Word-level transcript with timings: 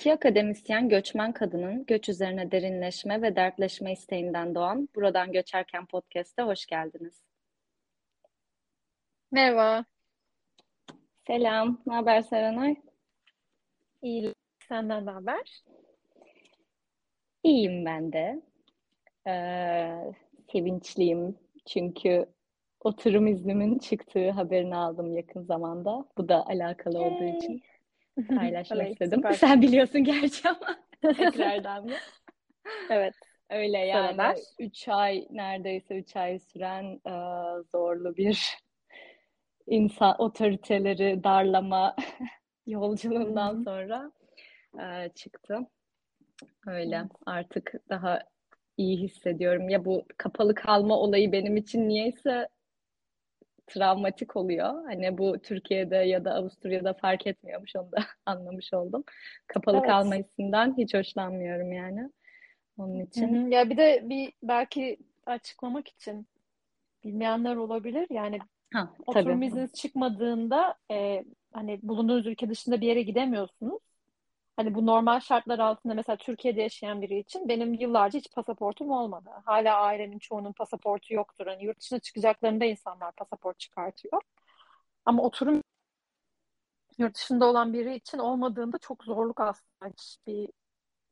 İki 0.00 0.12
akademisyen 0.12 0.88
göçmen 0.88 1.32
kadının 1.32 1.86
göç 1.86 2.08
üzerine 2.08 2.50
derinleşme 2.50 3.22
ve 3.22 3.36
dertleşme 3.36 3.92
isteğinden 3.92 4.54
doğan 4.54 4.88
Buradan 4.94 5.32
Göçerken 5.32 5.86
podcast'e 5.86 6.42
hoş 6.42 6.66
geldiniz. 6.66 7.22
Merhaba. 9.30 9.84
Selam, 11.26 11.82
ne 11.86 11.94
haber 11.94 12.20
Serenay? 12.20 12.76
İyi, 14.02 14.34
senden 14.68 15.06
ne 15.06 15.10
haber? 15.10 15.62
İyiyim 17.42 17.84
ben 17.84 18.12
de. 18.12 18.42
Ee, 19.26 20.12
sevinçliyim 20.52 21.38
çünkü 21.66 22.26
oturum 22.80 23.26
iznimin 23.26 23.78
çıktığı 23.78 24.30
haberini 24.30 24.76
aldım 24.76 25.16
yakın 25.16 25.42
zamanda. 25.42 26.04
Bu 26.18 26.28
da 26.28 26.46
alakalı 26.46 26.98
olduğu 26.98 27.24
için 27.38 27.62
paylaşmak 28.26 28.90
istedim. 28.90 29.22
Sen 29.34 29.62
biliyorsun 29.62 30.04
gerçi 30.04 30.48
ama 30.48 30.78
tekrardan 31.16 31.86
mı? 31.86 31.96
Evet. 32.90 33.14
Öyle 33.50 33.78
yani 33.78 34.12
Sıralar. 34.12 34.36
3 34.58 34.88
ay 34.88 35.26
neredeyse 35.30 35.98
3 35.98 36.16
ay 36.16 36.38
süren 36.38 36.84
e, 37.06 37.12
zorlu 37.72 38.16
bir 38.16 38.56
insan 39.66 40.14
otoriteleri 40.18 41.24
darlama 41.24 41.96
yolculuğundan 42.66 43.54
Hı 43.54 43.56
hı. 43.56 43.64
sonra 43.64 44.12
e, 44.80 45.08
çıktı. 45.08 45.58
Öyle 46.66 46.96
Evet. 46.96 47.10
artık 47.26 47.72
daha 47.88 48.18
iyi 48.76 48.96
hissediyorum. 48.98 49.68
Ya 49.68 49.84
bu 49.84 50.04
kapalı 50.16 50.54
kalma 50.54 50.96
olayı 50.98 51.32
benim 51.32 51.56
için 51.56 51.88
niyeyse 51.88 52.48
travmatik 53.70 54.36
oluyor. 54.36 54.84
Hani 54.84 55.18
bu 55.18 55.38
Türkiye'de 55.42 55.96
ya 55.96 56.24
da 56.24 56.34
Avusturya'da 56.34 56.94
fark 56.94 57.26
etmiyormuş 57.26 57.76
onu 57.76 57.92
da 57.92 57.96
anlamış 58.26 58.74
oldum. 58.74 59.04
Kapalı 59.46 59.76
Evet. 59.78 59.88
kalma 59.88 60.14
hissinden 60.14 60.76
hiç 60.78 60.94
hoşlanmıyorum 60.94 61.72
yani. 61.72 62.10
Onun 62.78 62.94
Hı 62.94 63.02
için. 63.04 63.26
hı. 63.26 63.48
Ya 63.50 63.70
bir 63.70 63.76
de 63.76 64.00
bir 64.04 64.32
belki 64.42 64.98
açıklamak 65.26 65.88
için 65.88 66.26
bilmeyenler 67.04 67.56
olabilir. 67.56 68.06
Yani 68.10 68.38
Ha, 68.72 68.90
oturum 69.06 69.42
izniniz 69.42 69.72
çıkmadığında 69.74 70.76
e, 70.92 71.24
hani 71.52 71.80
bulunduğunuz 71.82 72.26
ülke 72.26 72.50
dışında 72.50 72.80
bir 72.80 72.86
yere 72.88 73.02
gidemiyorsunuz. 73.02 73.80
Hani 74.60 74.74
bu 74.74 74.86
normal 74.86 75.20
şartlar 75.20 75.58
altında 75.58 75.94
mesela 75.94 76.16
Türkiye'de 76.16 76.62
yaşayan 76.62 77.02
biri 77.02 77.18
için 77.18 77.48
benim 77.48 77.74
yıllarca 77.74 78.18
hiç 78.18 78.32
pasaportum 78.32 78.90
olmadı. 78.90 79.30
Hala 79.44 79.76
ailemin 79.76 80.18
çoğunun 80.18 80.52
pasaportu 80.52 81.14
yoktur. 81.14 81.46
Hani 81.46 81.64
yurt 81.64 81.80
dışına 81.80 81.98
çıkacaklarında 81.98 82.64
insanlar 82.64 83.12
pasaport 83.12 83.58
çıkartıyor. 83.58 84.22
Ama 85.04 85.22
oturum 85.22 85.62
yurt 86.98 87.14
dışında 87.14 87.46
olan 87.46 87.72
biri 87.72 87.94
için 87.94 88.18
olmadığında 88.18 88.78
çok 88.78 89.04
zorluk 89.04 89.40
aslında. 89.40 89.92
Hiçbir 89.98 90.48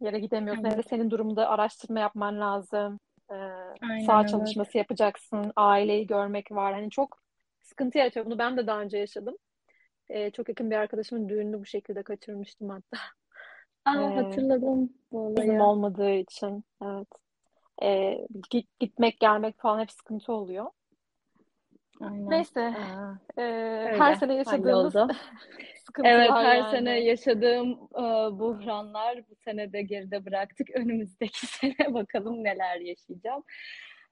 yere 0.00 0.18
gidemiyorsun. 0.18 0.64
Evet. 0.64 0.88
senin 0.88 1.10
durumda 1.10 1.48
araştırma 1.48 2.00
yapman 2.00 2.40
lazım. 2.40 3.00
Ee, 3.30 3.34
Aynen 3.34 4.06
saha 4.06 4.20
evet. 4.20 4.30
çalışması 4.30 4.78
yapacaksın. 4.78 5.52
Aileyi 5.56 6.06
görmek 6.06 6.52
var. 6.52 6.72
Hani 6.74 6.90
çok 6.90 7.18
sıkıntı 7.60 7.98
yaratıyor. 7.98 8.26
Bunu 8.26 8.38
ben 8.38 8.56
de 8.56 8.66
daha 8.66 8.80
önce 8.80 8.98
yaşadım. 8.98 9.36
Ee, 10.08 10.30
çok 10.30 10.48
yakın 10.48 10.70
bir 10.70 10.76
arkadaşımın 10.76 11.28
düğününü 11.28 11.60
bu 11.60 11.66
şekilde 11.66 12.02
kaçırmıştım 12.02 12.68
hatta. 12.68 12.98
Aa, 13.88 14.00
Ee, 14.00 14.14
hatırladım 14.14 14.92
bu 15.12 15.30
iznim 15.30 15.48
olayı. 15.48 15.62
olmadığı 15.62 16.10
için. 16.10 16.64
Evet. 16.82 17.08
Ee, 17.82 18.26
git, 18.50 18.80
gitmek 18.80 19.20
gelmek 19.20 19.60
falan 19.60 19.80
hep 19.80 19.90
sıkıntı 19.90 20.32
oluyor. 20.32 20.66
Aynen. 22.00 22.30
Neyse. 22.30 22.60
Aa, 22.60 23.14
ee, 23.38 23.42
her 23.98 24.10
öyle 24.10 24.16
sene 24.16 24.34
yaşadığımız 24.34 24.94
halloldu. 24.94 25.12
sıkıntılar 25.86 26.16
Evet, 26.16 26.30
her 26.30 26.62
sene 26.62 26.90
yani. 26.90 27.04
yaşadığım 27.04 27.70
e, 27.94 28.02
buhranlar 28.38 29.18
bu 29.30 29.34
sene 29.34 29.72
de 29.72 29.82
geride 29.82 30.26
bıraktık. 30.26 30.70
Önümüzdeki 30.74 31.46
sene 31.46 31.94
bakalım 31.94 32.44
neler 32.44 32.80
yaşayacağım 32.80 33.44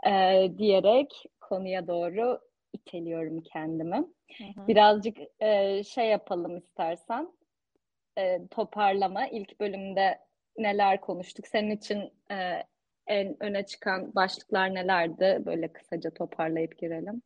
e, 0.06 0.48
diyerek 0.58 1.24
konuya 1.40 1.86
doğru 1.86 2.40
iteliyorum 2.72 3.40
kendimi. 3.40 3.96
Hı 4.38 4.44
hı. 4.44 4.68
Birazcık 4.68 5.16
e, 5.40 5.82
şey 5.84 6.08
yapalım 6.08 6.56
istersen. 6.56 7.32
E, 8.18 8.40
toparlama. 8.50 9.26
İlk 9.26 9.60
bölümde 9.60 10.18
neler 10.58 11.00
konuştuk? 11.00 11.46
Senin 11.46 11.70
için 11.70 12.12
e, 12.30 12.62
en 13.06 13.42
öne 13.42 13.66
çıkan 13.66 14.14
başlıklar 14.14 14.74
nelerdi? 14.74 15.42
Böyle 15.46 15.72
kısaca 15.72 16.10
toparlayıp 16.10 16.78
girelim. 16.78 17.22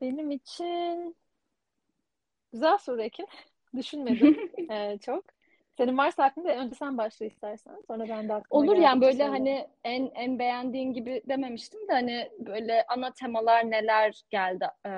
Benim 0.00 0.30
için 0.30 1.16
güzel 2.52 2.78
soru 2.78 3.02
Ekin. 3.02 3.26
Düşünmedim 3.76 4.50
ee, 4.70 4.98
çok. 4.98 5.24
Senin 5.76 5.98
varsa 5.98 6.24
aklında 6.24 6.56
önce 6.56 6.74
sen 6.74 6.98
başla 6.98 7.26
istersen. 7.26 7.82
Sonra 7.86 8.08
ben 8.08 8.28
de 8.28 8.34
aklıma 8.34 8.62
Olur 8.62 8.76
yani 8.76 9.00
böyle 9.00 9.12
söylerim. 9.12 9.32
hani 9.32 9.68
en 9.84 10.10
en 10.14 10.38
beğendiğin 10.38 10.92
gibi 10.92 11.22
dememiştim 11.28 11.88
de 11.88 11.92
hani 11.92 12.30
böyle 12.38 12.84
ana 12.88 13.12
temalar 13.12 13.70
neler 13.70 14.22
geldi 14.30 14.66
e, 14.86 14.90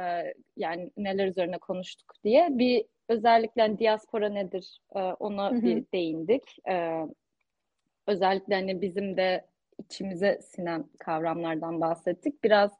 yani 0.56 0.91
neler 0.97 1.27
üzerine 1.27 1.59
konuştuk 1.59 2.12
diye 2.25 2.49
bir 2.51 2.84
özellikle 3.12 3.62
hani 3.62 3.78
diaspora 3.78 4.28
nedir 4.28 4.81
e, 4.95 4.99
ona 5.00 5.50
Hı 5.50 5.55
hı. 5.55 5.62
bir 5.62 5.84
değindik. 5.93 6.56
E, 6.69 7.06
özellikle 8.06 8.55
hani 8.55 8.83
bizim 8.83 9.17
de 9.17 9.47
içimize 9.78 10.41
sinen 10.43 10.84
kavramlardan 10.99 11.81
bahsettik. 11.81 12.45
Biraz 12.45 12.71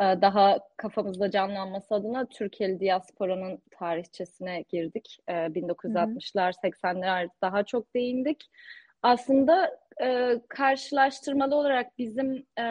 e, 0.00 0.02
daha 0.02 0.58
kafamızda 0.76 1.30
canlanması 1.30 1.94
adına 1.94 2.26
Türkiye'li 2.26 2.80
diasporanın 2.80 3.62
tarihçesine 3.70 4.64
girdik. 4.68 5.18
E, 5.28 5.32
Hı 5.32 5.46
hı. 5.46 5.48
1960'lar, 5.48 6.52
80'ler 6.52 7.28
daha 7.42 7.62
çok 7.64 7.94
değindik. 7.94 8.50
Aslında 9.02 9.78
e, 10.02 10.40
karşılaştırmalı 10.48 11.56
olarak 11.56 11.98
bizim 11.98 12.46
e, 12.58 12.64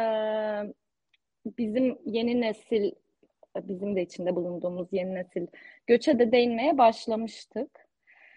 bizim 1.58 1.98
yeni 2.06 2.42
nesil, 2.42 2.92
bizim 3.58 3.96
de 3.96 4.02
içinde 4.02 4.36
bulunduğumuz 4.36 4.88
yeni 4.92 5.16
nesil 5.16 5.48
göçe 5.88 6.20
de 6.20 6.32
değinmeye 6.32 6.78
başlamıştık. 6.78 7.88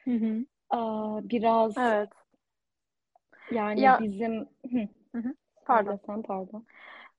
Hı 0.05 0.11
hı. 0.11 0.45
Aa, 0.71 1.29
biraz 1.29 1.77
Evet. 1.79 2.11
yani 3.53 3.81
Ya 3.81 4.01
bizim 4.01 4.49
Hı, 5.17 5.35
Pardon. 5.67 5.99
sen 6.07 6.23
pardon. 6.23 6.65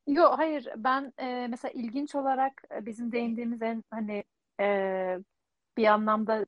Yo 0.07 0.23
hayır 0.37 0.67
ben 0.77 1.13
e, 1.19 1.47
mesela 1.49 1.71
ilginç 1.71 2.15
olarak 2.15 2.63
e, 2.75 2.85
bizim 2.85 3.11
değindiğimiz 3.11 3.61
en 3.61 3.83
hani 3.89 4.23
e, 4.59 5.17
bir 5.77 5.85
anlamda 5.85 6.45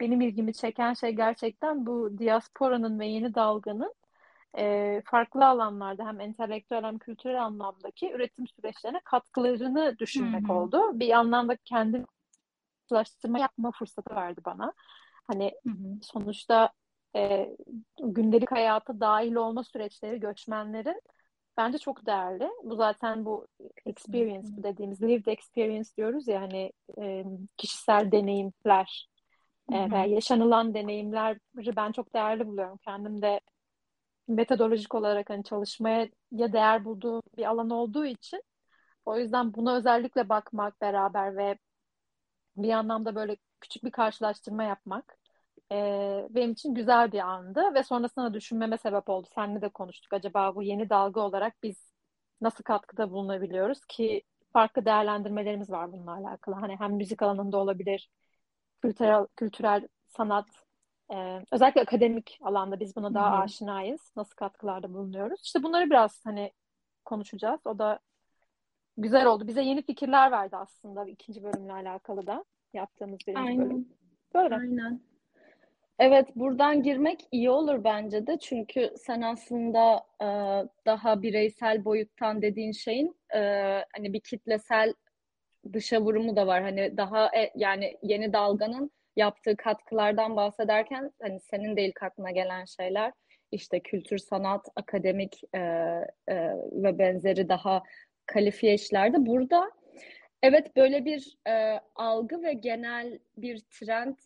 benim 0.00 0.20
ilgimi 0.20 0.52
çeken 0.54 0.94
şey 0.94 1.12
gerçekten 1.12 1.86
bu 1.86 2.18
diasporanın 2.18 3.00
ve 3.00 3.06
yeni 3.06 3.34
dalganın 3.34 3.94
e, 4.58 5.02
farklı 5.04 5.46
alanlarda 5.46 6.06
hem 6.06 6.20
entelektüel 6.20 6.84
hem 6.84 6.98
kültürel 6.98 7.44
anlamdaki 7.44 8.12
üretim 8.12 8.46
süreçlerine 8.48 9.00
katkılarını 9.04 9.98
düşünmek 9.98 10.48
hı. 10.48 10.52
oldu. 10.52 11.00
Bir 11.00 11.10
anlamda 11.10 11.56
kendi 11.56 12.04
karşılaştırma 12.90 13.38
yapma 13.38 13.70
fırsatı 13.70 14.14
verdi 14.14 14.40
bana. 14.44 14.72
Hani 15.26 15.52
Hı 15.66 15.70
hı. 15.70 15.98
sonuçta 16.02 16.70
e, 17.16 17.56
gündelik 18.02 18.52
hayata 18.52 19.00
dahil 19.00 19.34
olma 19.34 19.64
süreçleri 19.64 20.20
göçmenlerin 20.20 21.02
bence 21.56 21.78
çok 21.78 22.06
değerli. 22.06 22.48
Bu 22.64 22.76
zaten 22.76 23.24
bu 23.24 23.46
experience 23.86 24.48
bu 24.56 24.62
dediğimiz 24.62 25.02
lived 25.02 25.26
experience 25.26 25.88
diyoruz 25.96 26.28
ya 26.28 26.40
hani 26.40 26.72
e, 26.98 27.24
kişisel 27.56 28.12
deneyimler 28.12 29.08
e, 29.72 29.90
veya 29.90 30.04
yaşanılan 30.04 30.74
deneyimleri 30.74 31.76
ben 31.76 31.92
çok 31.92 32.14
değerli 32.14 32.46
buluyorum. 32.46 32.78
Kendim 32.84 33.22
de 33.22 33.40
metodolojik 34.28 34.94
olarak 34.94 35.30
hani 35.30 35.44
çalışmaya 35.44 36.08
ya 36.32 36.52
değer 36.52 36.84
bulduğum 36.84 37.22
bir 37.36 37.44
alan 37.44 37.70
olduğu 37.70 38.06
için 38.06 38.42
o 39.06 39.18
yüzden 39.18 39.54
buna 39.54 39.76
özellikle 39.76 40.28
bakmak 40.28 40.80
beraber 40.80 41.36
ve 41.36 41.58
bir 42.56 42.70
anlamda 42.72 43.14
böyle 43.14 43.36
küçük 43.60 43.84
bir 43.84 43.90
karşılaştırma 43.90 44.62
yapmak 44.62 45.18
e, 45.72 45.76
benim 46.30 46.52
için 46.52 46.74
güzel 46.74 47.12
bir 47.12 47.18
andı 47.18 47.74
ve 47.74 47.82
sonrasında 47.82 48.34
düşünmeme 48.34 48.78
sebep 48.78 49.08
oldu. 49.08 49.28
Seninle 49.34 49.62
de 49.62 49.68
konuştuk. 49.68 50.12
Acaba 50.12 50.54
bu 50.54 50.62
yeni 50.62 50.90
dalga 50.90 51.20
olarak 51.20 51.62
biz 51.62 51.92
nasıl 52.40 52.64
katkıda 52.64 53.10
bulunabiliyoruz 53.10 53.80
ki 53.88 54.22
farklı 54.52 54.84
değerlendirmelerimiz 54.84 55.70
var 55.70 55.92
bununla 55.92 56.14
alakalı. 56.14 56.54
Hani 56.54 56.76
hem 56.76 56.92
müzik 56.94 57.22
alanında 57.22 57.56
olabilir, 57.58 58.10
kültürel, 58.82 59.26
kültürel 59.36 59.88
sanat, 60.08 60.48
e, 61.12 61.44
özellikle 61.52 61.80
akademik 61.80 62.38
alanda 62.42 62.80
biz 62.80 62.96
buna 62.96 63.14
daha 63.14 63.38
hı. 63.38 63.42
aşinayız. 63.42 64.12
Nasıl 64.16 64.36
katkılarda 64.36 64.94
bulunuyoruz? 64.94 65.40
İşte 65.44 65.62
bunları 65.62 65.90
biraz 65.90 66.20
hani 66.24 66.52
konuşacağız. 67.04 67.60
O 67.64 67.78
da 67.78 67.98
güzel 68.96 69.26
oldu. 69.26 69.46
Bize 69.46 69.62
yeni 69.62 69.82
fikirler 69.82 70.30
verdi 70.30 70.56
aslında 70.56 71.04
ikinci 71.04 71.42
bölümle 71.42 71.72
alakalı 71.72 72.26
da 72.26 72.44
yaptığımız 72.74 73.18
birinci 73.26 73.58
bölüm. 73.58 73.60
Aynen. 73.60 73.86
Böyle. 74.34 74.54
Aynen. 74.54 75.00
Evet, 75.98 76.28
buradan 76.36 76.82
girmek 76.82 77.20
iyi 77.32 77.50
olur 77.50 77.84
bence 77.84 78.26
de. 78.26 78.38
Çünkü 78.38 78.90
sen 78.96 79.20
aslında 79.20 80.04
e, 80.22 80.26
daha 80.86 81.22
bireysel 81.22 81.84
boyuttan 81.84 82.42
dediğin 82.42 82.72
şeyin 82.72 83.16
e, 83.34 83.38
hani 83.96 84.12
bir 84.12 84.20
kitlesel 84.20 84.94
dışa 85.72 86.00
vurumu 86.00 86.36
da 86.36 86.46
var. 86.46 86.62
Hani 86.62 86.96
daha 86.96 87.36
e, 87.36 87.52
yani 87.54 87.96
yeni 88.02 88.32
dalganın 88.32 88.90
yaptığı 89.16 89.56
katkılardan 89.56 90.36
bahsederken 90.36 91.10
hani 91.22 91.40
senin 91.40 91.76
de 91.76 91.84
ilk 91.84 92.02
aklına 92.02 92.30
gelen 92.30 92.64
şeyler 92.64 93.12
işte 93.52 93.80
kültür, 93.80 94.18
sanat, 94.18 94.68
akademik 94.76 95.40
e, 95.54 95.58
e, 95.58 96.34
ve 96.72 96.98
benzeri 96.98 97.48
daha 97.48 97.82
kalifiye 98.32 98.74
işlerde. 98.74 99.26
Burada 99.26 99.70
evet 100.42 100.76
böyle 100.76 101.04
bir 101.04 101.38
e, 101.48 101.80
algı 101.94 102.42
ve 102.42 102.52
genel 102.52 103.18
bir 103.36 103.58
trend 103.58 104.16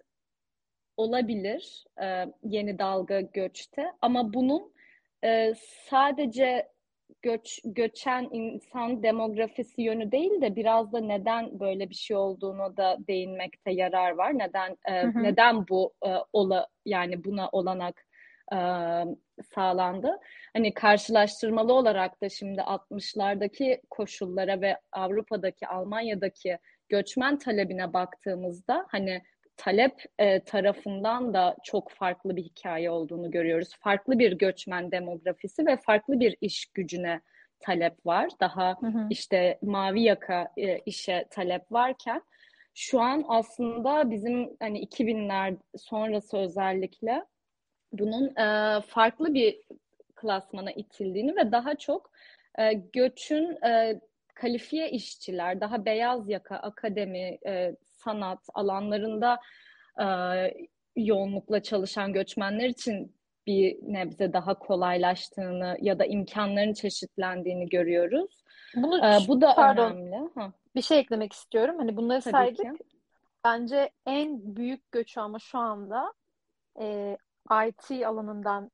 olabilir 0.96 1.84
e, 2.02 2.26
yeni 2.42 2.78
dalga 2.78 3.20
göçte 3.20 3.92
ama 4.02 4.34
bunun 4.34 4.72
e, 5.24 5.54
sadece 5.90 6.68
göç 7.22 7.60
göçen 7.64 8.28
insan 8.32 9.02
demografisi 9.02 9.82
yönü 9.82 10.12
değil 10.12 10.40
de 10.40 10.56
biraz 10.56 10.92
da 10.92 11.00
neden 11.00 11.60
böyle 11.60 11.90
bir 11.90 11.94
şey 11.94 12.16
olduğunu 12.16 12.76
da 12.76 12.98
değinmekte 13.08 13.72
yarar 13.72 14.10
var. 14.10 14.38
Neden 14.38 14.76
e, 14.84 15.02
hı 15.02 15.06
hı. 15.06 15.22
neden 15.22 15.68
bu 15.68 15.94
e, 16.06 16.10
ola 16.32 16.68
yani 16.84 17.24
buna 17.24 17.48
olanak 17.48 18.06
e, 18.52 18.56
sağlandı. 19.54 20.18
Hani 20.52 20.74
karşılaştırmalı 20.74 21.72
olarak 21.72 22.22
da 22.22 22.28
şimdi 22.28 22.60
60'lardaki 22.60 23.80
koşullara 23.90 24.60
ve 24.60 24.78
Avrupa'daki 24.92 25.66
Almanya'daki 25.66 26.58
göçmen 26.88 27.38
talebine 27.38 27.92
baktığımızda 27.92 28.86
hani 28.88 29.22
talep 29.56 30.04
e, 30.18 30.40
tarafından 30.40 31.34
da 31.34 31.56
çok 31.64 31.90
farklı 31.90 32.36
bir 32.36 32.42
hikaye 32.42 32.90
olduğunu 32.90 33.30
görüyoruz. 33.30 33.68
Farklı 33.80 34.18
bir 34.18 34.32
göçmen 34.32 34.92
demografisi 34.92 35.66
ve 35.66 35.76
farklı 35.76 36.20
bir 36.20 36.36
iş 36.40 36.66
gücüne 36.66 37.20
talep 37.60 38.06
var. 38.06 38.30
Daha 38.40 38.76
hı 38.80 38.86
hı. 38.86 39.06
işte 39.10 39.58
mavi 39.62 40.02
yaka 40.02 40.52
e, 40.56 40.78
işe 40.78 41.26
talep 41.30 41.72
varken 41.72 42.22
şu 42.74 43.00
an 43.00 43.24
aslında 43.28 44.10
bizim 44.10 44.56
hani 44.60 44.84
2000'ler 44.84 45.56
sonrası 45.76 46.36
özellikle 46.36 47.24
bunun 47.98 48.36
e, 48.36 48.80
farklı 48.80 49.34
bir 49.34 49.60
klasmana 50.14 50.72
itildiğini 50.72 51.36
ve 51.36 51.52
daha 51.52 51.74
çok 51.74 52.10
e, 52.58 52.72
göçün 52.72 53.64
e, 53.66 54.00
kalifiye 54.34 54.90
işçiler, 54.90 55.60
daha 55.60 55.84
beyaz 55.84 56.28
yaka, 56.28 56.56
akademi, 56.56 57.38
e, 57.46 57.76
sanat 57.82 58.40
alanlarında 58.54 59.40
e, 60.00 60.06
yoğunlukla 60.96 61.62
çalışan 61.62 62.12
göçmenler 62.12 62.68
için 62.68 63.14
bir 63.46 63.78
nebze 63.82 64.32
daha 64.32 64.54
kolaylaştığını 64.58 65.76
ya 65.80 65.98
da 65.98 66.04
imkanların 66.04 66.72
çeşitlendiğini 66.72 67.68
görüyoruz. 67.68 68.44
Bunu, 68.76 69.06
ee, 69.06 69.18
bu 69.28 69.40
da 69.40 69.54
pardon, 69.54 69.92
önemli. 69.92 70.30
Ha. 70.34 70.52
Bir 70.74 70.82
şey 70.82 70.98
eklemek 70.98 71.32
istiyorum. 71.32 71.78
Hani 71.78 71.96
bunları 71.96 72.20
Tabii 72.20 72.32
saydık. 72.32 72.78
Ki. 72.78 72.84
Bence 73.44 73.90
en 74.06 74.56
büyük 74.56 74.92
göçü 74.92 75.20
ama 75.20 75.38
şu 75.38 75.58
anda 75.58 76.12
e, 76.80 77.16
IT 77.50 78.06
alanından 78.06 78.70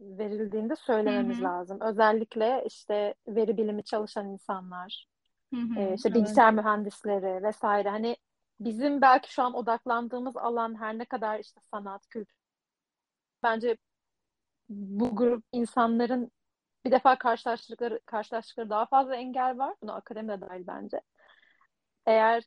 verildiğinde 0.00 0.76
söylememiz 0.76 1.36
hı 1.36 1.40
hı. 1.40 1.44
lazım. 1.44 1.80
Özellikle 1.80 2.64
işte 2.66 3.14
veri 3.28 3.56
bilimi 3.56 3.84
çalışan 3.84 4.28
insanlar, 4.28 5.06
hı 5.54 5.60
hı, 5.60 5.80
e, 5.80 5.94
işte 5.94 6.14
bilgisayar 6.14 6.52
evet. 6.52 6.64
mühendisleri 6.64 7.42
vesaire. 7.42 7.88
Hani 7.88 8.16
bizim 8.60 9.00
belki 9.00 9.32
şu 9.32 9.42
an 9.42 9.54
odaklandığımız 9.54 10.36
alan 10.36 10.80
her 10.80 10.98
ne 10.98 11.04
kadar 11.04 11.38
işte 11.38 11.60
sanat, 11.70 12.06
kültür 12.08 12.36
bence 13.42 13.76
bu 14.68 15.16
grup 15.16 15.44
insanların 15.52 16.30
bir 16.84 16.90
defa 16.90 17.18
karşılaştıkları 17.18 18.00
karşılaştıkları 18.06 18.70
daha 18.70 18.86
fazla 18.86 19.16
engel 19.16 19.58
var. 19.58 19.74
Buna 19.82 19.94
akademi 19.94 20.28
de 20.28 20.40
dahil 20.40 20.66
bence. 20.66 21.00
Eğer 22.06 22.44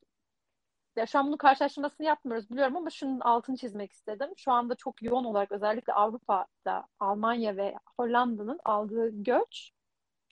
ya 0.96 1.06
şu 1.06 1.20
an 1.20 1.28
bunu 1.28 1.38
karşılaştırmasını 1.38 2.08
yapmıyoruz 2.08 2.52
biliyorum 2.52 2.78
ama 2.78 2.90
şunun 2.90 3.20
altını 3.20 3.58
çizmek 3.58 3.92
istedim. 3.92 4.30
Şu 4.38 4.52
anda 4.52 4.76
çok 4.76 5.04
yoğun 5.04 5.24
olarak 5.24 5.52
özellikle 5.52 5.94
Avrupa'da 5.94 6.86
Almanya 7.00 7.58
ve 7.58 7.76
Hollanda'nın 7.98 8.60
aldığı 8.66 9.24
göç 9.24 9.72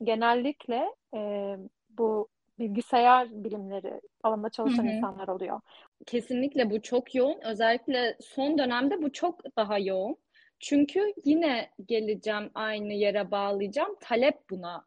genellikle 0.04 0.95
e, 1.15 1.56
bu 1.89 2.30
bilgisayar 2.59 3.30
bilimleri 3.31 4.01
alanında 4.24 4.50
çalışan 4.50 4.83
hı 4.83 4.88
hı. 4.88 4.92
insanlar 4.92 5.27
oluyor. 5.27 5.62
Kesinlikle 6.06 6.69
bu 6.69 6.81
çok 6.81 7.15
yoğun. 7.15 7.39
Özellikle 7.44 8.18
son 8.21 8.57
dönemde 8.57 9.01
bu 9.01 9.12
çok 9.12 9.57
daha 9.57 9.80
yoğun. 9.80 10.18
Çünkü 10.59 11.13
yine 11.25 11.69
geleceğim 11.86 12.51
aynı 12.54 12.94
yere 12.94 13.31
bağlayacağım. 13.31 13.95
Talep 14.01 14.50
buna 14.50 14.86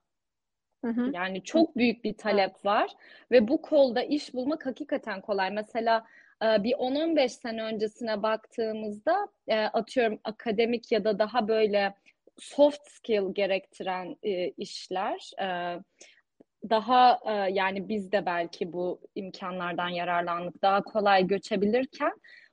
Hı 0.85 0.91
hı. 0.91 1.11
Yani 1.15 1.43
çok 1.45 1.77
büyük 1.77 2.05
bir 2.05 2.15
talep 2.15 2.65
var 2.65 2.91
ve 3.31 3.49
bu 3.49 3.63
kolda 3.63 4.03
iş 4.03 4.35
bulmak 4.35 4.67
hakikaten 4.67 5.21
kolay. 5.21 5.51
Mesela 5.51 6.05
e, 6.43 6.63
bir 6.63 6.73
10-15 6.73 7.29
sene 7.29 7.63
öncesine 7.63 8.23
baktığımızda 8.23 9.29
e, 9.49 9.61
atıyorum 9.61 10.19
akademik 10.25 10.93
ya 10.93 11.05
da 11.05 11.19
daha 11.19 11.49
böyle 11.49 11.95
soft 12.39 12.91
skill 12.91 13.35
gerektiren 13.35 14.17
e, 14.23 14.49
işler 14.49 15.31
daha 16.71 17.21
yani 17.51 17.89
biz 17.89 18.13
de 18.13 18.27
belki 18.27 18.73
bu 18.73 19.01
imkanlardan 19.15 19.89
yararlandık 19.89 20.63
daha 20.63 20.83
kolay 20.83 21.27
göçebilirken 21.27 22.13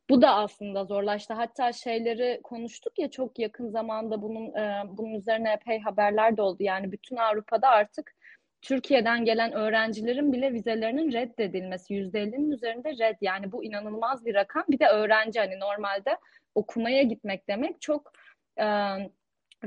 bu 0.09 0.21
da 0.21 0.35
aslında 0.35 0.85
zorlaştı. 0.85 1.33
Hatta 1.33 1.73
şeyleri 1.73 2.39
konuştuk 2.44 3.00
ya 3.00 3.09
çok 3.12 3.39
yakın 3.39 3.69
zamanda 3.69 4.21
bunun 4.21 4.53
bunun 4.97 5.13
üzerine 5.13 5.51
epey 5.53 5.80
haberler 5.80 6.38
de 6.38 6.41
oldu. 6.41 6.63
Yani 6.63 6.91
bütün 6.91 7.15
Avrupa'da 7.15 7.68
artık 7.69 8.17
Türkiye'den 8.62 9.25
gelen 9.25 9.54
öğrencilerin 9.54 10.33
bile 10.33 10.54
vizelerinin 10.54 11.12
reddedilmesi 11.12 11.94
%50'nin 11.94 12.51
üzerinde 12.51 12.98
red 12.98 13.18
yani 13.21 13.51
bu 13.51 13.63
inanılmaz 13.63 14.25
bir 14.25 14.36
rakam. 14.36 14.63
Bir 14.69 14.80
de 14.80 14.88
öğrenci 14.88 15.39
hani 15.39 15.59
normalde 15.59 16.18
okumaya 16.56 17.04
gitmek 17.04 17.48
demek 17.48 17.81
çok 17.81 18.12
e, 18.57 18.65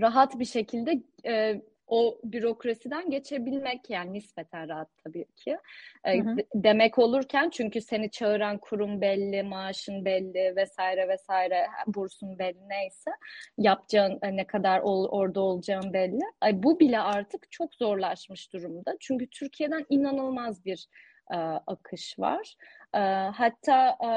rahat 0.01 0.39
bir 0.39 0.45
şekilde 0.45 1.03
e, 1.27 1.63
o 1.91 2.19
bürokrasiden 2.25 3.11
geçebilmek 3.11 3.91
yani 3.91 4.13
nispeten 4.13 4.69
rahat 4.69 4.89
tabii 5.05 5.25
ki 5.37 5.59
e, 6.05 6.19
hı 6.19 6.31
hı. 6.31 6.37
demek 6.55 6.99
olurken 6.99 7.51
çünkü 7.51 7.81
seni 7.81 8.11
çağıran 8.11 8.59
kurum 8.59 9.01
belli, 9.01 9.43
maaşın 9.43 10.05
belli 10.05 10.57
vesaire 10.57 11.09
vesaire 11.09 11.67
bursun 11.87 12.39
belli 12.39 12.69
neyse 12.69 13.11
yapacağın 13.59 14.19
e, 14.23 14.37
ne 14.37 14.47
kadar 14.47 14.81
ol, 14.81 15.09
orada 15.11 15.41
olacağın 15.41 15.93
belli. 15.93 16.21
Ay, 16.41 16.63
bu 16.63 16.81
bile 16.81 17.01
artık 17.01 17.51
çok 17.51 17.75
zorlaşmış 17.75 18.53
durumda. 18.53 18.97
Çünkü 19.01 19.27
Türkiye'den 19.31 19.87
inanılmaz 19.89 20.65
bir 20.65 20.89
e, 21.31 21.37
akış 21.67 22.19
var. 22.19 22.55
E, 22.95 22.99
hatta 23.35 23.97
e, 24.05 24.11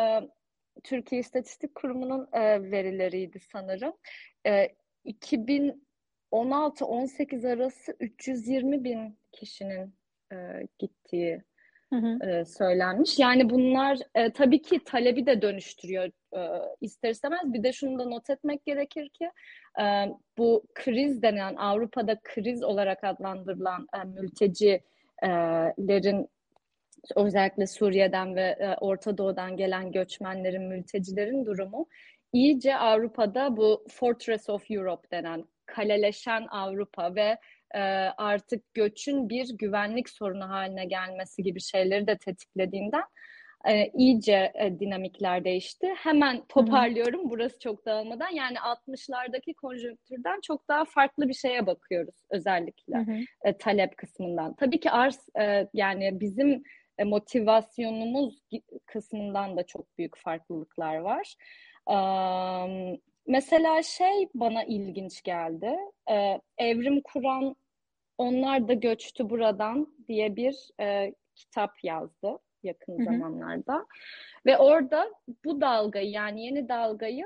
Türkiye 0.84 1.22
İstatistik 1.22 1.76
Kurumu'nun 1.76 2.28
e, 2.34 2.72
verileriydi 2.72 3.40
sanırım. 3.40 3.94
E, 4.46 4.68
2000 5.04 5.84
16-18 6.34 7.54
arası 7.54 7.96
320 8.00 8.84
bin 8.84 9.18
kişinin 9.32 9.94
e, 10.32 10.38
gittiği 10.80 11.44
hı 11.94 11.96
hı. 11.96 12.30
E, 12.30 12.46
söylenmiş. 12.46 13.20
Yani 13.20 13.50
bunlar 13.50 13.98
e, 14.16 14.34
tabii 14.34 14.62
ki 14.62 14.80
talebi 14.86 15.26
de 15.26 15.42
dönüştürüyor 15.42 16.10
e, 16.36 16.42
ister 16.82 17.10
istemez. 17.10 17.54
Bir 17.54 17.64
de 17.64 17.74
şunu 17.74 18.00
da 18.00 18.06
not 18.06 18.30
etmek 18.30 18.66
gerekir 18.66 19.10
ki 19.10 19.32
e, 19.80 19.84
bu 20.38 20.64
kriz 20.74 21.22
denen 21.22 21.56
Avrupa'da 21.56 22.20
kriz 22.24 22.64
olarak 22.64 23.04
adlandırılan 23.04 23.88
e, 23.96 23.98
mültecilerin 24.04 26.30
özellikle 27.16 27.68
Suriye'den 27.68 28.36
ve 28.36 28.58
e, 28.60 28.76
Orta 28.82 29.18
Doğu'dan 29.18 29.58
gelen 29.58 29.92
göçmenlerin, 29.92 30.64
mültecilerin 30.64 31.46
durumu 31.46 31.88
iyice 32.34 32.76
Avrupa'da 32.76 33.58
bu 33.58 33.86
Fortress 33.90 34.50
of 34.50 34.72
Europe 34.72 35.12
denen 35.12 35.46
kaleleşen 35.74 36.48
Avrupa 36.48 37.16
ve 37.16 37.38
e, 37.76 37.80
artık 38.18 38.74
göçün 38.74 39.30
bir 39.30 39.50
güvenlik 39.58 40.10
sorunu 40.10 40.50
haline 40.50 40.86
gelmesi 40.86 41.44
gibi 41.44 41.62
şeyleri 41.62 42.08
de 42.08 42.18
tetiklediğinden 42.18 43.04
e, 43.68 43.88
iyice 43.88 44.52
e, 44.56 44.80
dinamikler 44.80 45.46
değişti. 45.46 45.94
Hemen 45.98 46.46
toparlıyorum 46.50 47.20
Hı-hı. 47.22 47.30
burası 47.30 47.60
çok 47.60 47.86
dağılmadan. 47.86 48.30
Yani 48.30 48.58
60'lardaki 48.58 49.54
konjonktürden 49.54 50.40
çok 50.42 50.68
daha 50.68 50.86
farklı 50.86 51.30
bir 51.30 51.34
şeye 51.34 51.66
bakıyoruz 51.66 52.16
özellikle 52.30 53.06
e, 53.44 53.58
talep 53.58 53.98
kısmından. 53.98 54.56
Tabii 54.56 54.80
ki 54.80 54.92
arz 54.92 55.30
e, 55.40 55.68
yani 55.74 56.20
bizim 56.20 56.64
e, 56.98 57.04
motivasyonumuz 57.04 58.40
kısmından 58.86 59.58
da 59.58 59.66
çok 59.66 59.98
büyük 59.98 60.18
farklılıklar 60.18 60.96
var. 60.96 61.36
Um, 61.88 62.98
Mesela 63.28 63.84
şey 63.84 64.30
bana 64.36 64.64
ilginç 64.64 65.24
geldi. 65.24 65.78
Ee, 66.12 66.42
Evrim 66.58 67.02
Kur'an 67.02 67.56
Onlar 68.18 68.68
da 68.68 68.74
Göçtü 68.74 69.30
Buradan 69.30 69.88
diye 70.08 70.36
bir 70.36 70.70
e, 70.80 71.14
kitap 71.36 71.84
yazdı 71.84 72.40
yakın 72.64 72.98
Hı-hı. 72.98 73.04
zamanlarda. 73.04 73.86
Ve 74.46 74.58
orada 74.58 75.12
bu 75.46 75.62
dalgayı 75.62 76.10
yani 76.10 76.46
yeni 76.46 76.70
dalgayı 76.70 77.26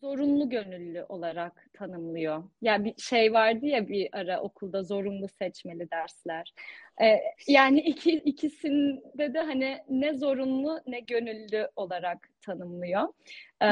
zorunlu 0.00 0.48
gönüllü 0.48 1.04
olarak 1.08 1.66
tanımlıyor. 1.72 2.44
Yani 2.62 2.84
bir 2.84 3.02
şey 3.02 3.32
vardı 3.32 3.66
ya 3.66 3.88
bir 3.88 4.08
ara 4.12 4.40
okulda 4.40 4.82
zorunlu 4.82 5.28
seçmeli 5.28 5.90
dersler. 5.90 6.54
Ee, 7.02 7.20
yani 7.48 7.80
iki, 7.80 8.12
ikisinde 8.12 9.34
de 9.34 9.40
hani 9.40 9.78
ne 9.88 10.14
zorunlu 10.14 10.80
ne 10.86 11.00
gönüllü 11.00 11.68
olarak 11.76 12.28
tanımlıyor. 12.42 13.08
Ee, 13.62 13.66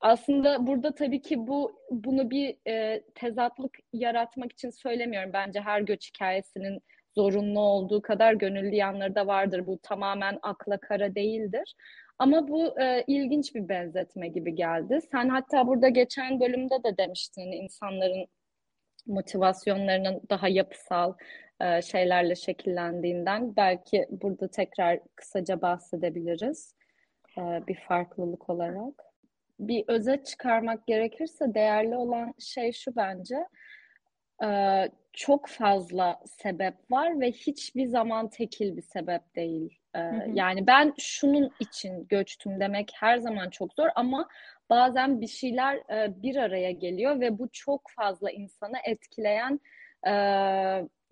aslında 0.00 0.66
burada 0.66 0.94
tabii 0.94 1.22
ki 1.22 1.46
bu 1.46 1.80
bunu 1.90 2.30
bir 2.30 2.56
e, 2.68 3.02
tezatlık 3.14 3.78
yaratmak 3.92 4.52
için 4.52 4.70
söylemiyorum. 4.70 5.32
Bence 5.32 5.60
her 5.60 5.80
göç 5.80 6.08
hikayesinin 6.08 6.80
zorunlu 7.14 7.60
olduğu 7.60 8.02
kadar 8.02 8.32
gönüllü 8.32 8.74
yanları 8.74 9.14
da 9.14 9.26
vardır. 9.26 9.66
Bu 9.66 9.78
tamamen 9.82 10.38
akla 10.42 10.80
kara 10.80 11.14
değildir. 11.14 11.74
Ama 12.18 12.48
bu 12.48 12.80
e, 12.80 13.04
ilginç 13.06 13.54
bir 13.54 13.68
benzetme 13.68 14.28
gibi 14.28 14.54
geldi. 14.54 15.00
Sen 15.12 15.28
hatta 15.28 15.66
burada 15.66 15.88
geçen 15.88 16.40
bölümde 16.40 16.84
de 16.84 16.96
demiştin 16.96 17.52
insanların 17.52 18.26
motivasyonlarının 19.06 20.22
daha 20.30 20.48
yapısal 20.48 21.14
e, 21.60 21.82
şeylerle 21.82 22.34
şekillendiğinden. 22.34 23.56
Belki 23.56 24.06
burada 24.10 24.48
tekrar 24.48 25.00
kısaca 25.16 25.62
bahsedebiliriz 25.62 26.74
e, 27.38 27.40
bir 27.66 27.76
farklılık 27.88 28.50
olarak. 28.50 29.13
Bir 29.68 29.84
özet 29.88 30.26
çıkarmak 30.26 30.86
gerekirse 30.86 31.54
değerli 31.54 31.96
olan 31.96 32.34
şey 32.38 32.72
şu 32.72 32.96
bence. 32.96 33.36
E, 34.44 34.48
çok 35.12 35.48
fazla 35.48 36.20
sebep 36.26 36.74
var 36.90 37.20
ve 37.20 37.32
hiçbir 37.32 37.86
zaman 37.86 38.28
tekil 38.28 38.76
bir 38.76 38.82
sebep 38.82 39.36
değil 39.36 39.78
Hı 39.96 40.30
Yani 40.34 40.66
ben 40.66 40.94
şunun 40.98 41.50
için 41.60 42.06
göçtüm 42.08 42.60
demek 42.60 42.92
her 42.94 43.18
zaman 43.18 43.50
çok 43.50 43.74
zor 43.74 43.88
ama 43.94 44.28
bazen 44.70 45.20
bir 45.20 45.26
şeyler 45.26 45.80
bir 46.22 46.36
araya 46.36 46.70
geliyor 46.70 47.20
ve 47.20 47.38
bu 47.38 47.48
çok 47.52 47.90
fazla 47.96 48.30
insanı 48.30 48.76
etkileyen 48.84 49.60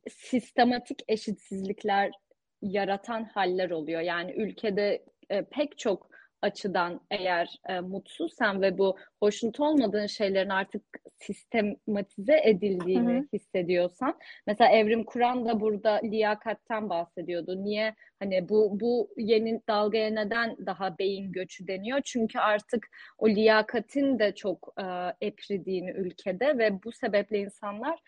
sistematik 0.09 1.03
eşitsizlikler 1.09 2.11
yaratan 2.63 3.25
haller 3.25 3.71
oluyor. 3.71 4.01
Yani 4.01 4.33
ülkede 4.33 5.05
pek 5.51 5.79
çok 5.79 6.12
açıdan 6.43 7.01
eğer 7.11 7.61
e, 7.69 7.81
mutsuzsan 7.81 8.63
ve 8.63 8.79
bu 8.79 8.97
hoşnut 9.21 9.61
olmadığın 9.61 10.07
şeylerin 10.07 10.49
artık 10.49 10.83
sistematize 11.19 12.41
edildiğini 12.45 13.15
hı 13.15 13.19
hı. 13.19 13.27
hissediyorsan 13.33 14.19
mesela 14.47 14.71
Evrim 14.71 15.05
Kur'an 15.05 15.47
da 15.47 15.61
burada 15.61 16.01
liyakatten 16.05 16.89
bahsediyordu. 16.89 17.65
Niye 17.65 17.95
hani 18.19 18.49
bu 18.49 18.81
bu 18.81 19.09
yeni 19.17 19.61
dalgaya 19.69 20.11
neden 20.11 20.57
daha 20.67 20.99
beyin 20.99 21.33
göçü 21.33 21.67
deniyor? 21.67 22.01
Çünkü 22.05 22.39
artık 22.39 22.87
o 23.19 23.29
liyakatin 23.29 24.19
de 24.19 24.35
çok 24.35 24.75
e, 24.79 24.85
epridiğini 25.27 25.91
ülkede 25.91 26.59
ve 26.59 26.83
bu 26.83 26.93
sebeple 26.93 27.39
insanlar 27.39 27.99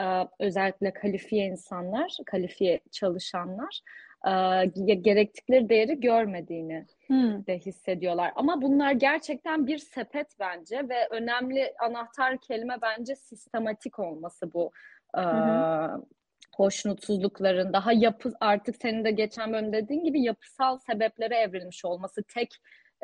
e, 0.00 0.04
özellikle 0.38 0.92
kalifiye 0.92 1.46
insanlar, 1.46 2.16
kalifiye 2.26 2.80
çalışanlar 2.90 3.80
e, 4.26 4.94
gerektikleri 4.94 5.68
değeri 5.68 6.00
görmediğini 6.00 6.86
hmm. 7.06 7.46
de 7.46 7.58
hissediyorlar. 7.58 8.32
Ama 8.36 8.62
bunlar 8.62 8.92
gerçekten 8.92 9.66
bir 9.66 9.78
sepet 9.78 10.26
bence 10.40 10.88
ve 10.88 11.08
önemli 11.10 11.74
anahtar 11.80 12.38
kelime 12.38 12.76
bence 12.82 13.16
sistematik 13.16 13.98
olması 13.98 14.52
bu. 14.52 14.70
E, 15.18 15.22
hoşnutsuzlukların 16.56 17.72
daha 17.72 17.92
yapı 17.92 18.32
artık 18.40 18.76
senin 18.76 19.04
de 19.04 19.10
geçen 19.10 19.52
bölüm 19.52 19.72
dediğin 19.72 20.04
gibi 20.04 20.22
yapısal 20.22 20.78
sebeplere 20.78 21.36
evrilmiş 21.36 21.84
olması 21.84 22.22
tek 22.22 22.50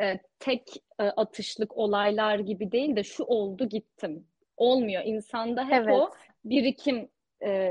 e, 0.00 0.18
tek 0.38 0.62
e, 1.00 1.02
atışlık 1.04 1.76
olaylar 1.76 2.38
gibi 2.38 2.72
değil 2.72 2.96
de 2.96 3.02
şu 3.02 3.24
oldu 3.24 3.68
gittim 3.68 4.26
olmuyor 4.56 5.02
insanda 5.04 5.64
hep 5.64 5.84
evet. 5.84 5.94
o 5.94 6.10
birikim 6.44 7.08
e, 7.44 7.70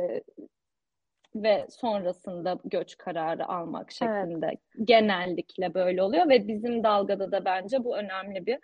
ve 1.43 1.67
sonrasında 1.69 2.59
göç 2.65 2.97
kararı 2.97 3.47
almak 3.47 3.91
şeklinde 3.91 4.45
evet. 4.45 4.87
genellikle 4.87 5.73
böyle 5.73 6.03
oluyor 6.03 6.29
ve 6.29 6.47
bizim 6.47 6.83
dalgada 6.83 7.31
da 7.31 7.45
bence 7.45 7.83
bu 7.83 7.97
önemli 7.97 8.45
bir 8.45 8.59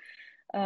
e, 0.56 0.62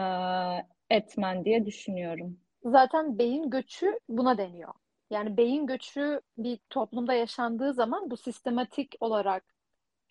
etmen 0.90 1.46
diye 1.46 1.66
düşünüyorum. 1.66 2.40
Zaten 2.64 3.20
beyin 3.20 3.50
göçü 3.50 4.00
buna 4.10 4.38
deniyor. 4.38 4.74
Yani 5.10 5.38
beyin 5.38 5.68
göçü 5.68 6.22
bir 6.38 6.60
toplumda 6.70 7.14
yaşandığı 7.14 7.74
zaman 7.74 8.12
bu 8.12 8.18
sistematik 8.18 8.96
olarak 9.00 9.44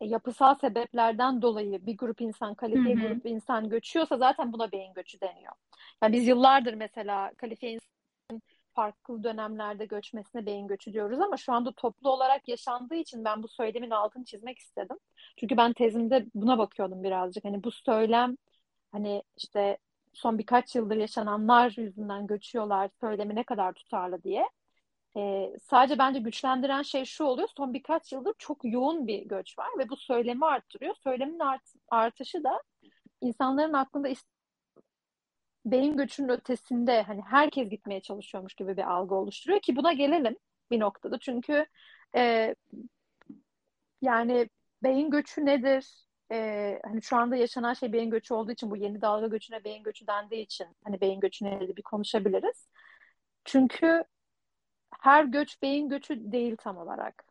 e, 0.01 0.07
yapısal 0.07 0.55
sebeplerden 0.55 1.43
dolayı 1.43 1.87
bir 1.87 1.97
grup 1.97 2.21
insan, 2.21 2.55
kalifiye 2.55 2.95
hı 2.95 3.01
hı. 3.01 3.09
grup 3.09 3.27
insan 3.27 3.69
göçüyorsa 3.69 4.17
zaten 4.17 4.53
buna 4.53 4.73
beyin 4.73 4.95
göçü 4.95 5.21
deniyor. 5.21 5.53
Yani 6.03 6.13
biz 6.13 6.29
yıllardır 6.29 6.75
mesela 6.75 7.33
kalifiye 7.37 7.73
farklı 8.77 9.25
dönemlerde 9.25 9.87
göçmesine 9.87 10.47
beyin 10.47 10.67
göçü 10.69 10.93
diyoruz 10.93 11.21
ama 11.21 11.37
şu 11.37 11.53
anda 11.53 11.73
toplu 11.73 12.11
olarak 12.11 12.49
yaşandığı 12.49 12.95
için 12.95 13.25
ben 13.25 13.43
bu 13.43 13.49
söylemin 13.49 13.91
altını 13.91 14.25
çizmek 14.25 14.59
istedim. 14.59 14.99
Çünkü 15.37 15.57
ben 15.57 15.73
tezimde 15.73 16.27
buna 16.35 16.59
bakıyordum 16.59 17.03
birazcık. 17.03 17.45
Hani 17.45 17.65
bu 17.65 17.71
söylem 17.71 18.37
hani 18.93 19.23
işte 19.37 19.79
son 20.15 20.39
birkaç 20.39 20.75
yıldır 20.77 20.97
yaşananlar 20.97 21.75
yüzünden 21.77 22.27
göçüyorlar 22.27 22.91
söylemi 23.01 23.35
ne 23.35 23.45
kadar 23.45 23.73
tutarlı 23.73 24.23
diye. 24.23 24.49
Ee, 25.17 25.53
sadece 25.63 25.99
bence 25.99 26.21
güçlendiren 26.21 26.83
şey 26.83 27.05
şu 27.05 27.25
oluyor. 27.25 27.49
Son 27.57 27.75
birkaç 27.75 28.13
yıldır 28.13 28.35
çok 28.39 28.59
yoğun 28.65 29.07
bir 29.07 29.23
göç 29.29 29.59
var 29.59 29.69
ve 29.79 29.89
bu 29.89 29.97
söylemi 29.97 30.47
arttırıyor. 30.47 30.95
Söylemin 31.05 31.39
art, 31.39 31.63
artışı 31.91 32.45
da 32.45 32.63
insanların 33.21 33.73
aklında 33.73 34.09
beyin 35.67 35.97
göçünün 35.97 36.29
ötesinde 36.29 37.03
hani 37.03 37.23
herkes 37.23 37.69
gitmeye 37.69 38.01
çalışıyormuş 38.01 38.55
gibi 38.55 38.77
bir 38.77 38.93
algı 38.93 39.15
oluşturuyor 39.15 39.61
ki 39.61 39.77
buna 39.77 39.93
gelelim 39.93 40.37
bir 40.71 40.81
noktada. 40.81 41.19
Çünkü 41.19 41.67
e, 42.17 42.55
yani 44.03 44.49
beyin 44.83 45.11
göçü 45.11 45.47
nedir? 45.47 46.07
E, 46.33 46.81
hani 46.85 47.03
şu 47.03 47.17
anda 47.17 47.37
yaşanan 47.37 47.75
şey 47.75 47.93
beyin 47.93 48.11
göçü 48.11 48.35
olduğu 48.35 48.53
için 48.53 48.71
bu 48.71 48.77
yeni 48.77 49.01
dalga 49.01 49.27
göçüne 49.27 49.65
beyin 49.65 49.83
göçü 49.83 50.07
dendiği 50.07 50.45
için 50.45 50.67
hani 50.85 51.01
beyin 51.01 51.21
göçü 51.21 51.45
nedir 51.45 51.77
bir 51.77 51.83
konuşabiliriz. 51.83 52.69
Çünkü 53.45 54.05
her 55.01 55.25
göç 55.25 55.63
beyin 55.63 55.89
göçü 55.89 56.33
değil 56.33 56.57
tam 56.59 56.77
olarak. 56.79 57.25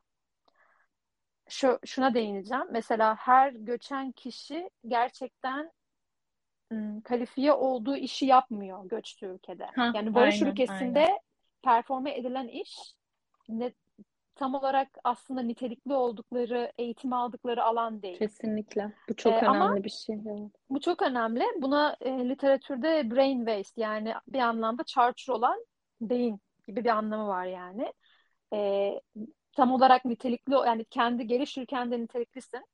Şu, 1.50 1.80
şuna 1.86 2.13
değineceğim. 2.13 2.65
Mesela 2.72 3.15
her 3.15 3.51
göçen 3.51 4.12
kişi 4.12 4.70
gerçekten 4.88 5.72
kalifiye 7.03 7.53
olduğu 7.53 7.95
işi 7.95 8.25
yapmıyor 8.25 8.89
göçtüğü 8.89 9.25
ülkede. 9.25 9.65
Ha, 9.65 9.91
yani 9.95 10.15
varış 10.15 10.41
aynen, 10.41 10.51
ülkesinde 10.51 11.00
aynen. 11.00 11.19
performe 11.63 12.17
edilen 12.17 12.48
iş 12.48 12.95
ne, 13.50 13.74
tam 14.36 14.55
olarak 14.55 14.88
aslında 15.03 15.41
nitelikli 15.41 15.93
oldukları, 15.93 16.72
eğitim 16.77 17.13
aldıkları 17.13 17.63
alan 17.63 18.01
değil. 18.01 18.17
Kesinlikle. 18.17 18.93
Bu 19.10 19.15
çok 19.15 19.34
ee, 19.34 19.36
önemli 19.36 19.50
ama 19.50 19.84
bir 19.84 19.89
şey. 19.89 20.15
Bu 20.69 20.79
çok 20.79 21.01
önemli. 21.01 21.43
Buna 21.62 21.98
e, 22.01 22.29
literatürde 22.29 23.12
brain 23.12 23.45
waste 23.45 23.81
yani 23.81 24.13
bir 24.27 24.39
anlamda 24.39 24.84
çarçur 24.84 25.34
olan 25.34 25.65
beyin 26.01 26.39
gibi 26.67 26.84
bir 26.84 26.89
anlamı 26.89 27.27
var 27.27 27.45
yani. 27.45 27.93
E, 28.53 28.91
tam 29.55 29.72
olarak 29.72 30.05
nitelikli 30.05 30.53
yani 30.53 30.86
kendi 30.86 31.27
geliş 31.27 31.57
ülkende 31.57 32.00
niteliklisin 32.00 32.65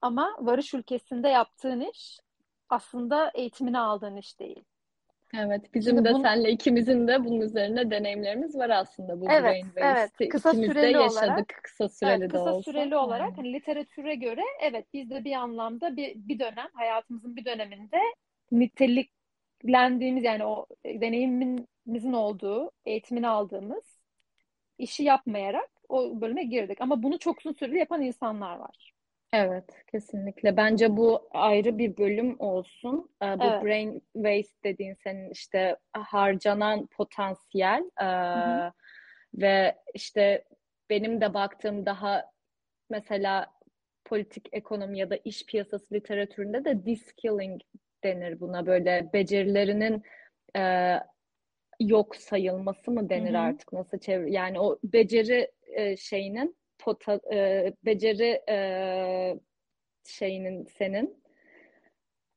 ama 0.00 0.36
varış 0.40 0.74
ülkesinde 0.74 1.28
yaptığın 1.28 1.80
iş 1.80 2.18
aslında 2.68 3.30
eğitimini 3.34 3.78
aldığın 3.78 4.16
iş 4.16 4.40
değil. 4.40 4.64
Evet, 5.34 5.74
bizim 5.74 5.96
Şimdi 5.96 6.08
de 6.08 6.14
bunu, 6.14 6.22
senle 6.22 6.50
ikimizin 6.50 7.08
de 7.08 7.24
bunun 7.24 7.40
üzerine 7.40 7.90
deneyimlerimiz 7.90 8.56
var 8.56 8.70
aslında 8.70 9.20
bu 9.20 9.30
evet, 9.30 9.42
brain 9.42 9.64
waste. 9.64 10.24
Evet, 10.24 10.30
kısa 10.30 10.50
İkimiz 10.50 10.68
süreli 10.70 10.94
de 10.94 10.98
yaşadık 10.98 11.28
olarak, 11.28 11.60
kısa 11.62 11.88
süreli 11.88 12.12
evet, 12.12 12.22
de 12.22 12.28
kısa 12.28 12.54
olsa. 12.54 12.72
süreli 12.72 12.96
olarak 12.96 13.38
hani 13.38 13.52
literatüre 13.52 14.14
göre 14.14 14.42
evet 14.60 14.86
biz 14.94 15.10
de 15.10 15.24
bir 15.24 15.32
anlamda 15.32 15.96
bir, 15.96 16.14
bir 16.14 16.38
dönem 16.38 16.68
hayatımızın 16.72 17.36
bir 17.36 17.44
döneminde 17.44 17.98
niteliklendiğimiz 18.52 20.24
yani 20.24 20.44
o 20.44 20.66
deneyimimizin 20.84 22.12
olduğu, 22.12 22.70
eğitimini 22.86 23.28
aldığımız 23.28 23.84
işi 24.78 25.04
yapmayarak 25.04 25.70
o 25.88 26.20
bölüme 26.20 26.44
girdik. 26.44 26.80
Ama 26.80 27.02
bunu 27.02 27.18
çok 27.18 27.38
uzun 27.38 27.52
süreli 27.52 27.78
yapan 27.78 28.02
insanlar 28.02 28.56
var. 28.56 28.97
Evet, 29.32 29.84
kesinlikle. 29.86 30.56
Bence 30.56 30.96
bu 30.96 31.28
ayrı 31.30 31.78
bir 31.78 31.96
bölüm 31.96 32.40
olsun. 32.40 33.10
Ee, 33.22 33.38
bu 33.38 33.44
Evet. 33.44 33.64
brain 33.64 34.02
waste 34.12 34.62
dediğin 34.64 34.94
senin 34.94 35.30
işte 35.30 35.76
harcanan 35.92 36.86
potansiyel 36.86 37.90
Hı 37.98 38.04
hı. 38.04 38.08
Ee, 38.08 38.72
ve 39.34 39.78
işte 39.94 40.44
benim 40.90 41.20
de 41.20 41.34
baktığım 41.34 41.86
daha 41.86 42.32
mesela 42.90 43.52
politik 44.04 44.48
ekonomi 44.52 44.98
ya 44.98 45.10
da 45.10 45.16
iş 45.16 45.46
piyasası 45.46 45.94
literatüründe 45.94 46.64
de 46.64 46.86
de-skilling 46.86 47.60
denir 48.04 48.40
buna 48.40 48.66
böyle 48.66 49.10
becerilerinin 49.12 50.02
e, 50.56 50.94
yok 51.80 52.16
sayılması 52.16 52.90
mı 52.90 53.08
denir 53.08 53.34
hı. 53.34 53.38
artık 53.38 53.72
nasıl 53.72 53.98
çevir 53.98 54.26
yani 54.26 54.60
o 54.60 54.78
beceri 54.84 55.50
e, 55.66 55.96
şeyinin 55.96 56.56
pota, 56.78 57.20
e, 57.32 57.72
beceri 57.84 58.42
e, 58.48 58.58
şeyinin 60.04 60.64
senin 60.64 61.22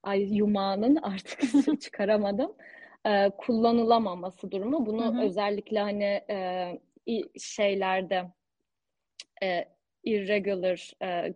ay 0.03 0.38
yumağının 0.38 0.95
artık 1.01 1.81
çıkaramadım 1.81 2.55
e, 3.05 3.29
kullanılamaması 3.38 4.51
durumu. 4.51 4.86
Bunu 4.86 5.05
hı 5.05 5.17
hı. 5.19 5.25
özellikle 5.25 5.79
hani 5.79 6.21
e, 6.29 6.67
şeylerde 7.39 8.24
e, 9.43 9.65
irregular 10.03 10.93
e, 11.03 11.33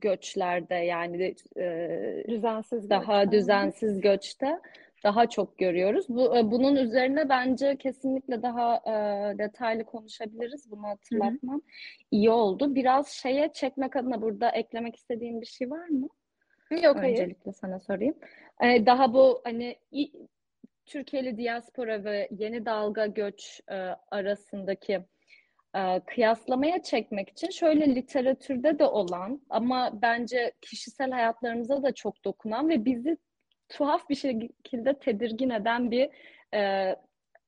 göçlerde 0.00 0.74
yani 0.74 1.34
e, 1.56 2.24
düzensiz 2.28 2.90
daha 2.90 3.24
göç. 3.24 3.32
düzensiz 3.32 4.00
göçte 4.00 4.60
daha 5.04 5.28
çok 5.28 5.58
görüyoruz. 5.58 6.06
Bu 6.08 6.36
e, 6.36 6.50
bunun 6.50 6.76
üzerine 6.76 7.28
bence 7.28 7.76
kesinlikle 7.76 8.42
daha 8.42 8.76
e, 8.76 8.92
detaylı 9.38 9.84
konuşabiliriz. 9.84 10.70
Bunu 10.70 10.86
hatırlatmam 10.86 11.54
Hı-hı. 11.54 11.70
iyi 12.10 12.30
oldu. 12.30 12.74
Biraz 12.74 13.08
şeye 13.08 13.52
çekmek 13.52 13.96
adına 13.96 14.22
burada 14.22 14.50
eklemek 14.50 14.96
istediğim 14.96 15.40
bir 15.40 15.46
şey 15.46 15.70
var 15.70 15.88
mı? 15.88 16.08
Yok 16.82 16.96
hayır. 16.96 17.12
Öncelikle 17.12 17.52
sana 17.52 17.80
sorayım. 17.80 18.14
E, 18.62 18.86
daha 18.86 19.14
bu 19.14 19.40
hani 19.44 19.76
Türkiye'li 20.86 21.38
diaspora 21.38 22.04
ve 22.04 22.28
yeni 22.30 22.66
dalga 22.66 23.06
göç 23.06 23.60
e, 23.68 23.74
arasındaki 24.10 25.00
e, 25.74 26.00
kıyaslamaya 26.06 26.82
çekmek 26.82 27.28
için 27.28 27.50
şöyle 27.50 27.94
literatürde 27.94 28.78
de 28.78 28.84
olan 28.84 29.40
ama 29.50 30.02
bence 30.02 30.52
kişisel 30.60 31.10
hayatlarımıza 31.10 31.82
da 31.82 31.92
çok 31.94 32.24
dokunan 32.24 32.68
ve 32.68 32.84
bizi 32.84 33.16
tuhaf 33.72 34.08
bir 34.08 34.14
şekilde 34.14 34.98
tedirgin 34.98 35.50
eden 35.50 35.90
bir 35.90 36.10
e, 36.54 36.96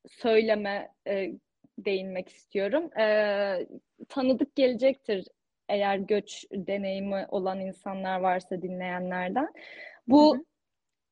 söyleme 0.08 0.88
e, 1.06 1.32
değinmek 1.78 2.28
istiyorum. 2.28 2.98
E, 2.98 3.06
tanıdık 4.08 4.56
gelecektir 4.56 5.28
eğer 5.68 5.96
göç 5.96 6.44
deneyimi 6.52 7.26
olan 7.28 7.60
insanlar 7.60 8.20
varsa 8.20 8.62
dinleyenlerden. 8.62 9.48
Bu 10.08 10.34
hı 10.34 10.38
hı 10.38 10.44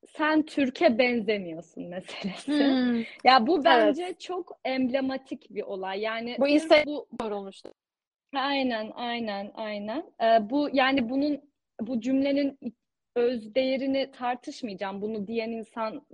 sen 0.08 0.42
Türkiye 0.42 0.98
benzemiyorsun 0.98 1.84
meselesi. 1.84 2.66
Hmm. 2.66 3.04
Ya 3.24 3.46
bu 3.46 3.64
bence 3.64 4.04
evet. 4.04 4.20
çok 4.20 4.58
emblematik 4.64 5.50
bir 5.50 5.62
olay. 5.62 6.00
Yani 6.00 6.36
bu 6.38 6.48
Instagram 6.48 7.04
bu 7.20 7.24
olmuştu. 7.24 7.74
Aynen, 8.34 8.90
aynen, 8.94 9.50
aynen. 9.54 10.12
Ee, 10.22 10.50
bu 10.50 10.68
yani 10.72 11.10
bunun 11.10 11.40
bu 11.80 12.00
cümlenin 12.00 12.58
öz 13.14 13.54
değerini 13.54 14.10
tartışmayacağım. 14.10 15.02
Bunu 15.02 15.26
diyen 15.26 15.50
insan 15.50 16.06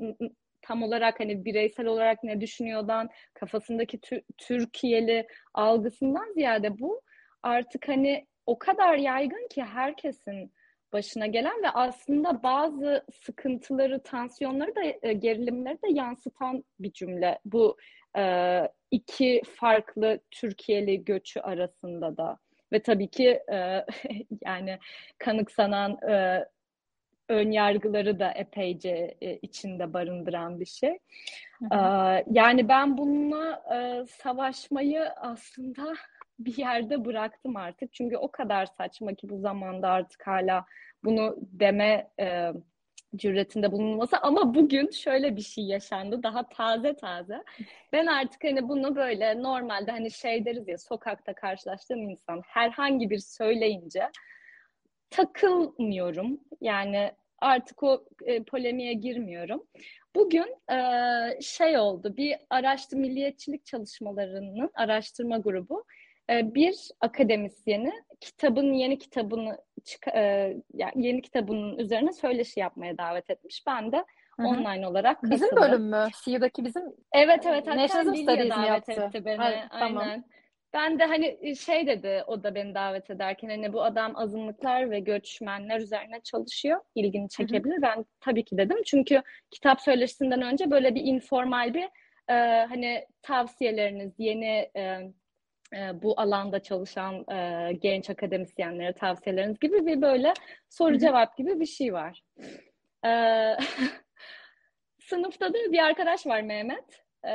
tam 0.62 0.82
olarak 0.82 1.20
hani 1.20 1.44
bireysel 1.44 1.86
olarak 1.86 2.24
ne 2.24 2.40
düşünüyordan, 2.40 3.08
kafasındaki 3.34 4.00
Türkiye'li 4.38 5.26
algısından 5.54 6.32
ziyade 6.34 6.78
bu 6.78 7.00
artık 7.42 7.88
hani 7.88 8.26
o 8.46 8.58
kadar 8.58 8.94
yaygın 8.94 9.48
ki 9.48 9.62
herkesin 9.62 10.52
başına 10.92 11.26
gelen 11.26 11.62
ve 11.62 11.70
aslında 11.70 12.42
bazı 12.42 13.04
sıkıntıları, 13.24 14.02
tansiyonları 14.02 14.74
da 14.76 14.82
e, 15.02 15.12
gerilimleri 15.12 15.82
de 15.82 15.88
yansıtan 15.90 16.64
bir 16.80 16.92
cümle. 16.92 17.38
Bu 17.44 17.76
iki 18.90 19.42
farklı 19.56 20.20
Türkiye'li 20.30 21.04
göçü 21.04 21.40
arasında 21.40 22.16
da 22.16 22.38
ve 22.72 22.82
tabii 22.82 23.08
ki 23.08 23.42
yani 24.44 24.78
kanıksanan 25.18 25.98
ön 27.28 27.50
yargıları 27.50 28.18
da 28.18 28.30
epeyce 28.30 29.16
e, 29.20 29.36
içinde 29.36 29.92
barındıran 29.92 30.60
bir 30.60 30.66
şey. 30.66 30.98
Hı 31.58 31.64
hı. 31.64 31.74
E, 31.74 32.24
yani 32.30 32.68
ben 32.68 32.98
bununla 32.98 33.62
e, 33.74 34.06
savaşmayı 34.06 35.04
aslında 35.16 35.94
bir 36.38 36.56
yerde 36.56 37.04
bıraktım 37.04 37.56
artık. 37.56 37.92
Çünkü 37.92 38.16
o 38.16 38.30
kadar 38.30 38.66
saçma 38.66 39.14
ki 39.14 39.28
bu 39.28 39.38
zamanda 39.38 39.88
artık 39.88 40.26
hala 40.26 40.64
bunu 41.04 41.36
deme 41.40 42.10
e, 42.20 42.52
cüretinde 43.16 43.72
bulunması 43.72 44.18
ama 44.18 44.54
bugün 44.54 44.90
şöyle 44.90 45.36
bir 45.36 45.42
şey 45.42 45.64
yaşandı 45.64 46.22
daha 46.22 46.48
taze 46.48 46.96
taze. 46.96 47.44
Ben 47.92 48.06
artık 48.06 48.44
hani 48.44 48.68
bunu 48.68 48.96
böyle 48.96 49.42
normalde 49.42 49.90
hani 49.90 50.10
şey 50.10 50.44
deriz 50.44 50.68
ya 50.68 50.78
sokakta 50.78 51.34
karşılaştığım 51.34 52.10
insan 52.10 52.42
herhangi 52.46 53.10
bir 53.10 53.18
söyleyince 53.18 54.10
takılmıyorum. 55.10 56.40
Yani 56.60 57.12
artık 57.38 57.82
o 57.82 58.04
e, 58.24 58.42
polemiğe 58.42 58.92
girmiyorum. 58.92 59.66
Bugün 60.16 60.56
e, 60.72 60.78
şey 61.40 61.78
oldu 61.78 62.16
bir 62.16 62.36
araştırma 62.50 63.00
milliyetçilik 63.00 63.66
çalışmalarının 63.66 64.70
araştırma 64.74 65.38
grubu 65.38 65.84
ee, 66.30 66.54
bir 66.54 66.88
akademisyeni 67.00 67.92
kitabın 68.20 68.72
yeni 68.72 68.98
kitabını 68.98 69.58
e, 70.14 70.20
yani 70.74 71.06
yeni 71.06 71.22
kitabının 71.22 71.78
üzerine 71.78 72.12
söyleşi 72.12 72.60
yapmaya 72.60 72.98
davet 72.98 73.30
etmiş. 73.30 73.62
Ben 73.66 73.92
de 73.92 74.04
Hı-hı. 74.36 74.46
online 74.46 74.88
olarak 74.88 75.16
katıldım. 75.16 75.30
Bizim 75.30 75.56
bölüm 75.56 75.82
mü? 75.82 76.06
CEO'daki 76.24 76.64
bizim 76.64 76.82
Evet 77.12 77.46
evet 77.46 77.66
hatta 77.66 78.12
Lilya 78.12 78.50
davet 78.50 78.88
yaptı. 78.88 78.92
etti 78.92 79.24
beni. 79.24 79.36
Hayır, 79.36 79.62
Aynen. 79.70 79.94
Tamam. 79.94 80.24
Ben 80.72 80.98
de 80.98 81.04
hani 81.04 81.38
e, 81.40 81.54
şey 81.54 81.86
dedi 81.86 82.24
o 82.26 82.42
da 82.42 82.54
beni 82.54 82.74
davet 82.74 83.10
ederken 83.10 83.48
hani 83.48 83.72
bu 83.72 83.82
adam 83.82 84.16
azınlıklar 84.16 84.90
ve 84.90 85.00
göçmenler 85.00 85.80
üzerine 85.80 86.20
çalışıyor. 86.20 86.80
İlgini 86.94 87.28
çekebilir. 87.28 87.74
Hı 87.74 87.78
hı. 87.78 87.82
Ben 87.82 88.04
tabii 88.20 88.44
ki 88.44 88.56
dedim. 88.58 88.82
Çünkü 88.86 89.22
kitap 89.50 89.80
söyleşisinden 89.80 90.42
önce 90.42 90.70
böyle 90.70 90.94
bir 90.94 91.04
informal 91.04 91.74
bir 91.74 91.88
e, 92.28 92.66
hani 92.68 93.06
tavsiyeleriniz, 93.22 94.12
yeni 94.18 94.70
e, 94.76 95.12
e, 95.76 96.02
bu 96.02 96.20
alanda 96.20 96.62
çalışan 96.62 97.30
e, 97.30 97.72
genç 97.72 98.10
akademisyenlere 98.10 98.92
tavsiyeleriniz 98.92 99.58
gibi 99.60 99.86
bir 99.86 100.02
böyle 100.02 100.32
soru 100.68 100.98
cevap 100.98 101.36
gibi 101.36 101.60
bir 101.60 101.66
şey 101.66 101.92
var. 101.92 102.22
E, 103.04 103.10
sınıfta 105.00 105.48
da 105.48 105.58
bir 105.72 105.78
arkadaş 105.78 106.26
var 106.26 106.40
Mehmet. 106.40 107.04
E, 107.24 107.32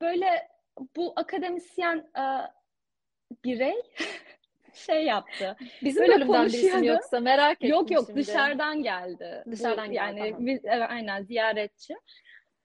böyle 0.00 0.48
bu 0.96 1.12
akademisyen 1.16 1.96
e, 1.96 2.24
birey 3.44 3.82
şey 4.74 5.04
yaptı. 5.04 5.56
Bizim 5.82 6.02
böyle 6.02 6.14
bölümden 6.14 6.46
birisi 6.46 6.86
yoksa 6.86 7.20
merak 7.20 7.52
ettim 7.52 7.70
Yok 7.70 7.90
yok 7.90 8.04
şimdi. 8.06 8.20
dışarıdan 8.20 8.82
geldi. 8.82 9.44
Dışarıdan 9.50 9.88
bu, 9.88 9.92
geldi. 9.92 10.18
Yani 10.18 10.46
biz, 10.46 10.60
aynen 10.88 11.22
ziyaretçi 11.22 11.94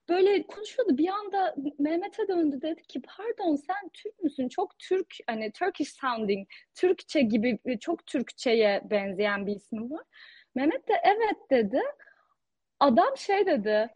böyle 0.10 0.44
konuşuyordu. 0.44 0.98
Bir 0.98 1.08
anda 1.08 1.56
Mehmet'e 1.80 2.28
döndü 2.28 2.62
dedi 2.62 2.82
ki 2.84 3.02
pardon 3.02 3.56
sen 3.56 3.90
Türk 3.94 4.24
müsün? 4.24 4.50
Çok 4.50 4.80
Türk 4.80 5.16
hani 5.28 5.52
Turkish 5.52 5.94
sounding, 5.94 6.48
Türkçe 6.76 7.22
gibi 7.22 7.60
çok 7.80 8.06
Türkçeye 8.06 8.82
benzeyen 8.90 9.48
bir 9.48 9.56
ismi 9.56 9.92
var. 9.92 10.04
Mehmet 10.56 10.88
de 10.88 10.94
evet 11.04 11.38
dedi. 11.50 11.82
Adam 12.80 13.18
şey 13.18 13.46
dedi. 13.46 13.90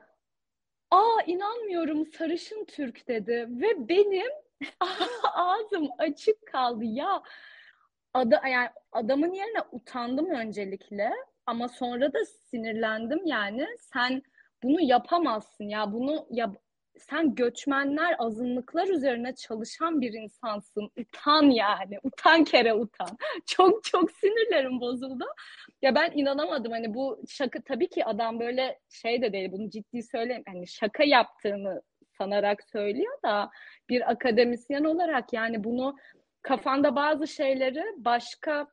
Aa 0.91 1.21
inanmıyorum 1.26 2.06
sarışın 2.06 2.65
Türk 2.65 3.08
dedi 3.08 3.47
ve 3.50 3.89
benim 3.89 4.32
ağzım 5.34 5.89
açık 5.97 6.47
kaldı 6.47 6.84
ya. 6.86 7.23
Ada, 8.13 8.41
yani 8.47 8.69
adamın 8.91 9.34
yerine 9.34 9.60
utandım 9.71 10.30
öncelikle 10.30 11.12
ama 11.45 11.67
sonra 11.69 12.13
da 12.13 12.26
sinirlendim 12.26 13.26
yani. 13.26 13.67
Sen 13.80 14.23
bunu 14.63 14.82
yapamazsın 14.82 15.63
ya 15.63 15.93
bunu 15.93 16.28
ya 16.32 16.54
sen 16.99 17.36
göçmenler 17.36 18.15
azınlıklar 18.19 18.88
üzerine 18.88 19.36
çalışan 19.36 20.01
bir 20.01 20.13
insansın. 20.13 20.91
Utan 20.97 21.43
yani. 21.43 21.99
Utan 22.03 22.43
kere 22.43 22.73
utan. 22.73 23.17
çok 23.45 23.83
çok 23.83 24.12
sinirlerim 24.12 24.79
bozuldu. 24.81 25.25
Ya 25.81 25.95
ben 25.95 26.12
inanamadım 26.15 26.71
hani 26.71 26.93
bu 26.93 27.23
şaka 27.27 27.62
tabii 27.62 27.89
ki 27.89 28.05
adam 28.05 28.39
böyle 28.39 28.79
şey 28.89 29.21
de 29.21 29.33
değil 29.33 29.51
bunu 29.51 29.69
ciddi 29.69 30.03
söyleyeyim. 30.03 30.43
Hani 30.47 30.67
şaka 30.67 31.03
yaptığını 31.03 31.81
sanarak 32.17 32.63
söylüyor 32.71 33.13
da 33.25 33.49
bir 33.89 34.12
akademisyen 34.12 34.83
olarak 34.83 35.33
yani 35.33 35.63
bunu 35.63 35.95
kafanda 36.41 36.95
bazı 36.95 37.27
şeyleri 37.27 37.83
başka 37.97 38.67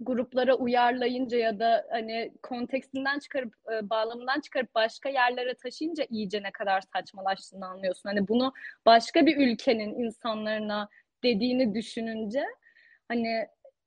gruplara 0.00 0.54
uyarlayınca 0.54 1.38
ya 1.38 1.58
da 1.58 1.86
hani 1.90 2.32
kontekstinden 2.42 3.18
çıkarıp 3.18 3.54
e, 3.72 3.90
bağlamından 3.90 4.40
çıkarıp 4.40 4.74
başka 4.74 5.08
yerlere 5.08 5.54
taşıyınca 5.54 6.04
iyice 6.10 6.42
ne 6.42 6.50
kadar 6.50 6.80
saçmalaştığını 6.80 7.66
anlıyorsun. 7.66 8.08
Hani 8.08 8.28
bunu 8.28 8.52
başka 8.86 9.26
bir 9.26 9.36
ülkenin 9.36 9.94
insanlarına 10.04 10.88
dediğini 11.22 11.74
düşününce 11.74 12.44
hani 13.08 13.46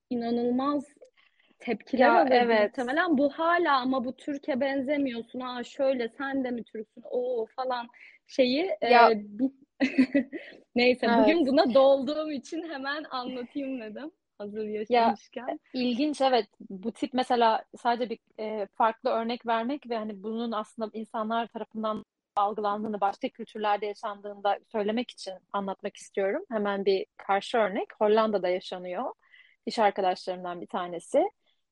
inanılmaz 0.10 0.86
tepkiler 1.60 2.06
ya, 2.06 2.22
alıyor. 2.22 2.42
Evet. 2.42 2.78
Muhtemelen 2.78 3.18
bu 3.18 3.30
hala 3.30 3.78
ama 3.78 4.06
bu 4.06 4.16
Türkiye 4.16 4.60
benzemiyorsun. 4.60 5.40
Ha 5.40 5.64
şöyle 5.64 6.10
sen 6.10 6.44
de 6.44 6.52
mi 6.52 6.64
Türksün? 6.64 7.04
O 7.12 7.46
falan 7.56 7.88
şeyi 8.28 8.72
e, 8.82 8.90
ya. 8.90 9.12
E, 9.12 9.22
bir... 9.24 9.52
Neyse 10.76 11.06
evet. 11.10 11.18
bugün 11.20 11.46
buna 11.46 11.74
dolduğum 11.74 12.32
için 12.32 12.70
hemen 12.70 13.04
anlatayım 13.04 13.82
dedim 13.82 14.12
hazır 14.38 14.68
yaşamışken. 14.68 15.48
Ya, 15.48 15.58
ilginç 15.74 16.22
evet. 16.22 16.48
Bu 16.70 16.92
tip 16.92 17.14
mesela 17.14 17.64
sadece 17.78 18.10
bir 18.10 18.20
e, 18.40 18.68
farklı 18.68 19.10
örnek 19.10 19.48
vermek 19.48 19.90
ve 19.90 19.98
hani 19.98 20.24
bunun 20.24 20.52
aslında 20.52 20.90
insanlar 20.94 21.48
tarafından 21.48 22.06
algılandığını, 22.36 23.02
başka 23.02 23.30
kültürlerde 23.30 23.86
yaşandığında 23.86 24.60
söylemek 24.72 25.12
için 25.12 25.34
anlatmak 25.54 25.98
istiyorum. 25.98 26.44
Hemen 26.52 26.86
bir 26.86 27.06
karşı 27.18 27.58
örnek. 27.58 27.88
Hollanda'da 28.00 28.50
yaşanıyor. 28.50 29.14
İş 29.66 29.80
arkadaşlarımdan 29.80 30.62
bir 30.62 30.68
tanesi. 30.68 31.30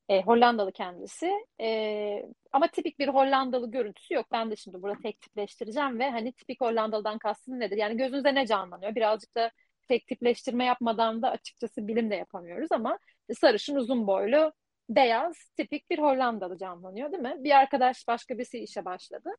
E, 0.09 0.21
Hollandalı 0.21 0.71
kendisi. 0.71 1.31
E, 1.61 2.25
ama 2.51 2.67
tipik 2.67 2.99
bir 2.99 3.07
Hollandalı 3.07 3.71
görüntüsü 3.71 4.13
yok. 4.13 4.25
Ben 4.31 4.51
de 4.51 4.55
şimdi 4.55 4.81
burada 4.81 4.97
tek 5.03 5.21
tipleştireceğim 5.21 5.99
ve 5.99 6.11
hani 6.11 6.33
tipik 6.33 6.61
Hollandalı'dan 6.61 7.17
kastım 7.17 7.59
nedir? 7.59 7.77
Yani 7.77 7.97
gözünüzde 7.97 8.35
ne 8.35 8.45
canlanıyor? 8.47 8.95
Birazcık 8.95 9.35
da 9.35 9.51
tek 9.91 10.07
tipleştirme 10.07 10.65
yapmadan 10.65 11.21
da 11.21 11.29
açıkçası 11.31 11.87
bilim 11.87 12.11
de 12.11 12.15
yapamıyoruz 12.15 12.71
ama 12.71 12.99
sarışın 13.39 13.75
uzun 13.75 14.07
boylu 14.07 14.53
beyaz 14.89 15.49
tipik 15.57 15.89
bir 15.89 15.99
Hollandalı 15.99 16.57
canlanıyor 16.57 17.11
değil 17.11 17.23
mi? 17.23 17.35
Bir 17.39 17.51
arkadaş 17.51 18.07
başka 18.07 18.37
birisi 18.37 18.59
işe 18.59 18.85
başladı. 18.85 19.29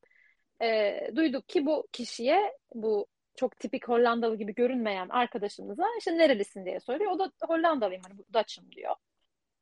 E, 0.61 0.99
duyduk 1.15 1.49
ki 1.49 1.65
bu 1.65 1.87
kişiye 1.91 2.53
bu 2.73 3.07
çok 3.35 3.59
tipik 3.59 3.87
Hollandalı 3.87 4.37
gibi 4.37 4.55
görünmeyen 4.55 5.09
arkadaşımıza 5.09 5.85
işte 5.99 6.17
nerelisin 6.17 6.65
diye 6.65 6.79
soruyor. 6.79 7.11
O 7.11 7.19
da 7.19 7.31
Hollandalıyım 7.47 8.03
hani 8.07 8.19
Dutch'ım 8.33 8.71
diyor. 8.71 8.95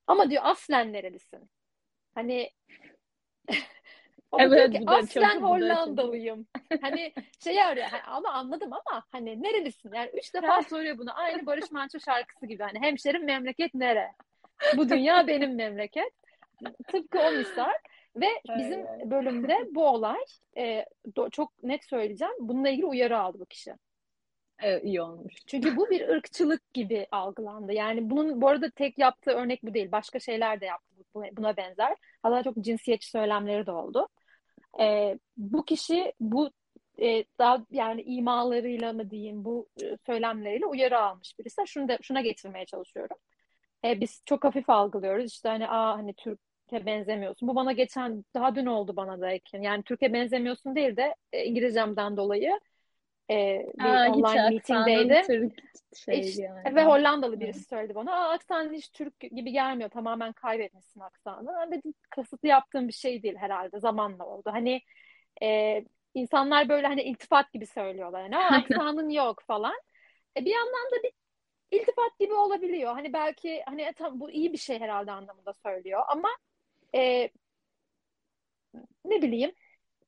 Ama 0.08 0.30
diyor 0.30 0.42
aslen 0.46 0.94
nerelisin? 0.94 1.50
Hani 2.16 2.52
o 4.32 4.40
da 4.40 4.44
evet, 4.44 4.72
diyor 4.72 4.82
ki 4.82 4.90
aslen 4.90 5.42
Hollandalıyım. 5.42 6.48
hani 6.82 7.14
şey 7.44 7.64
arıyor 7.64 7.88
hani, 7.92 8.04
ama 8.04 8.30
anladım 8.30 8.74
ama 8.74 9.04
hani 9.12 9.44
nerelisin? 9.44 9.92
Yani 9.94 10.10
üç 10.14 10.34
defa 10.34 10.62
soruyor 10.62 10.98
bunu. 10.98 11.18
Aynı 11.20 11.46
Barış 11.46 11.72
Manço 11.72 12.00
şarkısı 12.00 12.46
gibi. 12.46 12.64
Hani 12.64 12.80
hemşerim 12.80 13.26
memleket 13.26 13.74
nere? 13.74 14.12
Bu 14.78 14.90
dünya 14.90 15.28
benim 15.28 15.56
memleket. 15.56 16.12
Tıpkı 16.88 17.20
o 17.20 17.32
misal. 17.32 17.72
Ve 18.16 18.28
bizim 18.58 18.86
bölümde 19.12 19.58
bu 19.72 19.88
olay 19.88 20.20
e, 20.58 20.86
do, 21.16 21.30
çok 21.30 21.64
net 21.64 21.86
söyleyeceğim. 21.86 22.34
Bununla 22.40 22.70
ilgili 22.70 22.86
uyarı 22.86 23.20
aldı 23.20 23.40
bu 23.40 23.46
kişi. 23.46 23.74
Evet, 24.60 24.84
iyi 24.84 25.02
olmuş. 25.02 25.34
Çünkü 25.48 25.78
bu 25.78 25.90
bir 25.90 26.10
ırkçılık 26.10 26.74
gibi 26.74 27.08
algılandı. 27.12 27.74
Yani 27.74 28.10
bunun 28.10 28.42
bu 28.42 28.48
arada 28.48 28.70
tek 28.70 28.98
yaptığı 28.98 29.32
örnek 29.32 29.64
bu 29.64 29.74
değil. 29.74 29.92
Başka 29.92 30.20
şeyler 30.20 30.62
de 30.62 30.66
yaptı 30.66 30.92
buna 31.38 31.58
benzer. 31.58 31.96
Hatta 32.24 32.44
çok 32.44 32.58
cinsiyetçi 32.58 33.10
söylemleri 33.10 33.66
de 33.66 33.72
oldu. 33.72 34.08
E, 34.80 35.20
bu 35.38 35.66
kişi 35.66 36.14
bu 36.20 36.52
e, 37.02 37.26
daha 37.40 37.66
yani 37.72 38.02
imalarıyla 38.02 38.94
mı 38.94 39.10
diyeyim 39.10 39.46
bu 39.46 39.70
e, 39.84 39.98
söylemleriyle 40.06 40.66
uyarı 40.66 41.00
almış 41.00 41.40
birisi. 41.40 41.62
Şunu 41.68 41.88
da 41.88 41.98
şuna 42.02 42.22
getirmeye 42.22 42.66
çalışıyorum. 42.66 43.18
E, 43.86 44.02
biz 44.02 44.22
çok 44.26 44.44
hafif 44.44 44.70
algılıyoruz. 44.70 45.32
İşte 45.32 45.50
hani 45.50 45.70
aa 45.70 45.98
hani 45.98 46.14
Türk'e 46.14 46.86
benzemiyorsun. 46.86 47.48
Bu 47.48 47.56
bana 47.56 47.72
geçen 47.72 48.26
daha 48.34 48.56
dün 48.56 48.66
oldu 48.66 48.96
bana 48.96 49.22
da 49.22 49.32
Ekin. 49.32 49.62
Yani 49.62 49.84
Türk'e 49.84 50.14
benzemiyorsun 50.14 50.76
değil 50.76 50.98
de 50.98 51.16
e, 51.34 51.46
İngilizcemden 51.46 52.18
dolayı 52.18 52.60
e, 53.32 53.66
bir 53.80 53.84
Aa, 53.84 54.12
online 54.12 54.50
meetingdeydim. 54.50 55.24
Türk 55.28 55.60
şey 55.96 56.24
hiç, 56.24 56.38
yani. 56.38 56.76
Ve 56.76 56.86
Hollandalı 56.86 57.40
birisi 57.40 57.60
evet. 57.60 57.70
söyledi 57.70 57.96
bana. 57.96 58.14
Aa, 58.14 58.30
aksan 58.30 58.74
hiç 58.74 58.92
Türk 58.92 59.20
gibi 59.20 59.52
gelmiyor. 59.52 59.90
Tamamen 59.90 60.34
kaybetmişsin 60.34 61.00
aksanı. 61.00 61.54
Ben 61.62 61.72
dedim 61.72 61.94
kasıtlı 62.10 62.48
yaptığım 62.48 62.88
bir 62.88 62.94
şey 62.94 63.24
değil 63.24 63.36
herhalde. 63.36 63.80
Zamanla 63.80 64.26
oldu. 64.26 64.50
Hani 64.54 64.82
e, 65.44 65.82
insanlar 66.14 66.70
böyle 66.70 66.88
hani 66.88 67.02
iltifat 67.02 67.52
gibi 67.52 67.66
söylüyorlar. 67.66 68.22
Yani, 68.22 68.38
aksanın 68.38 69.10
yok 69.10 69.44
falan. 69.48 69.76
E, 70.38 70.46
bir 70.46 70.52
yandan 70.52 70.92
da 70.92 71.04
bir 71.04 71.12
iltifat 71.72 72.20
gibi 72.20 72.34
olabiliyor. 72.34 72.94
Hani 72.94 73.14
belki 73.14 73.64
hani 73.66 73.82
e, 73.82 73.94
tam 73.94 74.20
bu 74.20 74.32
iyi 74.32 74.54
bir 74.54 74.58
şey 74.58 74.80
herhalde 74.80 75.12
anlamında 75.12 75.54
söylüyor 75.54 76.02
ama 76.08 76.30
e, 76.96 77.30
ne 79.06 79.22
bileyim 79.22 79.52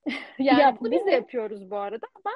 yani 0.40 0.62
ya, 0.62 0.78
bunu 0.80 0.92
biz 0.92 1.06
de 1.06 1.12
yapıyoruz 1.12 1.72
bu 1.72 1.78
arada 1.78 2.08
ama 2.16 2.32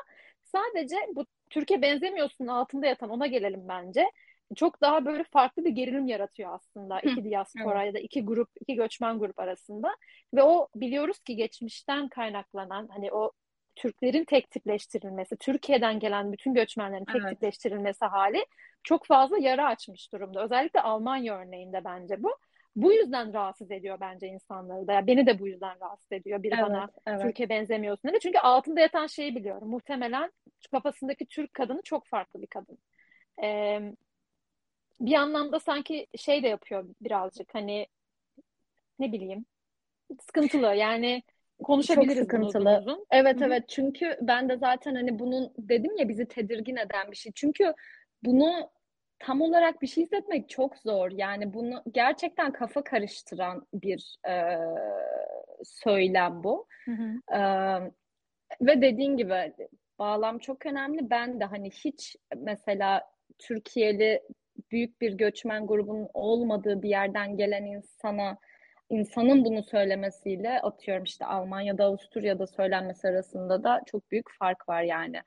sadece 0.51 0.95
bu 1.15 1.25
Türkiye 1.49 1.81
benzemiyorsun 1.81 2.47
altında 2.47 2.87
yatan 2.87 3.09
ona 3.09 3.27
gelelim 3.27 3.67
bence. 3.67 4.11
Çok 4.55 4.81
daha 4.81 5.05
böyle 5.05 5.23
farklı 5.23 5.65
bir 5.65 5.69
gerilim 5.69 6.07
yaratıyor 6.07 6.53
aslında 6.53 6.99
iki 6.99 7.23
diaspora 7.23 7.83
ya 7.83 7.93
da 7.93 7.99
iki 7.99 8.25
grup, 8.25 8.49
iki 8.61 8.75
göçmen 8.75 9.19
grup 9.19 9.39
arasında. 9.39 9.95
Ve 10.33 10.43
o 10.43 10.67
biliyoruz 10.75 11.19
ki 11.19 11.35
geçmişten 11.35 12.07
kaynaklanan 12.07 12.87
hani 12.91 13.11
o 13.11 13.31
Türklerin 13.75 14.25
tek 14.25 14.51
tipleştirilmesi, 14.51 15.37
Türkiye'den 15.37 15.99
gelen 15.99 16.31
bütün 16.31 16.53
göçmenlerin 16.53 17.05
tek 17.05 17.21
evet. 17.21 17.29
tipleştirilmesi 17.29 18.05
hali 18.05 18.45
çok 18.83 19.05
fazla 19.05 19.37
yara 19.37 19.67
açmış 19.67 20.13
durumda. 20.13 20.43
Özellikle 20.43 20.81
Almanya 20.81 21.37
örneğinde 21.37 21.83
bence 21.83 22.23
bu. 22.23 22.37
Bu 22.77 22.93
yüzden 22.93 23.33
rahatsız 23.33 23.71
ediyor 23.71 23.97
bence 24.01 24.27
insanları 24.27 24.87
da. 24.87 24.93
Yani 24.93 25.07
beni 25.07 25.25
de 25.25 25.39
bu 25.39 25.47
yüzden 25.47 25.81
rahatsız 25.81 26.11
ediyor. 26.11 26.43
Biri 26.43 26.53
evet, 26.53 26.65
bana 26.65 26.89
evet. 27.07 27.21
Türkiye 27.21 27.49
benzemiyorsun 27.49 28.09
dedi. 28.09 28.19
Çünkü 28.21 28.39
altında 28.39 28.79
yatan 28.79 29.07
şeyi 29.07 29.35
biliyorum. 29.35 29.69
Muhtemelen 29.69 30.31
kafasındaki 30.71 31.25
Türk 31.25 31.53
kadını 31.53 31.81
çok 31.81 32.07
farklı 32.07 32.41
bir 32.41 32.47
kadın. 32.47 32.77
Ee, 33.43 33.93
bir 34.99 35.13
anlamda 35.13 35.59
sanki 35.59 36.07
şey 36.17 36.43
de 36.43 36.47
yapıyor 36.47 36.85
birazcık 37.01 37.55
hani 37.55 37.87
ne 38.99 39.11
bileyim 39.11 39.45
sıkıntılı 40.21 40.75
yani 40.75 41.23
konuşabiliriz 41.63 42.17
Çok 42.17 42.23
sıkıntılı. 42.23 42.77
Uzun. 42.79 43.05
Evet 43.11 43.35
Hı-hı. 43.35 43.45
evet 43.45 43.63
çünkü 43.69 44.17
ben 44.21 44.49
de 44.49 44.57
zaten 44.57 44.95
hani 44.95 45.19
bunun 45.19 45.53
dedim 45.57 45.97
ya 45.97 46.09
bizi 46.09 46.27
tedirgin 46.27 46.75
eden 46.75 47.11
bir 47.11 47.17
şey. 47.17 47.31
Çünkü 47.35 47.73
bunu 48.23 48.69
tam 49.19 49.41
olarak 49.41 49.81
bir 49.81 49.87
şey 49.87 50.03
hissetmek 50.03 50.49
çok 50.49 50.77
zor. 50.77 51.11
Yani 51.11 51.53
bunu 51.53 51.83
gerçekten 51.91 52.51
kafa 52.51 52.83
karıştıran 52.83 53.67
bir 53.73 54.15
e, 54.29 54.57
söylem 55.63 56.43
bu. 56.43 56.67
E, 57.33 57.39
ve 58.61 58.81
dediğin 58.81 59.17
gibi 59.17 59.53
bağlam 59.99 60.39
çok 60.39 60.65
önemli. 60.65 61.09
Ben 61.09 61.39
de 61.39 61.45
hani 61.45 61.69
hiç 61.71 62.15
mesela 62.35 63.03
Türkiye'li 63.37 64.21
büyük 64.71 65.01
bir 65.01 65.13
göçmen 65.13 65.67
grubunun 65.67 66.09
olmadığı 66.13 66.81
bir 66.81 66.89
yerden 66.89 67.37
gelen 67.37 67.65
insana 67.65 68.37
insanın 68.89 69.45
bunu 69.45 69.63
söylemesiyle 69.63 70.61
atıyorum 70.61 71.03
işte 71.03 71.25
Almanya'da 71.25 71.85
Avusturya'da 71.85 72.47
söylenmesi 72.47 73.07
arasında 73.07 73.63
da 73.63 73.81
çok 73.85 74.11
büyük 74.11 74.31
fark 74.39 74.69
var 74.69 74.81
yani. 74.81 75.21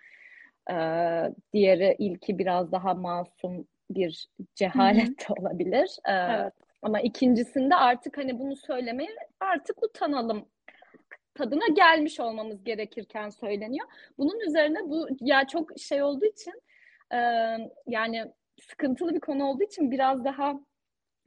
Ee, 0.70 1.34
diğeri 1.52 1.96
ilki 1.98 2.38
biraz 2.38 2.72
daha 2.72 2.94
masum 2.94 3.66
bir 3.90 4.28
cehalet 4.54 5.18
de 5.28 5.32
olabilir. 5.38 5.96
Ee, 6.08 6.12
evet. 6.12 6.52
Ama 6.82 7.00
ikincisinde 7.00 7.74
artık 7.74 8.18
hani 8.18 8.38
bunu 8.38 8.56
söylemeye 8.56 9.10
artık 9.40 9.82
utanalım 9.82 10.48
tadına 11.34 11.66
gelmiş 11.76 12.20
olmamız 12.20 12.64
gerekirken 12.64 13.30
söyleniyor. 13.30 13.86
Bunun 14.18 14.40
üzerine 14.40 14.78
bu 14.90 15.08
ya 15.20 15.46
çok 15.46 15.78
şey 15.78 16.02
olduğu 16.02 16.26
için 16.26 16.62
e, 17.12 17.18
yani 17.86 18.24
sıkıntılı 18.60 19.14
bir 19.14 19.20
konu 19.20 19.44
olduğu 19.44 19.62
için 19.62 19.90
biraz 19.90 20.24
daha 20.24 20.60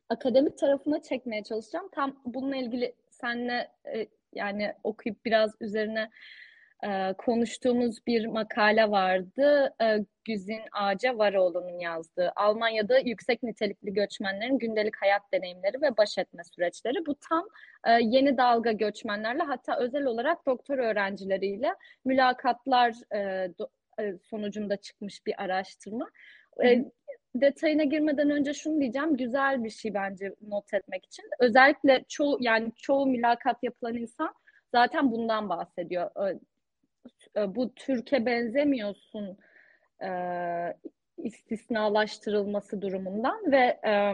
akademik 0.10 0.58
tarafına 0.58 1.02
çekmeye 1.02 1.44
çalışacağım. 1.44 1.90
Tam 1.92 2.22
bununla 2.26 2.56
ilgili 2.56 2.96
seninle 3.10 3.72
e, 3.96 4.08
yani 4.34 4.74
okuyup 4.84 5.26
biraz 5.26 5.52
üzerine 5.62 6.10
e, 6.84 7.14
konuştuğumuz 7.18 8.08
bir 8.08 8.26
makale 8.26 8.92
vardı. 8.92 9.74
E, 9.82 9.98
Güzin 10.26 10.62
Ağaca 10.72 11.18
Varoğlu'nun 11.18 11.80
yazdığı. 11.80 12.32
Almanya'da 12.36 13.00
yüksek 13.00 13.44
nitelikli 13.44 13.94
göçmenlerin 13.94 14.60
gündelik 14.60 15.02
hayat 15.02 15.22
deneyimleri 15.34 15.82
ve 15.82 15.98
baş 15.98 16.18
etme 16.18 16.44
süreçleri. 16.44 17.06
Bu 17.06 17.16
tam 17.30 17.48
e, 17.88 17.92
yeni 17.92 18.38
dalga 18.38 18.72
göçmenlerle 18.72 19.44
hatta 19.44 19.78
özel 19.78 20.06
olarak 20.06 20.46
doktor 20.46 20.78
öğrencileriyle 20.78 21.76
mülakatlar 22.06 23.16
e, 23.16 23.50
do, 23.60 23.68
e, 24.00 24.14
sonucunda 24.24 24.78
çıkmış 24.78 25.26
bir 25.26 25.44
araştırma. 25.44 26.10
E, 26.64 26.86
detayına 27.36 27.84
girmeden 27.84 28.30
önce 28.30 28.54
şunu 28.54 28.80
diyeceğim. 28.80 29.18
Güzel 29.18 29.64
bir 29.64 29.70
şey 29.70 29.94
bence 29.94 30.36
not 30.42 30.74
etmek 30.74 31.06
için. 31.06 31.26
Özellikle 31.40 32.04
çoğu 32.10 32.38
yani 32.42 32.72
çoğu 32.76 33.06
mülakat 33.06 33.64
yapılan 33.64 33.96
insan 33.96 34.34
zaten 34.72 35.12
bundan 35.12 35.50
bahsediyor. 35.50 36.10
E, 37.38 37.56
bu 37.56 37.76
Türkiye 37.76 38.26
benzemiyorsun 38.26 39.38
e, 40.04 40.10
istisnalaştırılması 41.18 42.82
durumundan 42.82 43.52
ve 43.52 43.80
e, 43.88 44.14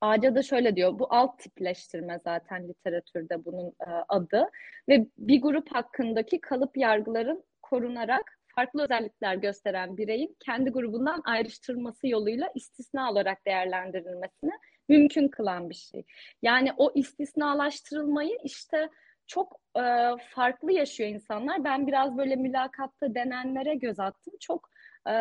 Ağaca 0.00 0.34
da 0.34 0.42
şöyle 0.42 0.76
diyor, 0.76 0.98
bu 0.98 1.06
alt 1.10 1.38
tipleştirme 1.38 2.20
zaten 2.24 2.68
literatürde 2.68 3.44
bunun 3.44 3.68
e, 3.68 3.90
adı 4.08 4.50
ve 4.88 5.06
bir 5.18 5.42
grup 5.42 5.74
hakkındaki 5.74 6.40
kalıp 6.40 6.76
yargıların 6.76 7.44
korunarak 7.62 8.38
farklı 8.46 8.84
özellikler 8.84 9.34
gösteren 9.34 9.96
bireyin 9.96 10.36
kendi 10.40 10.70
grubundan 10.70 11.22
ayrıştırılması 11.24 12.08
yoluyla 12.08 12.50
istisna 12.54 13.10
olarak 13.10 13.46
değerlendirilmesini 13.46 14.52
mümkün 14.88 15.28
kılan 15.28 15.70
bir 15.70 15.74
şey. 15.74 16.04
Yani 16.42 16.72
o 16.76 16.92
istisnalaştırılmayı 16.94 18.38
işte 18.44 18.88
çok 19.26 19.60
e, 19.76 19.82
farklı 20.34 20.72
yaşıyor 20.72 21.10
insanlar. 21.10 21.64
Ben 21.64 21.86
biraz 21.86 22.16
böyle 22.18 22.36
mülakatta 22.36 23.14
denenlere 23.14 23.74
göz 23.74 24.00
attım. 24.00 24.34
Çok 24.40 24.70
e, 25.08 25.12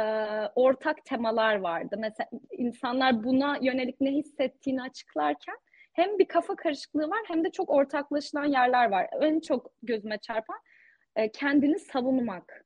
ortak 0.55 1.05
temalar 1.05 1.55
vardı. 1.55 1.95
Mesela 1.99 2.29
insanlar 2.51 3.23
buna 3.23 3.57
yönelik 3.61 4.01
ne 4.01 4.11
hissettiğini 4.11 4.81
açıklarken 4.81 5.55
hem 5.93 6.19
bir 6.19 6.27
kafa 6.27 6.55
karışıklığı 6.55 7.09
var 7.09 7.19
hem 7.27 7.43
de 7.43 7.51
çok 7.51 7.69
ortaklaşılan 7.69 8.45
yerler 8.45 8.91
var. 8.91 9.07
En 9.21 9.39
çok 9.39 9.71
gözüme 9.83 10.17
çarpan 10.17 10.57
e, 11.15 11.31
kendini 11.31 11.79
savunmak. 11.79 12.65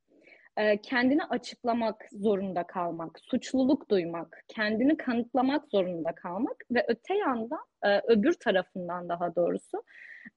e, 0.58 0.82
kendini 0.82 1.23
açıklamak 1.25 2.06
zorunda 2.12 2.63
kalmak, 2.67 3.19
suçluluk 3.19 3.89
duymak, 3.89 4.43
kendini 4.47 4.97
kanıtlamak 4.97 5.67
zorunda 5.71 6.15
kalmak 6.15 6.58
ve 6.71 6.86
öte 6.88 7.13
yandan 7.15 7.65
e, 7.84 7.99
öbür 8.08 8.34
tarafından 8.34 9.10
daha 9.10 9.36
doğrusu 9.36 9.84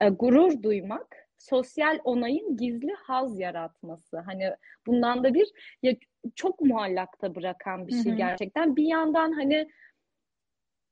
e, 0.00 0.08
gurur 0.08 0.62
duymak, 0.62 1.28
sosyal 1.38 1.98
onayın 2.04 2.56
gizli 2.56 2.92
haz 2.92 3.38
yaratması. 3.38 4.18
Hani 4.18 4.50
bundan 4.86 5.24
da 5.24 5.34
bir 5.34 5.48
ya, 5.82 5.94
çok 6.34 6.60
muallakta 6.60 7.34
bırakan 7.34 7.86
bir 7.86 8.02
şey 8.02 8.12
gerçekten. 8.12 8.76
Bir 8.76 8.86
yandan 8.86 9.32
hani 9.32 9.68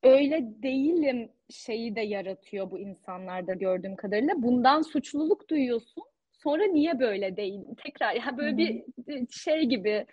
öyle 0.03 0.41
değilim 0.63 1.31
şeyi 1.49 1.95
de 1.95 2.01
yaratıyor 2.01 2.71
bu 2.71 2.79
insanlarda 2.79 3.53
gördüğüm 3.53 3.95
kadarıyla. 3.95 4.33
Bundan 4.41 4.81
suçluluk 4.81 5.49
duyuyorsun. 5.49 6.03
Sonra 6.31 6.63
niye 6.63 6.99
böyle 6.99 7.37
değil? 7.37 7.61
Tekrar 7.83 8.15
yani 8.15 8.37
böyle 8.37 8.57
bir 8.57 9.27
şey 9.31 9.65
gibi 9.65 10.05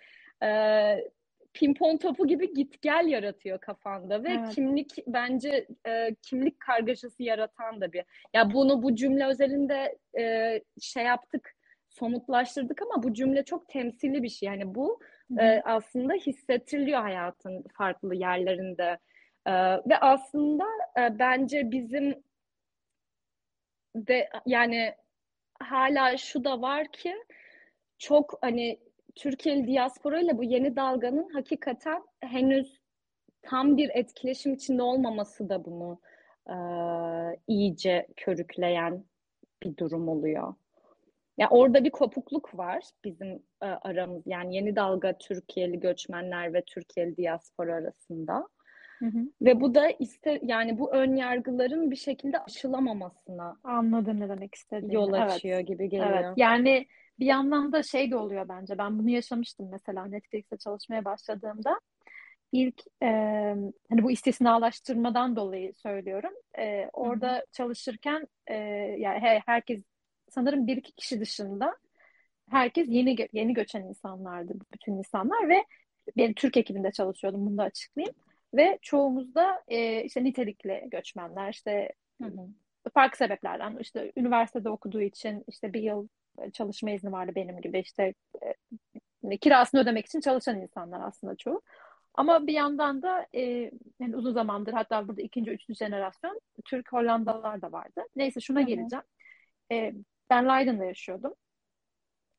e, 0.43 0.49
pimpon 1.59 1.97
topu 1.97 2.27
gibi 2.27 2.53
git 2.53 2.81
gel 2.81 3.05
yaratıyor 3.07 3.59
kafanda 3.59 4.23
ve 4.23 4.29
evet. 4.29 4.55
kimlik 4.55 4.95
bence 5.07 5.67
e, 5.87 6.15
kimlik 6.21 6.59
kargaşası 6.59 7.23
yaratan 7.23 7.81
da 7.81 7.93
bir. 7.93 8.03
Ya 8.33 8.53
bunu 8.53 8.83
bu 8.83 8.95
cümle 8.95 9.25
özelinde 9.25 9.97
e, 10.17 10.55
şey 10.81 11.03
yaptık, 11.03 11.55
somutlaştırdık 11.89 12.81
ama 12.81 13.03
bu 13.03 13.13
cümle 13.13 13.45
çok 13.45 13.69
temsili 13.69 14.23
bir 14.23 14.29
şey. 14.29 14.47
Yani 14.47 14.75
bu 14.75 14.99
e, 15.39 15.61
aslında 15.65 16.13
hissettiriliyor 16.13 17.01
hayatın 17.01 17.63
farklı 17.73 18.15
yerlerinde. 18.15 18.97
E, 19.45 19.51
ve 19.89 19.97
aslında 20.01 20.65
e, 20.99 21.19
bence 21.19 21.71
bizim 21.71 22.23
de 23.95 24.29
yani 24.45 24.95
hala 25.59 26.17
şu 26.17 26.43
da 26.43 26.61
var 26.61 26.91
ki 26.91 27.15
çok 27.97 28.37
hani 28.41 28.79
Türkiye'li 29.15 29.67
diaspora 29.67 30.19
ile 30.19 30.37
bu 30.37 30.43
yeni 30.43 30.75
dalganın 30.75 31.29
hakikaten 31.29 32.03
henüz 32.19 32.79
tam 33.41 33.77
bir 33.77 33.89
etkileşim 33.93 34.53
içinde 34.53 34.81
olmaması 34.81 35.49
da 35.49 35.65
bunu 35.65 35.99
e, 36.49 36.55
iyice 37.47 38.07
körükleyen 38.15 39.03
bir 39.63 39.77
durum 39.77 40.09
oluyor. 40.09 40.53
Yani 41.37 41.49
orada 41.49 41.83
bir 41.83 41.89
kopukluk 41.89 42.57
var 42.57 42.83
bizim 43.03 43.43
e, 43.61 43.65
aramız. 43.65 44.23
Yani 44.25 44.55
yeni 44.55 44.75
dalga 44.75 45.17
Türkiye'li 45.17 45.79
göçmenler 45.79 46.53
ve 46.53 46.61
Türkiye'li 46.61 47.17
diaspora 47.17 47.75
arasında. 47.75 48.47
Hı 48.99 49.05
hı. 49.05 49.19
Ve 49.41 49.61
bu 49.61 49.75
da 49.75 49.89
iste 49.89 50.39
yani 50.43 50.79
bu 50.79 50.91
ön 50.91 51.15
yargıların 51.15 51.91
bir 51.91 51.95
şekilde 51.95 52.39
aşılamamasına 52.39 53.57
anladım 53.63 54.19
ne 54.19 54.29
demek 54.29 54.55
istediğini. 54.55 54.95
Yol 54.95 55.13
açıyor 55.13 55.57
evet. 55.57 55.67
gibi 55.67 55.89
geliyor. 55.89 56.23
Evet. 56.23 56.33
Yani 56.37 56.85
bir 57.19 57.25
yandan 57.25 57.71
da 57.71 57.83
şey 57.83 58.11
de 58.11 58.15
oluyor 58.15 58.49
bence. 58.49 58.77
Ben 58.77 58.99
bunu 58.99 59.09
yaşamıştım 59.09 59.69
mesela 59.71 60.05
Netflix'te 60.05 60.57
çalışmaya 60.57 61.05
başladığımda. 61.05 61.79
İlk 62.51 62.81
e, 63.03 63.07
hani 63.89 64.03
bu 64.03 64.11
istisnalaştırmadan 64.11 65.35
dolayı 65.35 65.73
söylüyorum. 65.73 66.33
E, 66.57 66.89
orada 66.93 67.33
Hı-hı. 67.33 67.45
çalışırken 67.51 68.27
e, 68.47 68.55
yani 68.99 69.19
he, 69.19 69.41
herkes 69.45 69.83
sanırım 70.29 70.67
bir 70.67 70.77
iki 70.77 70.91
kişi 70.91 71.19
dışında 71.19 71.77
herkes 72.49 72.87
yeni 72.89 73.15
yeni 73.33 73.53
göçen 73.53 73.81
insanlardı 73.81 74.53
bütün 74.73 74.93
insanlar 74.93 75.49
ve 75.49 75.65
ben 76.17 76.33
Türk 76.33 76.57
ekibinde 76.57 76.91
çalışıyordum 76.91 77.45
bunu 77.45 77.57
da 77.57 77.63
açıklayayım. 77.63 78.15
Ve 78.53 78.79
çoğumuzda 78.81 79.63
e, 79.67 80.03
işte 80.03 80.23
nitelikli 80.23 80.87
göçmenler 80.91 81.49
işte 81.53 81.93
hı 82.21 82.27
hı. 82.27 82.47
farklı 82.93 83.17
sebeplerden 83.17 83.77
işte 83.77 84.11
üniversitede 84.17 84.69
okuduğu 84.69 85.01
için 85.01 85.43
işte 85.47 85.73
bir 85.73 85.81
yıl 85.81 86.07
çalışma 86.53 86.91
izni 86.91 87.11
vardı 87.11 87.31
benim 87.35 87.61
gibi 87.61 87.79
işte 87.79 88.13
e, 89.31 89.37
kirasını 89.37 89.81
ödemek 89.81 90.05
için 90.05 90.21
çalışan 90.21 90.61
insanlar 90.61 91.01
aslında 91.01 91.35
çoğu. 91.35 91.61
Ama 92.13 92.47
bir 92.47 92.53
yandan 92.53 93.01
da 93.01 93.27
e, 93.35 93.41
yani 93.99 94.15
uzun 94.15 94.33
zamandır 94.33 94.73
hatta 94.73 95.07
burada 95.07 95.21
ikinci, 95.21 95.51
üçüncü 95.51 95.77
jenerasyon 95.77 96.39
Türk 96.65 96.93
Hollandalılar 96.93 97.61
da 97.61 97.71
vardı. 97.71 98.01
Neyse 98.15 98.39
şuna 98.41 98.61
geleceğim. 98.61 99.03
E, 99.71 99.93
ben 100.29 100.45
Leiden'da 100.45 100.85
yaşıyordum. 100.85 101.33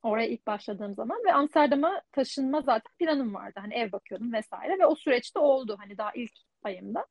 Oraya 0.03 0.29
ilk 0.29 0.47
başladığım 0.47 0.95
zaman 0.95 1.19
ve 1.27 1.33
Amsterdam'a 1.33 2.03
taşınma 2.13 2.61
zaten 2.61 2.93
planım 2.99 3.35
vardı. 3.35 3.61
Hani 3.61 3.75
ev 3.75 3.93
bakıyordum 3.93 4.33
vesaire 4.33 4.79
ve 4.79 4.87
o 4.87 4.95
süreçte 4.95 5.39
oldu. 5.39 5.77
Hani 5.81 5.99
daha 5.99 6.13
ilk 6.15 6.33
ayımda. 6.63 7.07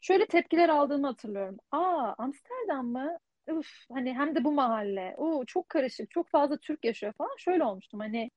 Şöyle 0.00 0.26
tepkiler 0.26 0.68
aldığımı 0.68 1.06
hatırlıyorum. 1.06 1.56
Aa 1.70 2.14
Amsterdam 2.18 2.86
mı? 2.86 3.18
Uf, 3.52 3.68
hani 3.92 4.14
hem 4.14 4.34
de 4.34 4.44
bu 4.44 4.52
mahalle. 4.52 5.14
O 5.18 5.44
çok 5.44 5.68
karışık, 5.68 6.10
çok 6.10 6.28
fazla 6.30 6.56
Türk 6.58 6.84
yaşıyor 6.84 7.12
falan. 7.18 7.36
Şöyle 7.38 7.64
olmuştum 7.64 8.00
hani 8.00 8.30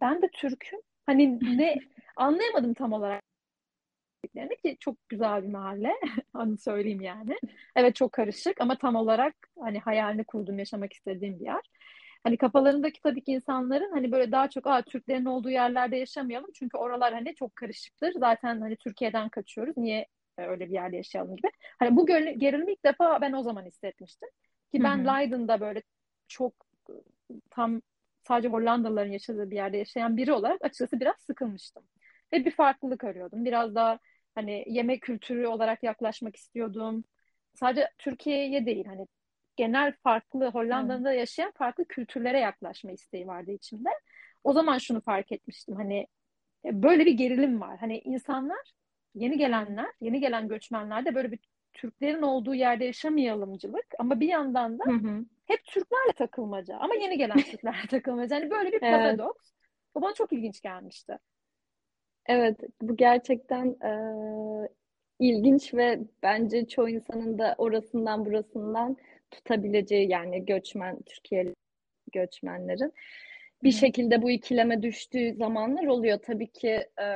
ben 0.00 0.22
de 0.22 0.30
Türk'üm. 0.34 0.80
Hani 1.06 1.40
ne 1.58 1.76
anlayamadım 2.16 2.74
tam 2.74 2.92
olarak 2.92 3.22
ki 4.62 4.76
çok 4.80 5.08
güzel 5.08 5.42
bir 5.42 5.48
mahalle. 5.48 5.92
Onu 6.34 6.58
söyleyeyim 6.58 7.00
yani. 7.00 7.36
Evet 7.76 7.94
çok 7.96 8.12
karışık 8.12 8.60
ama 8.60 8.78
tam 8.78 8.96
olarak 8.96 9.34
hani 9.60 9.78
hayalini 9.78 10.24
kurduğum, 10.24 10.58
yaşamak 10.58 10.92
istediğim 10.92 11.40
bir 11.40 11.44
yer. 11.44 11.60
Hani 12.24 12.36
kafalarındaki 12.36 13.00
tabii 13.02 13.24
ki 13.24 13.32
insanların 13.32 13.90
hani 13.92 14.12
böyle 14.12 14.32
daha 14.32 14.50
çok 14.50 14.66
Aa, 14.66 14.82
Türklerin 14.82 15.24
olduğu 15.24 15.50
yerlerde 15.50 15.96
yaşamayalım. 15.96 16.50
Çünkü 16.54 16.76
oralar 16.78 17.14
hani 17.14 17.34
çok 17.34 17.56
karışıktır. 17.56 18.12
Zaten 18.18 18.60
hani 18.60 18.76
Türkiye'den 18.76 19.28
kaçıyoruz. 19.28 19.76
Niye 19.76 20.06
öyle 20.38 20.68
bir 20.68 20.72
yerde 20.72 20.96
yaşayalım 20.96 21.36
gibi. 21.36 21.50
Hani 21.78 21.96
bu 21.96 22.06
gerilimi 22.06 22.72
ilk 22.72 22.84
defa 22.84 23.20
ben 23.20 23.32
o 23.32 23.42
zaman 23.42 23.64
hissetmiştim. 23.64 24.28
Ki 24.72 24.82
ben 24.82 25.06
Leiden'da 25.06 25.60
böyle 25.60 25.82
çok 26.28 26.54
tam 27.50 27.82
sadece 28.28 28.48
Hollandalıların 28.48 29.12
yaşadığı 29.12 29.50
bir 29.50 29.56
yerde 29.56 29.76
yaşayan 29.76 30.16
biri 30.16 30.32
olarak 30.32 30.64
açıkçası 30.64 31.00
biraz 31.00 31.16
sıkılmıştım. 31.16 31.84
Ve 32.32 32.44
bir 32.44 32.50
farklılık 32.50 33.04
arıyordum. 33.04 33.44
Biraz 33.44 33.74
daha 33.74 33.98
hani 34.34 34.64
yemek 34.66 35.02
kültürü 35.02 35.46
olarak 35.46 35.82
yaklaşmak 35.82 36.36
istiyordum. 36.36 37.04
Sadece 37.54 37.88
Türkiye'ye 37.98 38.66
değil 38.66 38.86
hani 38.86 39.06
genel 39.56 39.92
farklı 40.02 40.50
Hollanda'da 40.50 41.10
hmm. 41.10 41.18
yaşayan 41.18 41.52
farklı 41.54 41.84
kültürlere 41.84 42.40
yaklaşma 42.40 42.92
isteği 42.92 43.26
vardı 43.26 43.50
içimde. 43.52 43.88
O 44.44 44.52
zaman 44.52 44.78
şunu 44.78 45.00
fark 45.00 45.32
etmiştim 45.32 45.76
hani 45.76 46.06
e, 46.64 46.82
böyle 46.82 47.06
bir 47.06 47.12
gerilim 47.12 47.60
var. 47.60 47.78
Hani 47.78 47.98
insanlar 47.98 48.72
yeni 49.14 49.38
gelenler, 49.38 49.86
yeni 50.00 50.20
gelen 50.20 50.48
göçmenler 50.48 51.04
de 51.04 51.14
böyle 51.14 51.32
bir 51.32 51.38
Türklerin 51.72 52.22
olduğu 52.22 52.54
yerde 52.54 52.84
yaşamayalımcılık 52.84 53.86
ama 53.98 54.20
bir 54.20 54.28
yandan 54.28 54.78
da 54.78 54.84
hı 54.84 54.92
hı. 54.92 55.24
hep 55.46 55.64
Türklerle 55.64 56.12
takılmaca 56.16 56.76
ama 56.76 56.94
yeni 56.94 57.18
gelen 57.18 57.36
Türklerle 57.50 57.86
takılmaca. 57.90 58.36
Yani 58.36 58.50
böyle 58.50 58.72
bir 58.72 58.80
paradoks. 58.80 59.52
Evet. 59.52 59.94
Bu 59.94 60.02
bana 60.02 60.14
çok 60.14 60.32
ilginç 60.32 60.60
gelmişti. 60.60 61.18
Evet, 62.26 62.60
bu 62.82 62.96
gerçekten 62.96 63.66
e, 63.66 63.92
ilginç 65.18 65.74
ve 65.74 66.00
bence 66.22 66.68
çoğu 66.68 66.88
insanın 66.88 67.38
da 67.38 67.54
orasından 67.58 68.26
burasından 68.26 68.96
tutabileceği 69.30 70.08
yani 70.10 70.46
göçmen 70.46 71.02
Türkiye'li 71.02 71.54
göçmenlerin 72.12 72.92
bir 73.62 73.72
şekilde 73.72 74.22
bu 74.22 74.30
ikileme 74.30 74.82
düştüğü 74.82 75.34
zamanlar 75.34 75.86
oluyor. 75.86 76.18
Tabii 76.18 76.52
ki 76.52 76.88
e, 77.00 77.06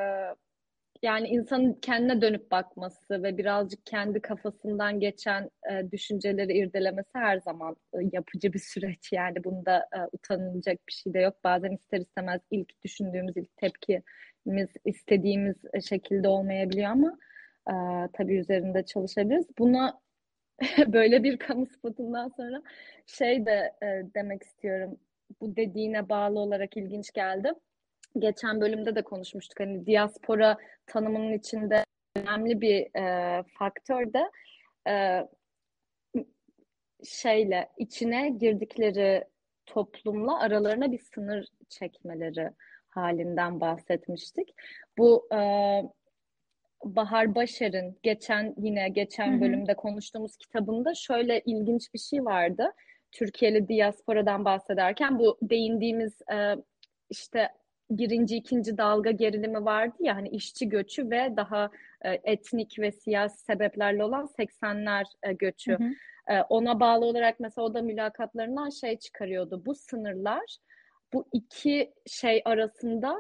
yani 1.06 1.28
insanın 1.28 1.74
kendine 1.74 2.20
dönüp 2.20 2.50
bakması 2.50 3.22
ve 3.22 3.38
birazcık 3.38 3.86
kendi 3.86 4.20
kafasından 4.20 5.00
geçen 5.00 5.50
e, 5.70 5.90
düşünceleri 5.92 6.58
irdelemesi 6.58 7.10
her 7.12 7.38
zaman 7.40 7.76
e, 7.94 7.98
yapıcı 8.12 8.52
bir 8.52 8.58
süreç. 8.58 9.12
Yani 9.12 9.44
bunda 9.44 9.88
e, 9.92 9.98
utanılacak 10.12 10.78
bir 10.88 10.92
şey 10.92 11.14
de 11.14 11.20
yok. 11.20 11.34
Bazen 11.44 11.70
ister 11.70 12.00
istemez 12.00 12.40
ilk 12.50 12.84
düşündüğümüz, 12.84 13.36
ilk 13.36 13.56
tepkimiz 13.56 14.68
istediğimiz 14.84 15.56
şekilde 15.88 16.28
olmayabiliyor 16.28 16.90
ama 16.90 17.18
e, 17.70 17.74
tabii 18.12 18.38
üzerinde 18.38 18.84
çalışabiliriz. 18.84 19.46
Buna 19.58 20.00
böyle 20.86 21.22
bir 21.22 21.38
kamu 21.38 21.66
spotundan 21.66 22.28
sonra 22.28 22.62
şey 23.06 23.46
de 23.46 23.72
e, 23.82 23.86
demek 24.14 24.42
istiyorum. 24.42 24.98
Bu 25.40 25.56
dediğine 25.56 26.08
bağlı 26.08 26.38
olarak 26.38 26.76
ilginç 26.76 27.12
geldi 27.12 27.52
geçen 28.20 28.60
bölümde 28.60 28.94
de 28.94 29.02
konuşmuştuk. 29.02 29.60
Hani 29.60 29.86
diaspora 29.86 30.58
tanımının 30.86 31.32
içinde 31.32 31.84
önemli 32.16 32.60
bir 32.60 33.00
e, 33.00 33.42
faktör 33.58 34.12
de 34.12 34.30
e, 34.88 35.26
şeyle 37.04 37.68
içine 37.78 38.28
girdikleri 38.28 39.24
toplumla 39.66 40.40
aralarına 40.40 40.92
bir 40.92 40.98
sınır 40.98 41.48
çekmeleri 41.68 42.50
halinden 42.88 43.60
bahsetmiştik. 43.60 44.54
Bu 44.98 45.28
e, 45.32 45.38
Bahar 46.84 47.34
Başar'ın 47.34 47.96
geçen 48.02 48.54
yine 48.58 48.88
geçen 48.88 49.32
hı 49.32 49.36
hı. 49.36 49.40
bölümde 49.40 49.74
konuştuğumuz 49.74 50.36
kitabında 50.36 50.94
şöyle 50.94 51.40
ilginç 51.40 51.94
bir 51.94 51.98
şey 51.98 52.24
vardı. 52.24 52.72
Türkiye'li 53.12 53.68
diasporadan 53.68 54.44
bahsederken 54.44 55.18
bu 55.18 55.38
değindiğimiz 55.42 56.22
e, 56.32 56.54
işte 57.10 57.48
birinci, 57.90 58.36
ikinci 58.36 58.78
dalga 58.78 59.10
gerilimi 59.10 59.64
vardı 59.64 59.96
ya 60.00 60.16
hani 60.16 60.28
işçi 60.28 60.68
göçü 60.68 61.10
ve 61.10 61.36
daha 61.36 61.70
e, 62.02 62.20
etnik 62.24 62.78
ve 62.78 62.92
siyasi 62.92 63.44
sebeplerle 63.44 64.04
olan 64.04 64.26
80'ler 64.38 65.04
e, 65.22 65.32
göçü. 65.32 65.72
Hı 65.72 65.84
hı. 65.84 65.88
E, 66.34 66.42
ona 66.42 66.80
bağlı 66.80 67.04
olarak 67.04 67.40
mesela 67.40 67.64
o 67.64 67.74
da 67.74 67.82
mülakatlarından 67.82 68.70
şey 68.70 68.98
çıkarıyordu. 68.98 69.62
Bu 69.66 69.74
sınırlar 69.74 70.56
bu 71.12 71.28
iki 71.32 71.92
şey 72.06 72.42
arasında 72.44 73.18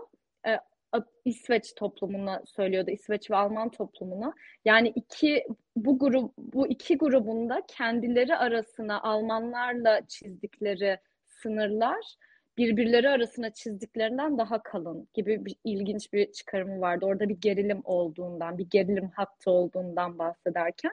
İsveç 1.24 1.74
toplumuna 1.74 2.42
söylüyordu. 2.46 2.90
İsveç 2.90 3.30
ve 3.30 3.36
Alman 3.36 3.70
toplumuna. 3.70 4.34
Yani 4.64 4.88
iki 4.88 5.44
bu 5.76 5.98
grup 5.98 6.32
bu 6.38 6.68
iki 6.68 6.98
grubunda 6.98 7.62
kendileri 7.68 8.36
arasına 8.36 9.02
Almanlarla 9.02 10.06
çizdikleri 10.06 10.98
sınırlar 11.26 12.16
birbirleri 12.58 13.08
arasına 13.08 13.50
çizdiklerinden 13.50 14.38
daha 14.38 14.62
kalın 14.62 15.08
gibi 15.14 15.44
bir 15.44 15.56
ilginç 15.64 16.12
bir 16.12 16.32
çıkarımı 16.32 16.80
vardı. 16.80 17.06
Orada 17.06 17.28
bir 17.28 17.40
gerilim 17.40 17.80
olduğundan, 17.84 18.58
bir 18.58 18.70
gerilim 18.70 19.10
hattı 19.14 19.50
olduğundan 19.50 20.18
bahsederken. 20.18 20.92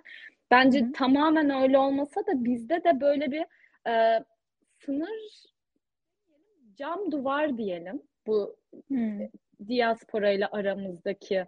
Bence 0.52 0.82
Hı-hı. 0.82 0.92
tamamen 0.92 1.50
öyle 1.62 1.78
olmasa 1.78 2.22
da 2.22 2.44
bizde 2.44 2.84
de 2.84 3.02
böyle 3.02 3.32
bir 3.32 3.46
e, 3.88 4.24
sınır 4.80 5.44
cam 6.76 7.12
duvar 7.12 7.58
diyelim 7.58 8.02
bu 8.28 8.56
hmm. 8.88 9.20
diaspora 9.68 10.32
ile 10.32 10.48
aramızdaki 10.48 11.46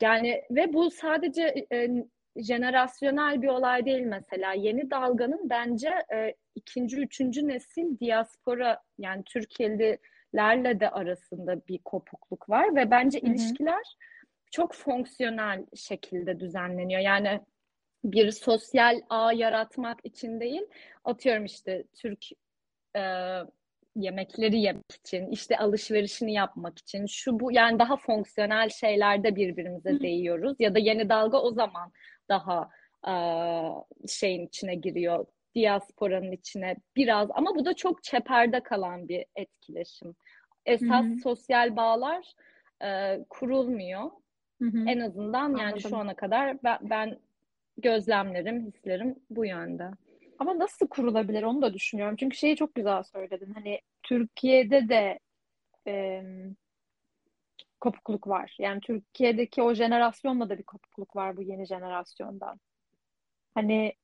yani 0.00 0.42
ve 0.50 0.72
bu 0.72 0.90
sadece 0.90 1.66
e, 1.72 1.88
jenerasyonel 2.36 3.42
bir 3.42 3.48
olay 3.48 3.84
değil 3.84 4.02
mesela. 4.02 4.52
Yeni 4.52 4.90
dalganın 4.90 5.50
bence 5.50 5.88
e, 6.14 6.34
ikinci, 6.54 6.96
üçüncü 6.96 7.48
nesil 7.48 7.98
diaspora 8.00 8.82
yani 8.98 9.22
Türkiye'lilerle 9.24 10.80
de 10.80 10.90
arasında 10.90 11.66
bir 11.68 11.78
kopukluk 11.78 12.50
var 12.50 12.76
ve 12.76 12.90
bence 12.90 13.20
Hı-hı. 13.20 13.30
ilişkiler 13.30 13.96
çok 14.50 14.74
fonksiyonel 14.74 15.66
şekilde 15.74 16.40
düzenleniyor. 16.40 17.00
Yani 17.00 17.40
bir 18.04 18.30
sosyal 18.30 19.00
ağ 19.08 19.32
yaratmak 19.32 19.98
için 20.04 20.40
değil, 20.40 20.62
atıyorum 21.04 21.44
işte 21.44 21.84
Türk 21.94 22.24
e, 22.96 23.02
yemekleri 23.96 24.60
yemek 24.60 24.92
için, 24.92 25.30
işte 25.30 25.58
alışverişini 25.58 26.32
yapmak 26.32 26.78
için, 26.78 27.06
şu 27.06 27.40
bu 27.40 27.52
yani 27.52 27.78
daha 27.78 27.96
fonksiyonel 27.96 28.68
şeylerde 28.68 29.36
birbirimize 29.36 30.00
değiyoruz 30.00 30.56
ya 30.58 30.74
da 30.74 30.78
yeni 30.78 31.08
dalga 31.08 31.38
o 31.38 31.52
zaman 31.52 31.92
daha 32.32 32.70
e, 33.08 33.14
şeyin 34.08 34.46
içine 34.46 34.74
giriyor, 34.74 35.26
diasporanın 35.54 36.32
içine 36.32 36.76
biraz 36.96 37.28
ama 37.34 37.54
bu 37.54 37.64
da 37.64 37.74
çok 37.74 38.02
çeperde 38.02 38.60
kalan 38.60 39.08
bir 39.08 39.24
etkileşim. 39.36 40.14
Esas 40.66 41.04
Hı-hı. 41.04 41.16
sosyal 41.22 41.76
bağlar 41.76 42.32
e, 42.84 43.18
kurulmuyor. 43.30 44.10
Hı-hı. 44.62 44.84
En 44.86 45.00
azından 45.00 45.48
yani 45.48 45.62
Anladım. 45.62 45.90
şu 45.90 45.96
ana 45.96 46.14
kadar 46.14 46.62
ben, 46.62 46.78
ben 46.82 47.18
gözlemlerim, 47.78 48.66
hislerim 48.66 49.16
bu 49.30 49.46
yönde. 49.46 49.90
Ama 50.38 50.58
nasıl 50.58 50.88
kurulabilir 50.88 51.42
onu 51.42 51.62
da 51.62 51.74
düşünüyorum. 51.74 52.16
Çünkü 52.16 52.36
şeyi 52.36 52.56
çok 52.56 52.74
güzel 52.74 53.02
söyledin. 53.02 53.54
Hani 53.54 53.80
Türkiye'de 54.02 54.88
de 54.88 55.18
e, 55.86 56.22
kopukluk 57.82 58.28
var. 58.28 58.56
Yani 58.58 58.80
Türkiye'deki 58.80 59.62
o 59.62 59.74
jenerasyonla 59.74 60.48
da 60.50 60.58
bir 60.58 60.62
kopukluk 60.62 61.16
var 61.16 61.36
bu 61.36 61.42
yeni 61.42 61.66
jenerasyondan. 61.66 62.60
Hani 63.54 63.94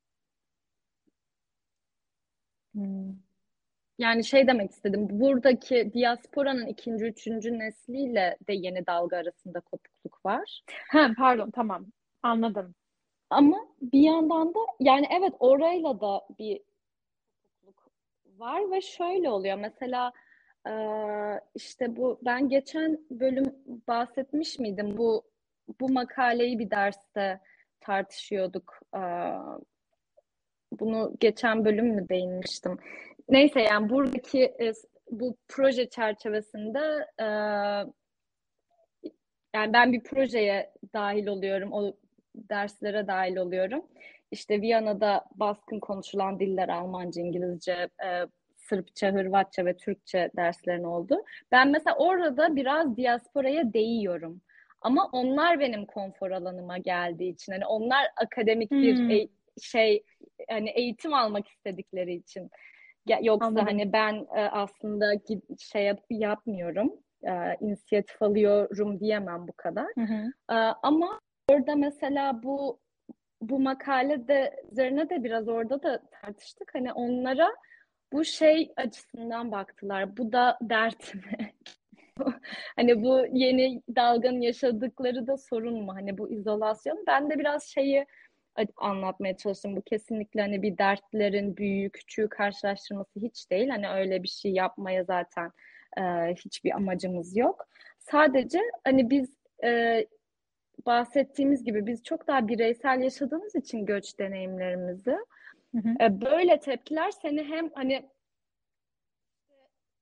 hmm. 2.73 3.13
Yani 3.99 4.23
şey 4.25 4.47
demek 4.47 4.71
istedim. 4.71 5.07
Buradaki 5.09 5.91
diasporanın 5.93 6.67
ikinci, 6.67 7.05
üçüncü 7.05 7.59
nesliyle 7.59 8.37
de 8.47 8.53
yeni 8.53 8.87
dalga 8.87 9.17
arasında 9.17 9.59
kopukluk 9.59 10.25
var. 10.25 10.63
Ha, 10.91 11.11
pardon 11.17 11.51
tamam 11.51 11.85
anladım. 12.23 12.75
Ama 13.29 13.57
bir 13.81 14.01
yandan 14.01 14.53
da 14.53 14.59
yani 14.79 15.07
evet 15.19 15.33
orayla 15.39 16.01
da 16.01 16.21
bir 16.39 16.61
kopukluk 17.65 17.93
var 18.39 18.71
ve 18.71 18.81
şöyle 18.81 19.29
oluyor. 19.29 19.57
Mesela 19.57 20.13
işte 21.55 21.95
bu 21.95 22.19
ben 22.25 22.49
geçen 22.49 22.99
bölüm 23.11 23.55
bahsetmiş 23.87 24.59
miydim? 24.59 24.97
Bu 24.97 25.23
bu 25.81 25.89
makaleyi 25.89 26.59
bir 26.59 26.69
derste 26.69 27.39
tartışıyorduk. 27.81 28.79
Bunu 30.71 31.15
geçen 31.19 31.65
bölüm 31.65 31.87
mü 31.95 32.09
değinmiştim? 32.09 32.77
Neyse 33.29 33.61
yani 33.61 33.89
buradaki 33.89 34.53
bu 35.11 35.37
proje 35.47 35.89
çerçevesinde 35.89 37.07
yani 39.55 39.73
ben 39.73 39.93
bir 39.93 40.03
projeye 40.03 40.73
dahil 40.93 41.27
oluyorum. 41.27 41.73
O 41.73 41.93
derslere 42.35 43.07
dahil 43.07 43.35
oluyorum. 43.37 43.85
İşte 44.31 44.61
Viyana'da 44.61 45.25
baskın 45.35 45.79
konuşulan 45.79 46.39
diller 46.39 46.69
Almanca, 46.69 47.21
İngilizce, 47.21 47.89
Sırpça, 48.69 49.11
Hırvatça 49.11 49.65
ve 49.65 49.77
Türkçe 49.77 50.31
derslerin 50.35 50.83
oldu. 50.83 51.23
Ben 51.51 51.67
mesela 51.69 51.95
orada 51.95 52.55
biraz 52.55 52.97
diasporaya 52.97 53.73
değiyorum. 53.73 54.41
Ama 54.81 55.09
onlar 55.11 55.59
benim 55.59 55.85
konfor 55.85 56.31
alanıma 56.31 56.77
geldiği 56.77 57.33
için 57.33 57.51
hani 57.51 57.65
onlar 57.65 58.07
akademik 58.17 58.71
bir 58.71 58.97
hmm. 58.97 59.11
e- 59.11 59.27
şey 59.61 60.03
hani 60.49 60.69
eğitim 60.69 61.13
almak 61.13 61.47
istedikleri 61.47 62.13
için 62.13 62.51
yoksa 63.21 63.47
Anladım. 63.47 63.65
hani 63.65 63.93
ben 63.93 64.27
e, 64.35 64.41
aslında 64.41 65.13
şey 65.59 65.83
yap, 65.83 65.99
yapmıyorum 66.09 66.93
e, 67.23 67.55
inisiyatif 67.61 68.21
alıyorum 68.21 68.99
diyemem 68.99 69.47
bu 69.47 69.53
kadar 69.53 69.87
hı 69.95 70.01
hı. 70.01 70.53
E, 70.53 70.55
ama 70.83 71.19
orada 71.51 71.75
mesela 71.75 72.43
bu 72.43 72.79
bu 73.41 73.59
makalede 73.59 74.63
üzerine 74.71 75.09
de 75.09 75.23
biraz 75.23 75.47
orada 75.47 75.83
da 75.83 76.01
tartıştık 76.21 76.75
hani 76.75 76.93
onlara 76.93 77.49
bu 78.13 78.25
şey 78.25 78.73
açısından 78.75 79.51
baktılar. 79.51 80.17
Bu 80.17 80.31
da 80.31 80.57
dert 80.61 81.15
mi? 81.15 81.53
hani 82.75 83.03
bu 83.03 83.25
yeni 83.31 83.81
dalganın 83.95 84.41
yaşadıkları 84.41 85.27
da 85.27 85.37
sorun 85.37 85.83
mu? 85.83 85.95
Hani 85.95 86.17
bu 86.17 86.31
izolasyon. 86.31 87.03
Ben 87.07 87.29
de 87.29 87.39
biraz 87.39 87.63
şeyi 87.63 88.05
anlatmaya 88.77 89.37
çalıştım. 89.37 89.75
Bu 89.75 89.81
kesinlikle 89.81 90.41
hani 90.41 90.61
bir 90.61 90.77
dertlerin 90.77 91.57
büyüğü 91.57 91.89
küçüğü 91.89 92.29
karşılaştırması 92.29 93.19
hiç 93.19 93.51
değil. 93.51 93.69
Hani 93.69 93.89
öyle 93.89 94.23
bir 94.23 94.27
şey 94.27 94.51
yapmaya 94.51 95.03
zaten 95.03 95.51
e, 95.97 96.01
hiçbir 96.33 96.71
amacımız 96.75 97.37
yok. 97.37 97.67
Sadece 97.99 98.61
hani 98.83 99.09
biz 99.09 99.37
e, 99.63 100.05
bahsettiğimiz 100.85 101.63
gibi 101.63 101.87
biz 101.87 102.03
çok 102.03 102.27
daha 102.27 102.47
bireysel 102.47 103.01
yaşadığımız 103.01 103.55
için 103.55 103.85
göç 103.85 104.19
deneyimlerimizi 104.19 105.17
Hı 105.75 105.77
hı. 105.77 106.03
E, 106.03 106.21
böyle 106.21 106.59
tepkiler 106.59 107.11
seni 107.11 107.43
hem 107.43 107.69
hani 107.73 108.09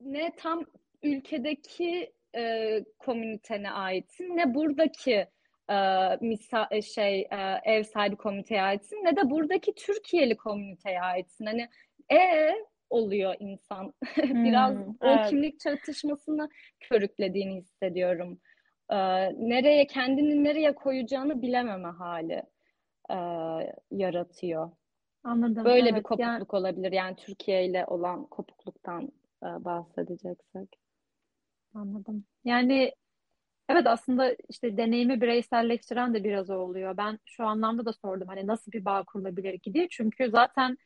ne 0.02 0.36
tam 0.36 0.66
ülkedeki 1.04 2.14
e, 2.36 2.84
komünitene 3.00 3.72
aitsin 3.72 4.38
ne 4.38 4.54
buradaki 4.54 5.28
e, 5.70 5.78
misa 6.22 6.68
e, 6.72 6.82
şey 6.82 7.22
e, 7.22 7.62
ev 7.64 7.84
sahibi 7.84 8.16
komiteye 8.16 8.62
aitsin 8.62 8.96
ne 9.04 9.16
de 9.16 9.30
buradaki 9.30 9.76
Türkiye'li 9.76 10.38
komüniteye 10.38 11.02
aitsin. 11.02 11.46
Hani 11.46 11.70
e 12.12 12.54
oluyor 12.90 13.36
insan. 13.40 13.94
Biraz 14.18 14.76
hmm, 14.76 14.94
o 15.00 15.08
evet. 15.08 15.30
kimlik 15.30 15.60
çatışmasını 15.60 16.50
körüklediğini 16.80 17.56
hissediyorum. 17.56 18.40
E, 18.90 18.96
nereye 19.50 19.88
kendini 19.88 20.44
nereye 20.44 20.76
koyacağını 20.76 21.42
bilememe 21.42 21.88
hali 21.88 22.44
e, 23.10 23.18
yaratıyor. 23.92 24.72
Anladım. 25.28 25.66
Böyle 25.66 25.90
evet, 25.90 26.00
bir 26.00 26.04
kopukluk 26.04 26.28
yani... 26.28 26.46
olabilir. 26.50 26.92
Yani 26.92 27.16
Türkiye 27.16 27.66
ile 27.66 27.86
olan 27.86 28.26
kopukluktan 28.26 29.12
e, 29.44 29.46
bahsedeceksek. 29.46 30.80
Anladım. 31.74 32.26
Yani 32.46 32.92
evet 33.70 33.88
aslında 33.88 34.36
işte 34.50 34.78
deneyimi 34.78 35.22
bireyselleştiren 35.22 36.14
de 36.14 36.24
biraz 36.24 36.50
oluyor. 36.50 36.98
Ben 36.98 37.20
şu 37.26 37.46
anlamda 37.46 37.86
da 37.86 37.94
sordum 37.94 38.28
hani 38.28 38.48
nasıl 38.48 38.72
bir 38.72 38.86
bağ 38.86 39.04
kurulabilir 39.04 39.60
ki 39.60 39.74
diye. 39.74 39.88
Çünkü 39.90 40.30
zaten 40.30 40.78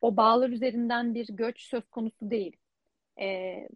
o 0.00 0.16
bağlar 0.16 0.50
üzerinden 0.50 1.14
bir 1.14 1.26
göç 1.30 1.60
söz 1.60 1.88
konusu 1.90 2.30
değil. 2.30 2.56
Ee, 3.20 3.68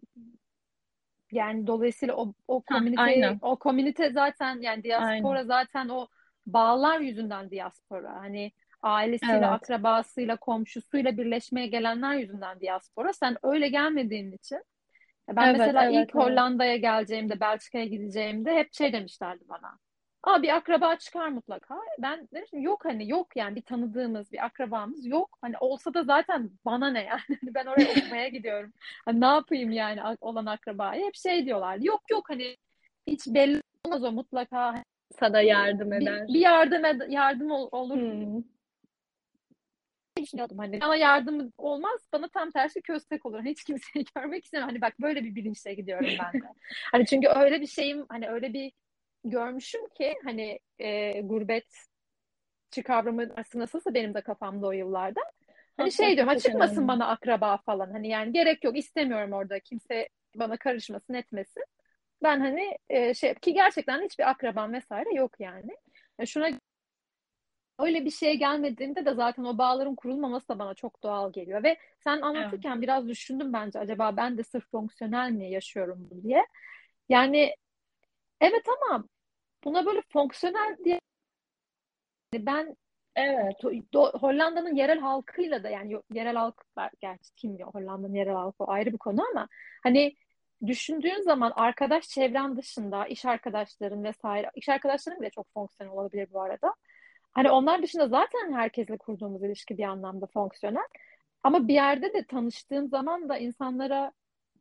yani 1.31 1.67
dolayısıyla 1.67 2.15
o 2.15 2.33
o 2.47 2.61
komünite 2.61 3.37
o 3.41 3.59
komünite 3.59 4.11
zaten 4.11 4.61
yani 4.61 4.83
diaspora 4.83 5.37
aynen. 5.37 5.47
zaten 5.47 5.89
o 5.89 6.07
bağlar 6.45 6.99
yüzünden 6.99 7.51
diaspora. 7.51 8.13
Hani 8.13 8.51
ailesiyle, 8.85 9.33
evet. 9.33 9.43
akrabasıyla, 9.43 10.37
komşusuyla 10.37 11.17
birleşmeye 11.17 11.67
gelenler 11.67 12.15
yüzünden 12.15 12.59
diaspora. 12.59 13.13
Sen 13.13 13.37
öyle 13.43 13.67
gelmediğin 13.67 14.31
için 14.31 14.61
ben 15.29 15.49
evet, 15.49 15.59
mesela 15.59 15.83
evet, 15.83 15.93
ilk 15.93 16.15
evet. 16.15 16.15
Hollanda'ya 16.15 16.77
geleceğimde, 16.77 17.39
Belçika'ya 17.39 17.85
gideceğimde 17.85 18.55
hep 18.55 18.73
şey 18.73 18.93
demişlerdi 18.93 19.43
bana. 19.49 19.79
Aa 20.23 20.41
bir 20.41 20.55
akraba 20.55 20.95
çıkar 20.95 21.29
mutlaka. 21.29 21.75
Ben 21.99 22.27
demiştim 22.33 22.61
yok 22.61 22.85
hani 22.85 23.09
yok 23.09 23.35
yani 23.35 23.55
bir 23.55 23.61
tanıdığımız 23.61 24.31
bir 24.31 24.45
akrabamız 24.45 25.05
yok. 25.05 25.37
Hani 25.41 25.55
olsa 25.59 25.93
da 25.93 26.03
zaten 26.03 26.51
bana 26.65 26.91
ne 26.91 27.03
yani. 27.03 27.21
Hani 27.41 27.55
ben 27.55 27.65
oraya 27.65 27.91
okumaya 28.01 28.27
gidiyorum. 28.27 28.73
Hani 29.05 29.21
ne 29.21 29.25
yapayım 29.25 29.71
yani 29.71 30.17
olan 30.21 30.45
akrabayı. 30.45 31.05
Hep 31.05 31.15
şey 31.15 31.45
diyorlar. 31.45 31.77
Yok 31.81 32.01
yok 32.11 32.29
hani 32.29 32.57
hiç 33.07 33.27
belli 33.27 33.61
olmaz 33.85 34.03
o 34.03 34.11
mutlaka. 34.11 34.83
Sana 35.19 35.41
yardım 35.41 35.93
eder. 35.93 36.27
Bir, 36.27 36.33
bir 36.33 36.39
yardım 36.39 36.85
ed 36.85 37.01
yardım 37.09 37.51
ol 37.51 37.69
olur. 37.71 37.95
Hmm. 37.95 38.54
Düşünüyordum 40.17 40.57
hani 40.57 40.81
bana 40.81 40.95
yardım 40.95 41.53
olmaz 41.57 41.99
bana 42.13 42.27
tam 42.27 42.51
tersi 42.51 42.81
köstek 42.81 43.25
olur. 43.25 43.37
Hani 43.37 43.49
hiç 43.49 43.63
kimseyi 43.63 44.05
görmek 44.15 44.45
istemiyorum. 44.45 44.69
Hani 44.73 44.81
bak 44.81 45.01
böyle 45.01 45.23
bir 45.23 45.35
bilinçle 45.35 45.73
gidiyorum 45.73 46.09
ben 46.23 46.41
de. 46.41 46.47
hani 46.91 47.05
çünkü 47.05 47.27
öyle 47.27 47.61
bir 47.61 47.67
şeyim 47.67 48.05
hani 48.09 48.29
öyle 48.29 48.53
bir 48.53 48.71
görmüşüm 49.23 49.89
ki 49.89 50.15
hani 50.23 50.59
e, 50.79 51.21
gurbet 51.21 51.65
kavramı 52.85 53.33
aslında 53.35 53.63
nasılsa 53.63 53.93
benim 53.93 54.13
de 54.13 54.21
kafamda 54.21 54.67
o 54.67 54.71
yıllarda. 54.71 55.21
Hani 55.77 55.91
şey 55.91 56.17
diyorum 56.17 56.37
çıkmasın 56.37 56.87
bana 56.87 57.07
akraba 57.07 57.57
falan. 57.57 57.91
Hani 57.91 58.07
yani 58.07 58.33
gerek 58.33 58.63
yok 58.63 58.77
istemiyorum 58.77 59.33
orada 59.33 59.59
kimse 59.59 60.09
bana 60.35 60.57
karışmasın 60.57 61.13
etmesin. 61.13 61.63
Ben 62.23 62.39
hani 62.39 62.77
e, 62.89 63.13
şey 63.13 63.33
ki 63.33 63.53
gerçekten 63.53 64.01
hiçbir 64.01 64.29
akrabam 64.29 64.73
vesaire 64.73 65.13
yok 65.13 65.31
yani. 65.39 65.71
yani 66.19 66.27
şuna 66.27 66.49
öyle 67.79 68.05
bir 68.05 68.11
şeye 68.11 68.35
gelmediğinde 68.35 69.05
de 69.05 69.13
zaten 69.13 69.43
o 69.43 69.57
bağların 69.57 69.95
kurulmaması 69.95 70.47
da 70.49 70.59
bana 70.59 70.73
çok 70.73 71.03
doğal 71.03 71.31
geliyor 71.31 71.63
ve 71.63 71.77
sen 72.03 72.21
anlatırken 72.21 72.71
evet. 72.71 72.81
biraz 72.81 73.07
düşündüm 73.07 73.53
bence 73.53 73.79
acaba 73.79 74.17
ben 74.17 74.37
de 74.37 74.43
sırf 74.43 74.71
fonksiyonel 74.71 75.31
mi 75.31 75.51
yaşıyorum 75.51 76.07
bu 76.11 76.23
diye. 76.23 76.45
Yani 77.09 77.55
evet 78.41 78.65
ama 78.67 79.05
buna 79.63 79.85
böyle 79.85 80.01
fonksiyonel 80.13 80.77
diye 80.85 80.99
ben 82.33 82.75
Evet. 83.15 83.63
Hollanda'nın 83.95 84.75
yerel 84.75 84.99
halkıyla 84.99 85.63
da 85.63 85.69
yani 85.69 86.01
yerel 86.13 86.35
halklar 86.35 86.91
gerçi 86.99 87.35
kim 87.35 87.57
ya 87.57 87.67
Hollanda'nın 87.67 88.13
yerel 88.13 88.33
halkı 88.33 88.63
ayrı 88.63 88.93
bir 88.93 88.97
konu 88.97 89.21
ama 89.31 89.47
hani 89.83 90.15
düşündüğün 90.65 91.21
zaman 91.21 91.53
arkadaş 91.55 92.07
çevren 92.07 92.57
dışında 92.57 93.07
iş 93.07 93.25
arkadaşların 93.25 94.03
vesaire 94.03 94.51
iş 94.55 94.69
arkadaşların 94.69 95.21
bile 95.21 95.29
çok 95.29 95.53
fonksiyonel 95.53 95.97
olabilir 95.97 96.27
bu 96.33 96.41
arada. 96.41 96.75
Hani 97.35 97.51
onlar 97.51 97.83
dışında 97.83 98.07
zaten 98.07 98.53
herkesle 98.53 98.97
kurduğumuz 98.97 99.43
ilişki 99.43 99.77
bir 99.77 99.83
anlamda 99.83 100.25
fonksiyonel. 100.25 100.87
Ama 101.43 101.67
bir 101.67 101.73
yerde 101.73 102.13
de 102.13 102.23
tanıştığım 102.25 102.87
zaman 102.89 103.29
da 103.29 103.37
insanlara 103.37 104.11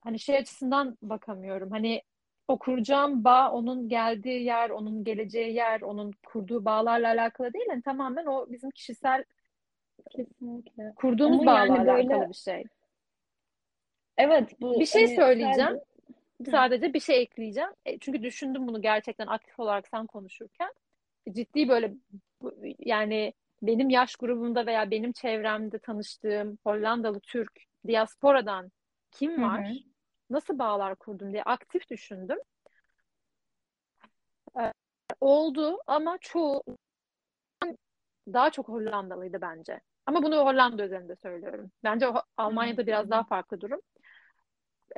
hani 0.01 0.18
şey 0.18 0.37
açısından 0.37 0.99
bakamıyorum. 1.03 1.70
Hani 1.70 2.03
o 2.49 2.59
kuracağım 2.59 3.25
bağ 3.25 3.53
onun 3.53 3.89
geldiği 3.89 4.43
yer, 4.45 4.70
onun 4.70 5.05
geleceği 5.05 5.55
yer, 5.55 5.81
onun 5.81 6.12
kurduğu 6.27 6.64
bağlarla 6.64 7.09
alakalı 7.09 7.53
değil. 7.53 7.64
Yani 7.68 7.83
tamamen 7.83 8.27
o 8.27 8.47
bizim 8.51 8.70
kişisel 8.70 9.25
kesinlikle 10.11 10.93
kurduğumuz 10.97 11.41
Ama 11.41 11.53
bağlarla 11.53 11.77
yani 11.77 11.87
böyle... 11.87 12.14
alakalı 12.14 12.29
bir 12.29 12.35
şey. 12.35 12.64
Evet 14.18 14.61
bu 14.61 14.81
bir 14.81 14.87
şey 14.87 15.07
hani 15.07 15.16
söyleyeceğim. 15.16 15.81
Sadece... 16.39 16.51
sadece 16.51 16.95
bir 16.95 17.01
şey 17.01 17.22
ekleyeceğim. 17.22 17.70
E, 17.87 17.99
çünkü 17.99 18.22
düşündüm 18.22 18.68
bunu 18.68 18.83
gerçekten 18.83 19.27
aktif 19.27 19.61
olarak 19.61 19.89
sen 19.89 20.07
konuşurken. 20.07 20.72
Ciddi 21.33 21.68
böyle 21.68 21.95
yani 22.78 23.34
benim 23.62 23.90
yaş 23.90 24.16
grubumda 24.16 24.66
veya 24.66 24.90
benim 24.90 25.12
çevremde 25.12 25.78
tanıştığım 25.78 26.59
Hollandalı 26.64 27.20
Türk 27.20 27.53
diasporadan 27.86 28.70
kim 29.11 29.42
var? 29.42 29.68
Hı 29.68 29.72
hı 29.72 29.95
nasıl 30.30 30.59
bağlar 30.59 30.97
kurdum 30.97 31.32
diye 31.32 31.42
aktif 31.42 31.90
düşündüm. 31.90 32.38
Ee, 34.61 34.72
oldu 35.20 35.78
ama 35.86 36.18
çoğu 36.20 36.62
daha 38.32 38.51
çok 38.51 38.68
Hollandalıydı 38.68 39.40
bence. 39.40 39.80
Ama 40.07 40.22
bunu 40.22 40.36
Hollanda 40.36 40.84
üzerinde 40.84 41.16
söylüyorum. 41.16 41.70
Bence 41.84 42.07
Almanya'da 42.36 42.86
biraz 42.86 43.11
daha 43.11 43.24
farklı 43.24 43.61
durum. 43.61 43.80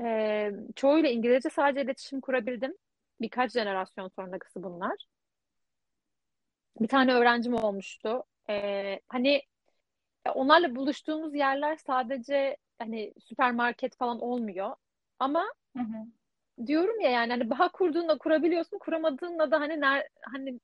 Ee, 0.03 0.53
çoğuyla 0.77 1.11
İngilizce 1.11 1.51
sadece 1.51 1.83
iletişim 1.83 2.21
kurabildim. 2.21 2.75
Birkaç 3.21 3.53
jenerasyon 3.53 4.09
sonrası 4.09 4.63
bunlar. 4.63 5.07
Bir 6.81 6.89
tane 6.89 7.15
öğrencim 7.15 7.55
olmuştu. 7.55 8.25
Ee, 8.51 9.01
hani 9.09 9.43
onlarla 10.35 10.77
buluştuğumuz 10.77 11.35
yerler 11.35 11.77
sadece 11.77 12.57
hani 12.79 13.13
süpermarket 13.21 13.97
falan 13.97 14.21
olmuyor. 14.21 14.75
Ama 15.19 15.45
hı 15.77 15.83
hı. 15.83 16.67
diyorum 16.67 17.01
ya 17.01 17.11
yani 17.11 17.31
hani 17.31 17.51
bağ 17.51 17.69
kurduğunda 17.69 18.19
kurabiliyorsun, 18.19 18.79
kuramadığında 18.79 19.51
da 19.51 19.61
hani 19.61 19.81
ner, 19.81 20.09
hani 20.33 20.61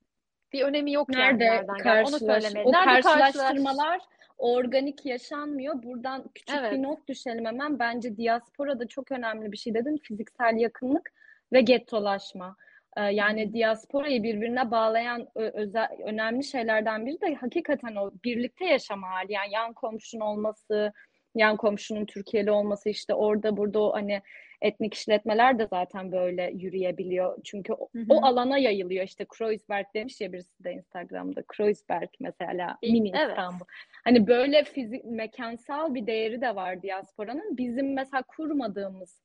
bir 0.53 0.61
önemi 0.61 0.91
yok 0.91 1.09
Nerede 1.09 1.43
yani 1.43 1.57
nereden 1.57 1.83
gel. 1.83 2.05
Onu 2.07 2.19
söylemeye. 2.19 2.65
O 2.65 2.71
Nerede 2.71 3.01
karşılaştırmalar 3.01 4.01
organik 4.37 5.05
yaşanmıyor. 5.05 5.83
Buradan 5.83 6.23
küçük 6.35 6.57
evet. 6.59 6.73
bir 6.73 6.83
not 6.83 7.07
düşelim 7.07 7.45
hemen. 7.45 7.79
Bence 7.79 8.17
diaspora 8.17 8.79
da 8.79 8.87
çok 8.87 9.11
önemli 9.11 9.51
bir 9.51 9.57
şey 9.57 9.73
dedin. 9.73 9.97
Fiziksel 9.97 10.55
yakınlık 10.57 11.11
ve 11.53 11.61
gettolaşma. 11.61 12.55
Ee, 12.97 13.01
yani 13.01 13.53
diasporayı 13.53 14.23
birbirine 14.23 14.71
bağlayan 14.71 15.27
özel, 15.35 15.87
önemli 16.05 16.43
şeylerden 16.43 17.05
biri 17.05 17.21
de 17.21 17.35
hakikaten 17.35 17.95
o 17.95 18.11
birlikte 18.23 18.65
yaşama 18.65 19.09
hali. 19.09 19.33
Yani 19.33 19.53
yan 19.53 19.73
komşun 19.73 20.19
olması, 20.19 20.93
yan 21.35 21.57
komşunun 21.57 22.05
Türkiye'li 22.05 22.51
olması 22.51 22.89
işte 22.89 23.13
orada 23.13 23.57
burada 23.57 23.79
o 23.79 23.93
hani 23.93 24.21
etnik 24.61 24.93
işletmeler 24.93 25.59
de 25.59 25.67
zaten 25.67 26.11
böyle 26.11 26.51
yürüyebiliyor. 26.55 27.37
Çünkü 27.43 27.73
o, 27.73 27.89
hı 27.95 27.99
hı. 27.99 28.05
o 28.09 28.25
alana 28.25 28.57
yayılıyor. 28.57 29.05
İşte 29.05 29.25
Kreuzberg 29.25 29.85
demiş 29.95 30.21
ya 30.21 30.33
birisi 30.33 30.63
de 30.63 30.73
Instagram'da. 30.73 31.43
Kreuzberg 31.47 32.09
mesela 32.19 32.77
mini 32.83 33.11
evet. 33.15 33.29
İstanbul. 33.29 33.65
Hani 34.03 34.27
böyle 34.27 34.63
fizik 34.63 35.05
mekansal 35.05 35.93
bir 35.93 36.07
değeri 36.07 36.41
de 36.41 36.55
var 36.55 36.81
diasporanın. 36.81 37.57
Bizim 37.57 37.93
mesela 37.93 38.23
kurmadığımız 38.27 39.22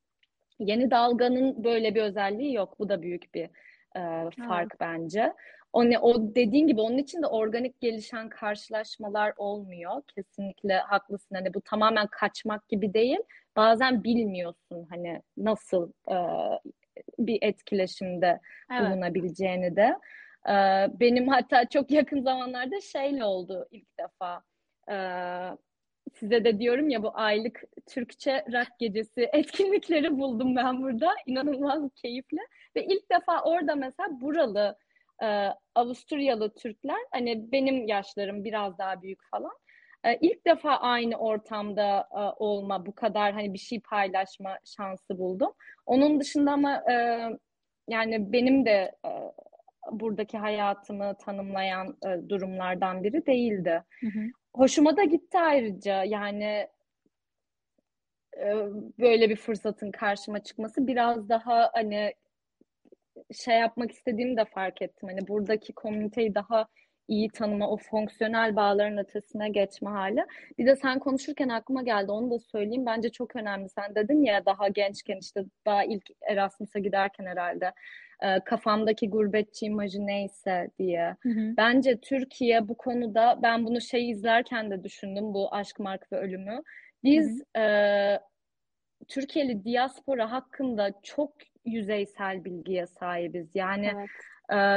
yeni 0.59 0.91
dalganın 0.91 1.65
böyle 1.65 1.95
bir 1.95 2.03
özelliği 2.03 2.55
yok. 2.55 2.79
Bu 2.79 2.89
da 2.89 3.03
büyük 3.03 3.35
bir 3.35 3.45
e, 3.97 4.31
fark 4.49 4.71
evet. 4.71 4.81
bence. 4.81 5.33
O, 5.73 5.85
ne, 5.85 5.99
o 5.99 6.35
dediğin 6.35 6.67
gibi 6.67 6.81
onun 6.81 6.99
için 6.99 7.23
de 7.23 7.27
organik 7.27 7.81
gelişen 7.81 8.29
karşılaşmalar 8.29 9.33
olmuyor. 9.37 10.03
Kesinlikle 10.15 10.79
haklısın. 10.79 11.35
Hani 11.35 11.55
bu 11.55 11.61
tamamen 11.61 12.07
kaçmak 12.07 12.69
gibi 12.69 12.95
değil. 12.95 13.19
Bazen 13.57 14.05
bilmiyorsun 14.05 14.87
hani 14.91 15.23
nasıl 15.37 15.93
e, 16.11 16.17
bir 17.19 17.39
etkileşimde 17.43 18.41
evet. 18.73 18.91
bulunabileceğini 18.91 19.77
de. 19.77 19.99
E, 20.49 20.55
benim 21.01 21.29
hatta 21.29 21.69
çok 21.69 21.91
yakın 21.91 22.21
zamanlarda 22.21 22.81
şeyle 22.81 23.25
oldu 23.25 23.69
ilk 23.71 23.99
defa. 23.99 24.43
E, 24.91 24.97
size 26.19 26.45
de 26.45 26.59
diyorum 26.59 26.89
ya 26.89 27.03
bu 27.03 27.11
aylık 27.15 27.63
Türkçe 27.87 28.45
rock 28.53 28.79
gecesi 28.79 29.21
etkinlikleri 29.33 30.19
buldum 30.19 30.57
ben 30.57 30.83
burada. 30.83 31.15
İnanılmaz 31.27 31.91
keyifli. 31.95 32.39
Ve 32.77 32.85
ilk 32.85 33.11
defa 33.11 33.43
orada 33.43 33.75
mesela 33.75 34.21
buralı 34.21 34.77
e, 35.23 35.49
Avusturyalı 35.75 36.55
Türkler 36.55 36.99
hani 37.11 37.53
benim 37.53 37.87
yaşlarım 37.87 38.45
biraz 38.45 38.79
daha 38.79 39.03
büyük 39.03 39.21
falan. 39.31 39.53
E, 40.05 40.17
ilk 40.21 40.47
defa 40.47 40.71
aynı 40.71 41.17
ortamda 41.17 42.09
e, 42.13 42.21
olma, 42.45 42.87
bu 42.87 42.95
kadar 42.95 43.33
hani 43.33 43.55
bir 43.55 43.59
şey 43.59 43.81
paylaşma 43.81 44.59
şansı 44.65 45.19
buldum. 45.19 45.53
Onun 45.87 46.21
dışında 46.21 46.53
ama 46.53 46.85
e, 46.91 46.95
yani 47.89 48.33
benim 48.33 48.67
de 48.67 48.93
e, 49.05 49.11
buradaki 49.93 50.39
hayatımı 50.39 51.15
tanımlayan 51.19 51.97
e, 52.07 52.29
durumlardan 52.29 53.05
biri 53.05 53.27
değildi. 53.27 53.83
Hı 54.01 54.07
hı. 54.07 54.21
Hoşuma 54.55 54.97
da 54.97 55.05
gitti 55.05 55.39
ayrıca 55.39 56.05
yani 56.05 56.69
e, 58.37 58.47
böyle 58.99 59.31
bir 59.31 59.37
fırsatın 59.37 59.91
karşıma 59.91 60.43
çıkması 60.43 60.87
biraz 60.87 61.29
daha 61.29 61.71
hani 61.75 62.15
şey 63.35 63.59
yapmak 63.59 63.93
istediğimi 63.93 64.37
de 64.37 64.45
fark 64.45 64.83
ettim. 64.83 65.09
Hani 65.09 65.29
buradaki 65.29 65.73
komüniteyi 65.73 66.35
daha 66.35 66.69
iyi 67.09 67.29
tanıma, 67.29 67.71
o 67.71 67.77
fonksiyonel 67.77 68.57
bağların 68.57 68.99
ötesine 68.99 69.49
geçme 69.49 69.91
hali. 69.91 70.27
Bir 70.59 70.67
de 70.67 70.77
sen 70.77 70.99
konuşurken 70.99 71.49
aklıma 71.49 71.83
geldi, 71.83 72.13
onu 72.13 72.31
da 72.31 72.39
söyleyeyim. 72.39 72.87
Bence 72.87 73.09
çok 73.09 73.37
önemli. 73.37 73.69
Sen 73.69 73.95
dedin 73.95 74.23
ya 74.25 74.47
daha 74.47 74.69
gençken 74.69 75.19
işte 75.21 75.45
daha 75.67 75.85
ilk 75.85 76.05
Erasmus'a 76.31 76.79
giderken 76.79 77.27
herhalde 77.27 77.73
e, 78.23 78.41
kafamdaki 78.41 79.11
gurbetçi 79.11 79.67
imajı 79.67 80.07
neyse 80.07 80.71
diye. 80.79 81.17
Hı 81.23 81.29
hı. 81.29 81.55
Bence 81.57 82.01
Türkiye 82.01 82.69
bu 82.69 82.77
konuda 82.77 83.39
ben 83.43 83.67
bunu 83.67 83.81
şey 83.81 84.11
izlerken 84.11 84.71
de 84.71 84.85
düşündüm 84.85 85.35
bu 85.35 85.55
Aşk, 85.55 85.79
Mark 85.79 86.13
ve 86.13 86.17
Ölümü. 86.17 86.63
Biz 87.05 87.43
hı 87.57 87.61
hı. 87.61 87.65
E, 87.65 88.21
Türkiye'li 89.09 89.65
diaspora 89.65 90.33
hakkında 90.33 90.93
çok 91.03 91.33
yüzeysel 91.65 92.45
bilgiye 92.45 92.87
sahibiz. 92.87 93.51
Yani 93.55 93.93
evet. 93.95 94.09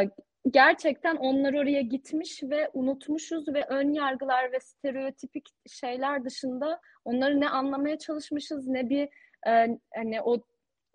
e, 0.06 0.10
gerçekten 0.50 1.16
onlar 1.16 1.54
oraya 1.54 1.82
gitmiş 1.82 2.44
ve 2.44 2.70
unutmuşuz 2.74 3.48
ve 3.48 3.66
ön 3.66 3.94
yargılar 3.94 4.52
ve 4.52 4.60
stereotipik 4.60 5.50
şeyler 5.68 6.26
dışında 6.26 6.82
onları 7.06 7.40
ne 7.40 7.50
anlamaya 7.50 7.98
çalışmışız 7.98 8.68
ne 8.68 8.90
bir 8.90 9.10
e, 9.48 9.78
hani 9.96 10.22
o 10.22 10.38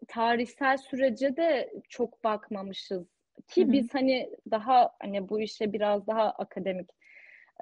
tarihsel 0.09 0.77
sürece 0.77 1.37
de 1.37 1.73
çok 1.89 2.25
bakmamışız 2.25 3.07
ki 3.49 3.65
Hı-hı. 3.65 3.73
biz 3.73 3.95
hani 3.95 4.31
daha 4.51 4.91
hani 5.01 5.29
bu 5.29 5.41
işe 5.41 5.73
biraz 5.73 6.07
daha 6.07 6.31
akademik 6.31 6.91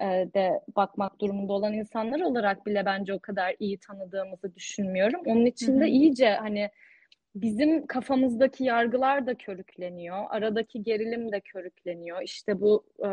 e, 0.01 0.05
de 0.07 0.61
bakmak 0.77 1.21
durumunda 1.21 1.53
olan 1.53 1.73
insanlar 1.73 2.21
olarak 2.21 2.67
bile 2.67 2.87
bence 2.87 3.15
o 3.15 3.19
kadar 3.19 3.57
iyi 3.59 3.79
tanıdığımızı 3.79 4.55
düşünmüyorum. 4.55 5.21
Onun 5.27 5.47
için 5.47 5.81
de 5.81 5.89
iyice 5.89 6.31
hani 6.31 6.71
bizim 7.35 7.87
kafamızdaki 7.87 8.65
yargılar 8.65 9.27
da 9.27 9.35
körükleniyor. 9.35 10.25
Aradaki 10.29 10.83
gerilim 10.83 11.33
de 11.33 11.41
körükleniyor. 11.41 12.23
İşte 12.23 12.61
bu 12.61 12.85
e, 13.05 13.09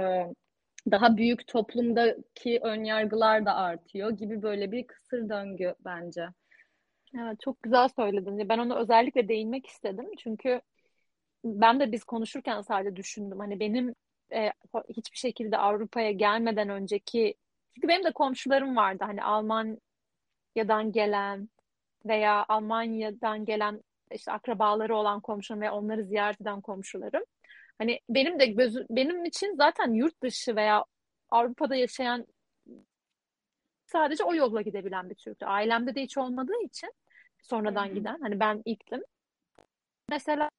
daha 0.92 1.18
büyük 1.18 1.48
toplumdaki 1.48 2.60
önyargılar 2.64 3.46
da 3.46 3.56
artıyor 3.56 4.12
gibi 4.12 4.42
böyle 4.42 4.72
bir 4.72 4.88
kısır 4.88 5.30
döngü 5.30 5.76
bence. 5.86 6.26
Evet, 7.20 7.40
çok 7.40 7.64
güzel 7.64 7.88
söyledin. 7.88 8.50
Ben 8.50 8.58
onu 8.58 8.76
özellikle 8.76 9.28
değinmek 9.28 9.68
istedim. 9.68 10.06
Çünkü 10.18 10.62
ben 11.44 11.80
de 11.80 11.92
biz 11.92 12.04
konuşurken 12.04 12.62
sadece 12.62 12.96
düşündüm. 12.96 13.40
Hani 13.40 13.60
benim 13.60 13.96
e, 14.34 14.52
hiçbir 14.90 15.18
şekilde 15.18 15.58
Avrupa'ya 15.58 16.12
gelmeden 16.12 16.70
önceki 16.70 17.36
çünkü 17.76 17.88
benim 17.88 18.04
de 18.04 18.12
komşularım 18.12 18.76
vardı. 18.76 19.04
Hani 19.08 19.24
Almanya'dan 19.24 20.92
gelen 20.92 21.50
veya 22.06 22.46
Almanya'dan 22.50 23.46
gelen 23.46 23.82
işte 24.14 24.32
akrabaları 24.32 24.96
olan 24.96 25.22
komşularım 25.22 25.62
ve 25.62 25.72
onları 25.72 26.04
ziyaret 26.04 26.42
eden 26.42 26.62
komşularım. 26.62 27.24
Hani 27.78 28.00
benim 28.10 28.40
de 28.40 28.46
gözü, 28.46 28.86
benim 28.90 29.26
için 29.26 29.56
zaten 29.56 29.94
yurt 29.94 30.24
dışı 30.24 30.56
veya 30.56 30.86
Avrupa'da 31.30 31.76
yaşayan 31.76 32.28
sadece 33.86 34.24
o 34.24 34.36
yolla 34.36 34.62
gidebilen 34.62 35.10
bir 35.10 35.16
Türktü. 35.16 35.46
Ailemde 35.46 35.96
de 35.96 36.02
hiç 36.02 36.18
olmadığı 36.18 36.62
için 36.64 36.94
sonradan 37.42 37.86
Hı-hı. 37.86 37.94
giden. 37.94 38.20
Hani 38.22 38.40
ben 38.40 38.62
ilktim. 38.66 39.04
Mesela 40.10 40.50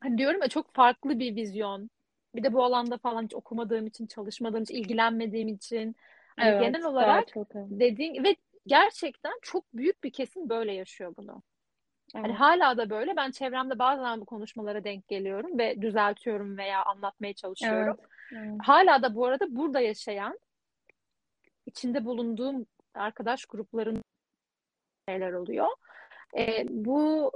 hani 0.00 0.18
diyorum 0.18 0.42
ya 0.42 0.48
çok 0.48 0.74
farklı 0.74 1.18
bir 1.18 1.36
vizyon. 1.36 1.90
Bir 2.34 2.42
de 2.42 2.52
bu 2.52 2.64
alanda 2.64 2.98
falan 2.98 3.24
hiç 3.24 3.34
okumadığım 3.34 3.86
için, 3.86 4.06
çalışmadığım 4.06 4.62
için, 4.62 4.74
ilgilenmediğim 4.74 5.48
için 5.48 5.96
hani 6.36 6.50
evet, 6.50 6.60
genel 6.60 6.84
olarak 6.84 7.28
dediğin 7.54 8.24
ve 8.24 8.36
gerçekten 8.68 9.32
çok 9.42 9.64
büyük 9.74 10.04
bir 10.04 10.12
kesim 10.12 10.48
böyle 10.48 10.72
yaşıyor 10.72 11.14
bunu. 11.16 11.32
Hani 11.32 11.42
evet. 12.14 12.24
Hani 12.24 12.32
hala 12.32 12.76
da 12.76 12.90
böyle. 12.90 13.16
Ben 13.16 13.30
çevremde 13.30 13.78
bazen 13.78 14.20
bu 14.20 14.24
konuşmalara 14.24 14.84
denk 14.84 15.08
geliyorum 15.08 15.58
ve 15.58 15.82
düzeltiyorum 15.82 16.58
veya 16.58 16.84
anlatmaya 16.84 17.34
çalışıyorum. 17.34 17.96
Evet. 18.00 18.10
Evet. 18.32 18.60
Hala 18.62 19.02
da 19.02 19.14
bu 19.14 19.26
arada 19.26 19.56
burada 19.56 19.80
yaşayan, 19.80 20.38
içinde 21.66 22.04
bulunduğum 22.04 22.66
arkadaş 22.94 23.44
gruplarının 23.44 24.04
şeyler 25.08 25.32
oluyor. 25.32 25.68
E, 26.38 26.66
bu 26.68 27.32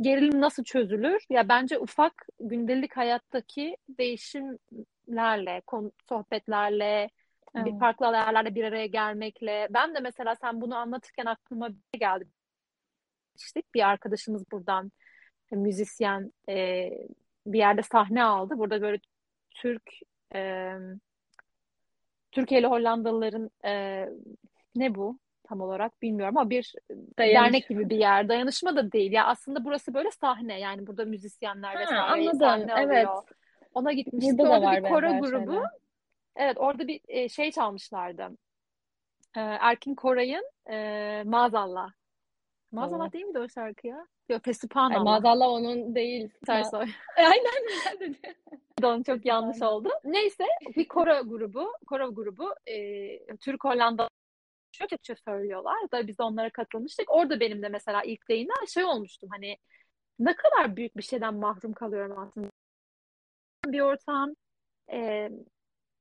gerilim 0.00 0.40
nasıl 0.40 0.64
çözülür? 0.64 1.24
Ya 1.30 1.48
bence 1.48 1.78
ufak 1.78 2.26
gündelik 2.40 2.96
hayattaki 2.96 3.76
değişimlerle, 3.88 5.62
sohbetlerle, 6.08 7.10
evet. 7.54 7.66
bir 7.66 7.78
farklı 7.78 8.06
yerlerle 8.06 8.54
bir 8.54 8.64
araya 8.64 8.86
gelmekle. 8.86 9.68
Ben 9.70 9.94
de 9.94 10.00
mesela 10.00 10.36
sen 10.36 10.60
bunu 10.60 10.76
anlatırken 10.76 11.26
aklıma 11.26 11.68
bir 11.94 11.98
geldi. 11.98 12.28
İşte 13.36 13.62
bir 13.74 13.88
arkadaşımız 13.88 14.50
buradan 14.52 14.92
müzisyen 15.50 16.32
e, 16.48 16.90
bir 17.46 17.58
yerde 17.58 17.82
sahne 17.82 18.24
aldı. 18.24 18.58
Burada 18.58 18.82
böyle 18.82 19.00
Türk 19.50 19.82
e, 20.34 20.72
Türkiye 22.32 22.60
ile 22.60 22.66
Hollandalıların 22.66 23.50
e, 23.64 24.04
ne 24.76 24.94
bu? 24.94 25.18
tam 25.48 25.60
olarak 25.60 26.02
bilmiyorum 26.02 26.36
ama 26.36 26.50
bir 26.50 26.74
Dayanış. 27.18 27.44
dernek 27.44 27.68
gibi 27.68 27.90
bir 27.90 27.96
yer. 27.96 28.28
Dayanışma 28.28 28.76
da 28.76 28.92
değil. 28.92 29.12
Ya 29.12 29.26
aslında 29.26 29.64
burası 29.64 29.94
böyle 29.94 30.10
sahne. 30.10 30.60
Yani 30.60 30.86
burada 30.86 31.04
müzisyenler 31.04 31.74
ha, 31.74 31.80
vesaire 31.80 32.00
anladım. 32.00 32.38
sahne 32.38 32.72
evet. 32.78 33.06
alıyor. 33.06 33.22
Ona 33.74 33.92
gitmiştik. 33.92 34.38
Burada 34.38 34.60
orada 34.60 34.76
bir 34.76 34.82
koro 34.82 35.20
grubu. 35.20 35.52
Şeyler. 35.52 35.87
Evet 36.38 36.56
orada 36.58 36.88
bir 36.88 37.00
e, 37.08 37.28
şey 37.28 37.50
çalmışlardı. 37.50 38.28
E, 39.36 39.40
Erkin 39.40 39.94
Koray'ın 39.94 40.44
e, 40.70 41.22
Maazallah. 41.26 41.92
Maazallah 42.72 43.12
değil 43.12 43.24
miydi 43.24 43.38
o 43.38 43.48
şarkı 43.48 43.86
ya? 43.86 44.06
Yok 44.28 44.44
Fesuphanallah. 44.44 45.04
Maazallah 45.04 45.48
onun 45.48 45.94
değil. 45.94 46.30
Tersoy. 46.46 46.86
Aynen. 47.16 48.16
Don 48.82 49.02
çok 49.02 49.26
yanlış 49.26 49.62
oldu. 49.62 49.88
Neyse 50.04 50.44
bir 50.76 50.88
koro 50.88 51.28
grubu, 51.28 51.72
koro 51.86 52.14
grubu 52.14 52.54
e, 52.66 53.36
Türk 53.36 53.64
Hollanda 53.64 54.08
Türkçe 54.72 55.14
söylüyorlar. 55.14 55.90
Da 55.92 56.06
biz 56.06 56.20
onlara 56.20 56.50
katılmıştık. 56.50 57.10
Orada 57.10 57.40
benim 57.40 57.62
de 57.62 57.68
mesela 57.68 58.02
ilk 58.02 58.28
değinen 58.28 58.64
şey 58.74 58.84
olmuştum. 58.84 59.28
Hani 59.32 59.56
ne 60.18 60.36
kadar 60.36 60.76
büyük 60.76 60.96
bir 60.96 61.02
şeyden 61.02 61.34
mahrum 61.34 61.72
kalıyorum 61.72 62.18
aslında. 62.18 62.50
Bir 63.66 63.80
ortam. 63.80 64.34
E, 64.92 65.30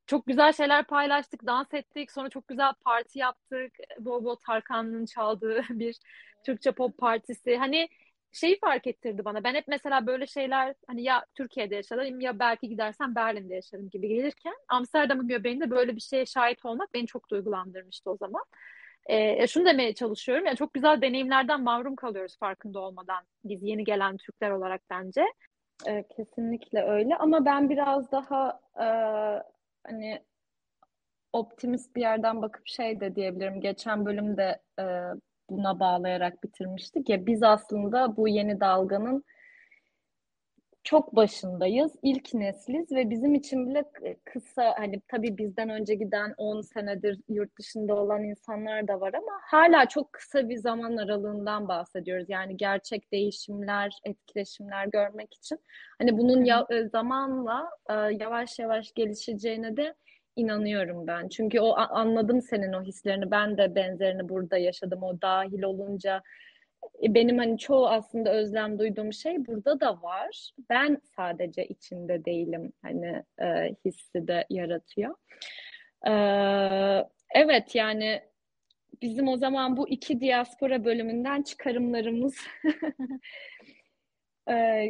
çok 0.08 0.28
güzel 0.28 0.54
şeyler 0.54 0.84
paylaştık, 0.86 1.46
dans 1.46 1.74
ettik. 1.74 2.12
Sonra 2.12 2.30
çok 2.30 2.48
güzel 2.48 2.74
parti 2.74 3.20
yaptık. 3.20 3.72
Bol 4.00 4.24
bol 4.26 4.36
Tarkan'ın 4.36 5.06
çaldığı 5.06 5.62
bir 5.70 5.98
Türkçe 6.46 6.72
pop 6.72 6.98
partisi. 6.98 7.58
Hani 7.58 7.88
şeyi 8.32 8.60
fark 8.60 8.88
ettirdi 8.88 9.26
bana. 9.26 9.44
Ben 9.44 9.56
hep 9.56 9.68
mesela 9.68 10.08
böyle 10.08 10.28
şeyler 10.28 10.76
hani 10.88 11.04
ya 11.04 11.26
Türkiye'de 11.36 11.76
yaşarım 11.76 12.22
ya 12.22 12.40
belki 12.40 12.70
gidersem 12.70 13.16
Berlin'de 13.16 13.56
yaşarım 13.56 13.90
gibi 13.90 14.08
gelirken 14.08 14.56
Amsterdam'ın 14.70 15.28
göbeğinde 15.28 15.70
böyle 15.72 15.96
bir 15.96 16.02
şeye 16.02 16.26
şahit 16.26 16.66
olmak 16.66 16.94
beni 16.94 17.08
çok 17.08 17.30
duygulandırmıştı 17.30 18.12
o 18.12 18.18
zaman. 18.18 18.44
Ee, 19.06 19.48
şunu 19.48 19.66
demeye 19.66 19.94
çalışıyorum. 19.94 20.46
Yani 20.46 20.58
çok 20.58 20.74
güzel 20.74 21.02
deneyimlerden 21.02 21.64
mahrum 21.64 21.96
kalıyoruz 21.96 22.38
farkında 22.40 22.80
olmadan. 22.80 23.24
Biz 23.44 23.64
yeni 23.64 23.84
gelen 23.84 24.18
Türkler 24.18 24.52
olarak 24.52 24.82
bence. 24.90 25.26
Ee, 25.88 26.04
kesinlikle 26.18 26.84
öyle 26.84 27.16
ama 27.16 27.46
ben 27.46 27.70
biraz 27.70 28.12
daha 28.12 28.60
e, 28.80 28.88
hani 29.90 30.24
optimist 31.34 31.96
bir 31.96 32.02
yerden 32.02 32.42
bakıp 32.42 32.68
şey 32.68 33.00
de 33.00 33.16
diyebilirim. 33.16 33.62
Geçen 33.62 34.06
bölümde 34.06 34.62
e, 34.80 34.84
buna 35.50 35.80
bağlayarak 35.80 36.44
bitirmiştik 36.44 37.10
ya 37.10 37.26
biz 37.26 37.44
aslında 37.44 38.18
bu 38.18 38.28
yeni 38.28 38.60
dalganın 38.60 39.24
çok 40.88 41.16
başındayız. 41.16 41.92
İlk 42.02 42.34
nesliz 42.34 42.92
ve 42.92 43.10
bizim 43.10 43.36
için 43.36 43.70
bile 43.70 43.84
kısa 44.26 44.74
hani 44.78 45.02
tabii 45.08 45.38
bizden 45.38 45.70
önce 45.70 45.96
giden 45.96 46.34
10 46.38 46.62
senedir 46.62 47.20
yurt 47.30 47.58
dışında 47.60 47.96
olan 47.96 48.24
insanlar 48.24 48.88
da 48.88 49.02
var 49.02 49.14
ama 49.14 49.32
hala 49.42 49.86
çok 49.86 50.14
kısa 50.14 50.50
bir 50.50 50.58
zaman 50.58 50.98
aralığından 50.98 51.68
bahsediyoruz. 51.68 52.26
Yani 52.30 52.58
gerçek 52.58 53.12
değişimler, 53.12 54.00
etkileşimler 54.04 54.86
görmek 54.86 55.34
için. 55.34 55.60
Hani 56.00 56.18
bunun 56.18 56.44
ya, 56.44 56.68
zamanla 56.92 57.70
yavaş 58.20 58.60
yavaş 58.60 58.94
gelişeceğine 58.94 59.78
de 59.78 59.96
inanıyorum 60.36 61.08
ben. 61.08 61.30
Çünkü 61.30 61.60
o 61.60 61.76
anladım 61.78 62.42
senin 62.42 62.74
o 62.74 62.84
hislerini. 62.84 63.32
Ben 63.32 63.58
de 63.58 63.76
benzerini 63.76 64.30
burada 64.30 64.58
yaşadım. 64.58 65.04
O 65.04 65.22
dahil 65.22 65.64
olunca 65.64 66.18
e, 66.18 66.22
benim 67.02 67.38
hani 67.38 67.58
çoğu 67.58 67.88
aslında 67.88 68.32
özlem 68.32 68.80
duyduğum 68.80 69.14
şey 69.14 69.46
burada 69.46 69.80
da 69.80 70.02
var. 70.02 70.52
Ben 70.70 71.02
sadece 71.16 71.68
içinde 71.68 72.26
değilim. 72.26 72.74
Hani 72.82 73.24
e, 73.42 73.76
hissi 73.86 74.28
de 74.28 74.46
yaratıyor. 74.50 75.16
E, 76.08 76.14
evet 77.36 77.76
yani 77.76 78.22
bizim 79.02 79.28
o 79.28 79.38
zaman 79.38 79.78
bu 79.78 79.90
iki 79.90 80.22
diaspora 80.22 80.86
bölümünden 80.86 81.42
çıkarımlarımız 81.42 82.36
e, 84.50 84.88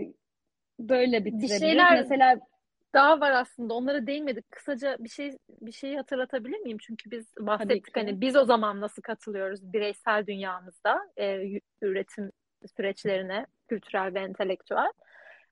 böyle 0.79 1.25
bitirebiliriz. 1.25 1.61
Bir 1.61 1.67
şeyler 1.67 1.99
mesela 1.99 2.39
daha 2.97 3.19
var 3.19 3.31
aslında. 3.31 3.73
Onlara 3.73 4.07
değinmedik. 4.07 4.51
Kısaca 4.51 4.97
bir 4.99 5.09
şey 5.09 5.37
bir 5.61 5.71
şeyi 5.71 5.97
hatırlatabilir 5.97 6.59
miyim? 6.59 6.77
Çünkü 6.81 7.11
biz 7.11 7.33
bahsettik 7.39 7.97
hani 7.97 8.21
biz 8.21 8.35
o 8.35 8.45
zaman 8.45 8.81
nasıl 8.81 9.01
katılıyoruz 9.01 9.73
bireysel 9.73 10.27
dünyamızda 10.27 10.99
e, 11.17 11.59
üretim 11.81 12.31
süreçlerine, 12.77 13.45
kültürel 13.67 14.13
ve 14.13 14.19
entelektüel. 14.19 14.91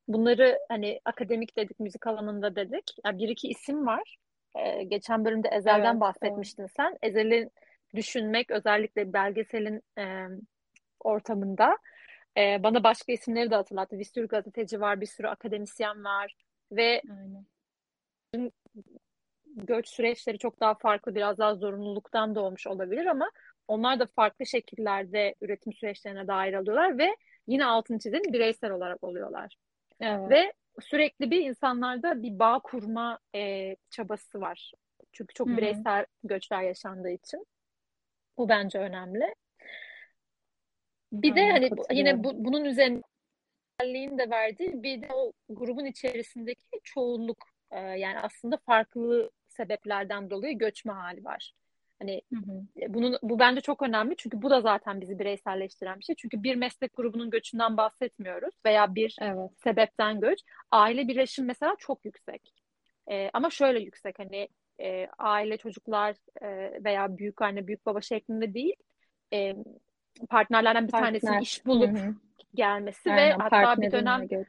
Bunları 0.08 0.60
hani 0.70 1.00
akademik 1.06 1.58
dedik, 1.58 1.80
müzik 1.80 2.08
alanında 2.08 2.56
dedik. 2.56 2.96
Yani 3.06 3.18
bir 3.18 3.30
iki 3.30 3.48
isim 3.48 3.88
var. 3.88 4.18
Ee, 4.56 4.84
geçen 4.84 5.26
bölümde 5.26 5.48
Ezel'den 5.48 5.92
evet, 5.92 6.02
bahsetmiştin 6.02 6.64
evet. 6.64 6.72
sen. 6.78 6.98
Ezel'i 7.02 7.50
düşünmek 7.96 8.52
özellikle 8.52 9.14
belgeselin 9.14 9.82
e, 9.98 10.28
ortamında 11.00 11.78
e, 12.38 12.64
bana 12.64 12.84
başka 12.84 13.14
isimleri 13.14 13.52
de 13.52 13.56
hatırlattı. 13.56 14.00
Bir 14.00 14.04
sürü 14.04 14.28
gazeteci 14.28 14.82
var, 14.82 15.02
bir 15.02 15.06
sürü 15.06 15.28
akademisyen 15.28 16.04
var. 16.04 16.34
Ve 16.72 17.02
Aynen. 17.10 17.46
göç 19.46 19.90
süreçleri 19.90 20.38
çok 20.38 20.60
daha 20.60 20.76
farklı, 20.76 21.16
biraz 21.16 21.38
daha 21.38 21.56
zorunluluktan 21.56 22.36
doğmuş 22.36 22.68
olabilir 22.68 23.06
ama 23.06 23.32
onlar 23.68 24.00
da 24.00 24.06
farklı 24.06 24.46
şekillerde 24.46 25.36
üretim 25.42 25.74
süreçlerine 25.74 26.28
dair 26.28 26.54
alıyorlar 26.54 26.98
ve 26.98 27.16
yine 27.48 27.66
altın 27.66 27.98
çizelim 27.98 28.34
bireysel 28.34 28.72
olarak 28.72 29.04
oluyorlar. 29.04 29.56
Evet. 30.02 30.32
Ve 30.32 30.54
sürekli 30.82 31.32
bir 31.32 31.46
insanlarda 31.46 32.24
bir 32.24 32.40
bağ 32.40 32.60
kurma 32.60 33.20
e, 33.36 33.76
çabası 33.90 34.42
var. 34.42 34.72
Çünkü 35.12 35.34
çok 35.34 35.48
Hı-hı. 35.48 35.58
bireysel 35.58 36.06
göçler 36.24 36.62
yaşandığı 36.62 37.10
için. 37.10 37.46
Bu 38.38 38.50
bence 38.50 38.80
önemli. 38.80 39.36
Bir 41.12 41.36
Aynen, 41.36 41.48
de 41.48 41.52
hani 41.52 41.70
yine 41.92 42.24
bu, 42.24 42.46
bunun 42.46 42.66
üzerine 42.66 43.02
özelliğin 43.80 44.18
de 44.18 44.30
verdiği 44.30 44.84
bir 44.84 45.02
de 45.02 45.08
o 45.14 45.34
grubun 45.50 45.86
içerisindeki 45.86 46.80
çoğunluk 46.84 47.38
e, 47.72 47.80
yani 47.80 48.20
aslında 48.20 48.58
farklı 48.58 49.32
sebeplerden 49.48 50.30
dolayı 50.30 50.58
göçme 50.58 50.94
hali 50.94 51.26
var. 51.26 51.54
Hani 52.00 52.22
hı 52.34 52.40
hı. 52.40 52.82
E, 52.82 52.94
bunun 52.94 53.18
bu 53.24 53.40
bence 53.40 53.62
çok 53.62 53.82
önemli 53.82 54.16
çünkü 54.18 54.42
bu 54.42 54.50
da 54.50 54.62
zaten 54.62 55.02
bizi 55.02 55.20
bireyselleştiren 55.20 56.00
bir 56.00 56.04
şey. 56.04 56.16
Çünkü 56.16 56.44
bir 56.44 56.56
meslek 56.56 56.96
grubunun 56.96 57.30
göçünden 57.30 57.78
bahsetmiyoruz 57.78 58.56
veya 58.66 58.96
bir 58.96 59.16
evet. 59.22 59.52
sebepten 59.64 60.20
göç. 60.22 60.40
Aile 60.72 61.08
birleşim 61.08 61.46
mesela 61.46 61.76
çok 61.80 62.06
yüksek. 62.06 62.54
E, 63.12 63.30
ama 63.34 63.50
şöyle 63.50 63.80
yüksek 63.80 64.20
hani 64.20 64.48
e, 64.82 65.08
aile 65.18 65.58
çocuklar 65.58 66.16
e, 66.42 66.48
veya 66.84 67.18
büyük 67.18 67.42
anne 67.42 67.68
büyük 67.68 67.86
baba 67.86 68.02
şeklinde 68.02 68.54
değil 68.54 68.76
e, 69.34 69.56
partnerlerden 70.30 70.88
bir 70.88 70.92
Partner. 70.92 71.10
tanesinin 71.10 71.42
iş 71.42 71.66
bulup 71.66 71.98
Hı 71.98 72.02
hı. 72.02 72.16
gelmesi 72.54 73.10
ve 73.10 73.12
Aynen, 73.12 73.40
hatta 73.40 73.82
bir 73.82 73.92
dönem 73.92 74.28
göç. 74.28 74.48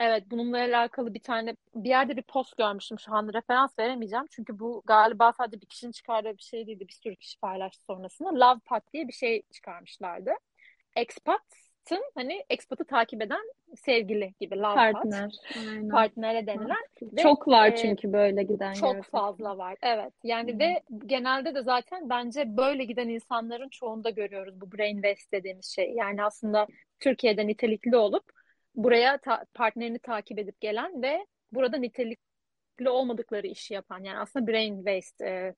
evet 0.00 0.24
bununla 0.30 0.58
alakalı 0.58 1.14
bir 1.14 1.20
tane 1.22 1.56
bir 1.74 1.88
yerde 1.88 2.16
bir 2.16 2.22
post 2.22 2.56
görmüştüm 2.56 2.98
şu 2.98 3.14
anda 3.14 3.32
referans 3.32 3.78
veremeyeceğim 3.78 4.24
çünkü 4.30 4.58
bu 4.58 4.82
galiba 4.86 5.32
sadece 5.32 5.60
bir 5.60 5.66
kişinin 5.66 5.92
çıkardığı 5.92 6.36
bir 6.36 6.42
şey 6.42 6.66
değildi 6.66 6.88
bir 6.88 6.92
sürü 6.92 7.16
kişi 7.16 7.38
paylaştı 7.40 7.84
sonrasında 7.84 8.28
Love 8.28 8.60
Pat 8.64 8.92
diye 8.92 9.08
bir 9.08 9.12
şey 9.12 9.42
çıkarmışlardı 9.52 10.30
expat'ın 11.88 12.10
hani 12.14 12.44
expat'ı 12.50 12.84
takip 12.84 13.22
eden 13.22 13.40
sevgili 13.76 14.34
gibi 14.40 14.58
love 14.58 14.74
Partner. 14.74 15.30
Aynen. 15.56 15.88
partnere 15.88 16.46
denilen 16.46 16.84
ve 17.02 17.22
Çok 17.22 17.48
var 17.48 17.68
e, 17.72 17.76
çünkü 17.76 18.12
böyle 18.12 18.42
giden 18.42 18.72
çok 18.72 18.94
gerçekten. 18.94 19.10
fazla 19.20 19.58
var. 19.58 19.76
Evet. 19.82 20.12
Yani 20.24 20.54
Hı. 20.54 20.58
ve 20.58 20.82
genelde 21.06 21.54
de 21.54 21.62
zaten 21.62 22.08
bence 22.10 22.56
böyle 22.56 22.84
giden 22.84 23.08
insanların 23.08 23.68
çoğunda 23.68 24.10
görüyoruz 24.10 24.60
bu 24.60 24.72
brain 24.72 25.02
waste 25.02 25.36
dediğimiz 25.38 25.66
şey. 25.66 25.92
Yani 25.92 26.24
aslında 26.24 26.66
Türkiye'de 27.00 27.46
nitelikli 27.46 27.96
olup 27.96 28.24
buraya 28.74 29.18
ta- 29.18 29.44
partnerini 29.54 29.98
takip 29.98 30.38
edip 30.38 30.60
gelen 30.60 31.02
ve 31.02 31.26
burada 31.52 31.76
nitelikli 31.76 32.90
olmadıkları 32.90 33.46
işi 33.46 33.74
yapan 33.74 34.04
yani 34.04 34.18
aslında 34.18 34.46
brain 34.46 34.76
waste 34.76 35.26
e, 35.26 35.54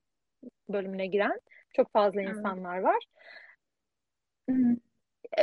bölümüne 0.68 1.06
giren 1.06 1.40
çok 1.72 1.92
fazla 1.92 2.22
Evet. 2.22 2.30
insanlar 2.36 2.78
var. 2.78 3.04
E, 4.48 4.52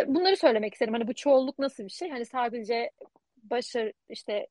Bunları 0.07 0.37
söylemek 0.37 0.73
isterim. 0.73 0.93
Hani 0.93 1.07
bu 1.07 1.13
çoğunluk 1.13 1.59
nasıl 1.59 1.83
bir 1.83 1.89
şey? 1.89 2.09
Hani 2.09 2.25
sadece 2.25 2.91
başarı 3.43 3.93
işte 4.09 4.47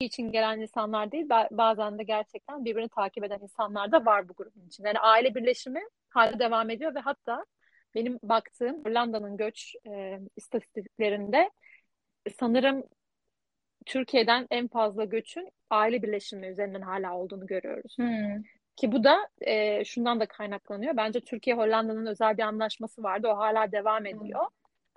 için 0.00 0.32
gelen 0.32 0.60
insanlar 0.60 1.12
değil, 1.12 1.26
ba- 1.26 1.48
bazen 1.50 1.98
de 1.98 2.02
gerçekten 2.02 2.64
birbirini 2.64 2.88
takip 2.88 3.24
eden 3.24 3.40
insanlar 3.42 3.92
da 3.92 4.06
var 4.06 4.28
bu 4.28 4.32
grubun 4.32 4.66
içinde. 4.66 4.88
Yani 4.88 4.98
aile 4.98 5.34
birleşimi 5.34 5.80
hala 6.10 6.38
devam 6.38 6.70
ediyor 6.70 6.94
ve 6.94 7.00
hatta 7.00 7.44
benim 7.94 8.18
baktığım 8.22 8.84
Hollanda'nın 8.84 9.36
göç 9.36 9.74
e, 9.86 10.20
istatistiklerinde 10.36 11.50
sanırım 12.38 12.84
Türkiye'den 13.86 14.46
en 14.50 14.68
fazla 14.68 15.04
göçün 15.04 15.50
aile 15.70 16.02
birleşimi 16.02 16.46
üzerinden 16.46 16.80
hala 16.80 17.16
olduğunu 17.16 17.46
görüyoruz. 17.46 17.96
Hı. 17.98 18.42
Ki 18.78 18.92
bu 18.92 19.04
da 19.04 19.28
e, 19.40 19.84
şundan 19.84 20.20
da 20.20 20.26
kaynaklanıyor. 20.26 20.96
Bence 20.96 21.20
Türkiye 21.20 21.56
Hollanda'nın 21.56 22.06
özel 22.06 22.36
bir 22.36 22.42
anlaşması 22.42 23.02
vardı. 23.02 23.28
O 23.28 23.36
hala 23.36 23.72
devam 23.72 24.06
ediyor. 24.06 24.40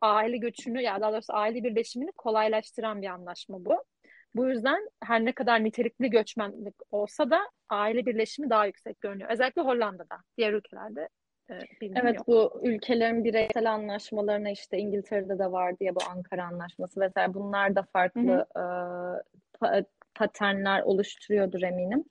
Aile 0.02 0.38
göçünü 0.38 0.82
ya 0.82 1.02
daha 1.02 1.12
doğrusu 1.14 1.34
aile 1.34 1.64
birleşimini 1.64 2.12
kolaylaştıran 2.12 3.02
bir 3.02 3.08
anlaşma 3.08 3.66
bu. 3.66 3.84
Bu 4.36 4.48
yüzden 4.50 4.90
her 5.04 5.26
ne 5.26 5.32
kadar 5.32 5.64
nitelikli 5.64 6.10
göçmenlik 6.10 6.76
olsa 6.92 7.30
da 7.30 7.40
aile 7.70 8.06
birleşimi 8.06 8.50
daha 8.50 8.66
yüksek 8.66 9.02
görünüyor. 9.02 9.30
Özellikle 9.30 9.62
Hollanda'da. 9.62 10.18
Diğer 10.38 10.54
ülkelerde 10.54 11.10
Evet 11.96 12.16
yok. 12.16 12.28
bu 12.28 12.62
ülkelerin 12.64 13.24
bireysel 13.24 13.72
anlaşmalarına 13.72 14.50
işte 14.50 14.78
İngiltere'de 14.78 15.40
de 15.40 15.52
vardı 15.52 15.84
ya 15.84 15.96
bu 15.96 16.00
Ankara 16.10 16.46
Anlaşması 16.46 17.00
vesaire 17.00 17.34
bunlar 17.34 17.76
da 17.76 17.84
farklı 17.84 18.46
e, 18.56 18.60
pa- 19.60 19.86
paternler 20.16 20.82
oluşturuyordur 20.82 21.62
eminim. 21.62 22.04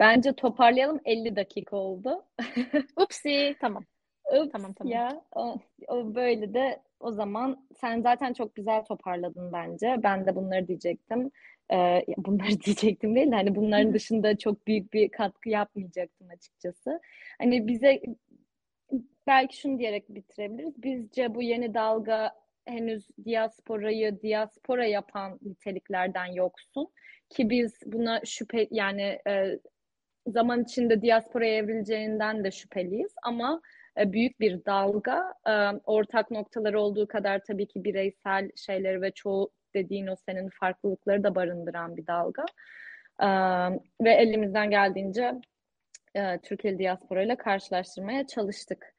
Bence 0.00 0.32
toparlayalım 0.32 1.00
50 1.04 1.36
dakika 1.36 1.76
oldu. 1.76 2.24
Upsi 2.96 3.56
tamam. 3.60 3.84
Ups 4.32 4.52
Tamam, 4.52 4.72
tamam. 4.72 4.92
ya 4.92 5.22
o, 5.34 5.56
o 5.88 6.14
böyle 6.14 6.54
de 6.54 6.82
o 7.00 7.12
zaman 7.12 7.66
sen 7.80 8.00
zaten 8.00 8.32
çok 8.32 8.54
güzel 8.54 8.84
toparladın 8.84 9.52
bence. 9.52 9.96
Ben 10.02 10.26
de 10.26 10.36
bunları 10.36 10.68
diyecektim. 10.68 11.30
Ee, 11.72 12.04
bunları 12.16 12.60
diyecektim 12.64 13.14
değil 13.14 13.30
de 13.30 13.34
hani 13.34 13.54
bunların 13.54 13.94
dışında 13.94 14.38
çok 14.38 14.66
büyük 14.66 14.92
bir 14.92 15.08
katkı 15.08 15.48
yapmayacaktım 15.48 16.28
açıkçası. 16.30 17.00
Hani 17.38 17.68
bize 17.68 18.00
belki 19.26 19.56
şunu 19.56 19.78
diyerek 19.78 20.08
bitirebiliriz. 20.08 20.82
Bizce 20.82 21.34
bu 21.34 21.42
yeni 21.42 21.74
dalga 21.74 22.32
henüz 22.64 23.08
diasporayı 23.24 24.22
diaspora 24.22 24.86
yapan 24.86 25.38
niteliklerden 25.42 26.26
yoksun 26.26 26.88
ki 27.30 27.50
biz 27.50 27.74
buna 27.86 28.20
şüphe 28.24 28.68
yani 28.70 29.18
e, 29.28 29.58
zaman 30.30 30.62
içinde 30.62 31.02
diasporaya 31.02 31.54
evrileceğinden 31.54 32.44
de 32.44 32.50
şüpheliyiz 32.50 33.12
ama 33.22 33.60
e, 34.00 34.12
büyük 34.12 34.40
bir 34.40 34.64
dalga 34.64 35.34
e, 35.46 35.52
ortak 35.84 36.30
noktaları 36.30 36.80
olduğu 36.80 37.08
kadar 37.08 37.40
tabii 37.46 37.66
ki 37.66 37.84
bireysel 37.84 38.50
şeyleri 38.56 39.02
ve 39.02 39.10
çoğu 39.10 39.50
dediğin 39.74 40.06
o 40.06 40.16
senin 40.16 40.48
farklılıkları 40.48 41.22
da 41.24 41.34
barındıran 41.34 41.96
bir 41.96 42.06
dalga 42.06 42.44
E, 43.20 43.26
ve 44.00 44.10
elimizden 44.14 44.70
geldiğince 44.70 45.34
e, 46.14 46.38
Türkiye'li 46.38 46.78
diaspora 46.78 47.22
ile 47.22 47.36
karşılaştırmaya 47.36 48.26
çalıştık. 48.26 48.94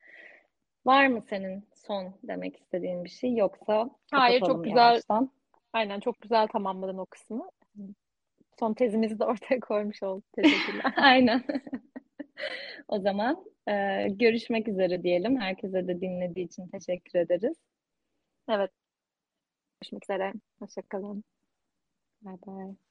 Var 0.86 1.08
mı 1.08 1.22
senin 1.30 1.68
son 1.74 2.14
demek 2.24 2.58
istediğin 2.58 3.04
bir 3.04 3.10
şey 3.10 3.36
yoksa 3.36 3.90
Hayır, 4.12 4.40
çok 4.40 4.64
güzel. 4.64 4.78
yavaştan. 4.78 5.32
Aynen 5.74 6.00
çok 6.00 6.22
güzel 6.22 6.48
tamamladın 6.48 6.98
o 6.98 7.06
kısmı. 7.06 7.50
Son 8.60 8.74
tezimizi 8.74 9.20
de 9.20 9.26
ortaya 9.26 9.60
koymuş 9.60 10.04
olduk. 10.04 10.26
Teşekkürler. 10.34 10.94
Aynen. 10.98 11.44
O 12.88 13.00
zaman 13.00 13.46
e, 13.68 14.08
görüşmek 14.10 14.68
üzere 14.68 15.04
diyelim. 15.04 15.40
Herkese 15.40 15.88
de 15.88 16.02
dinlediği 16.02 16.46
için 16.46 16.68
teşekkür 16.68 17.20
ederiz. 17.20 17.58
Evet. 18.50 18.72
Görüşmek 19.82 20.04
üzere. 20.06 20.34
Hoşça 20.60 20.82
kalın. 20.82 21.24
Bye 22.22 22.38
bye. 22.48 22.89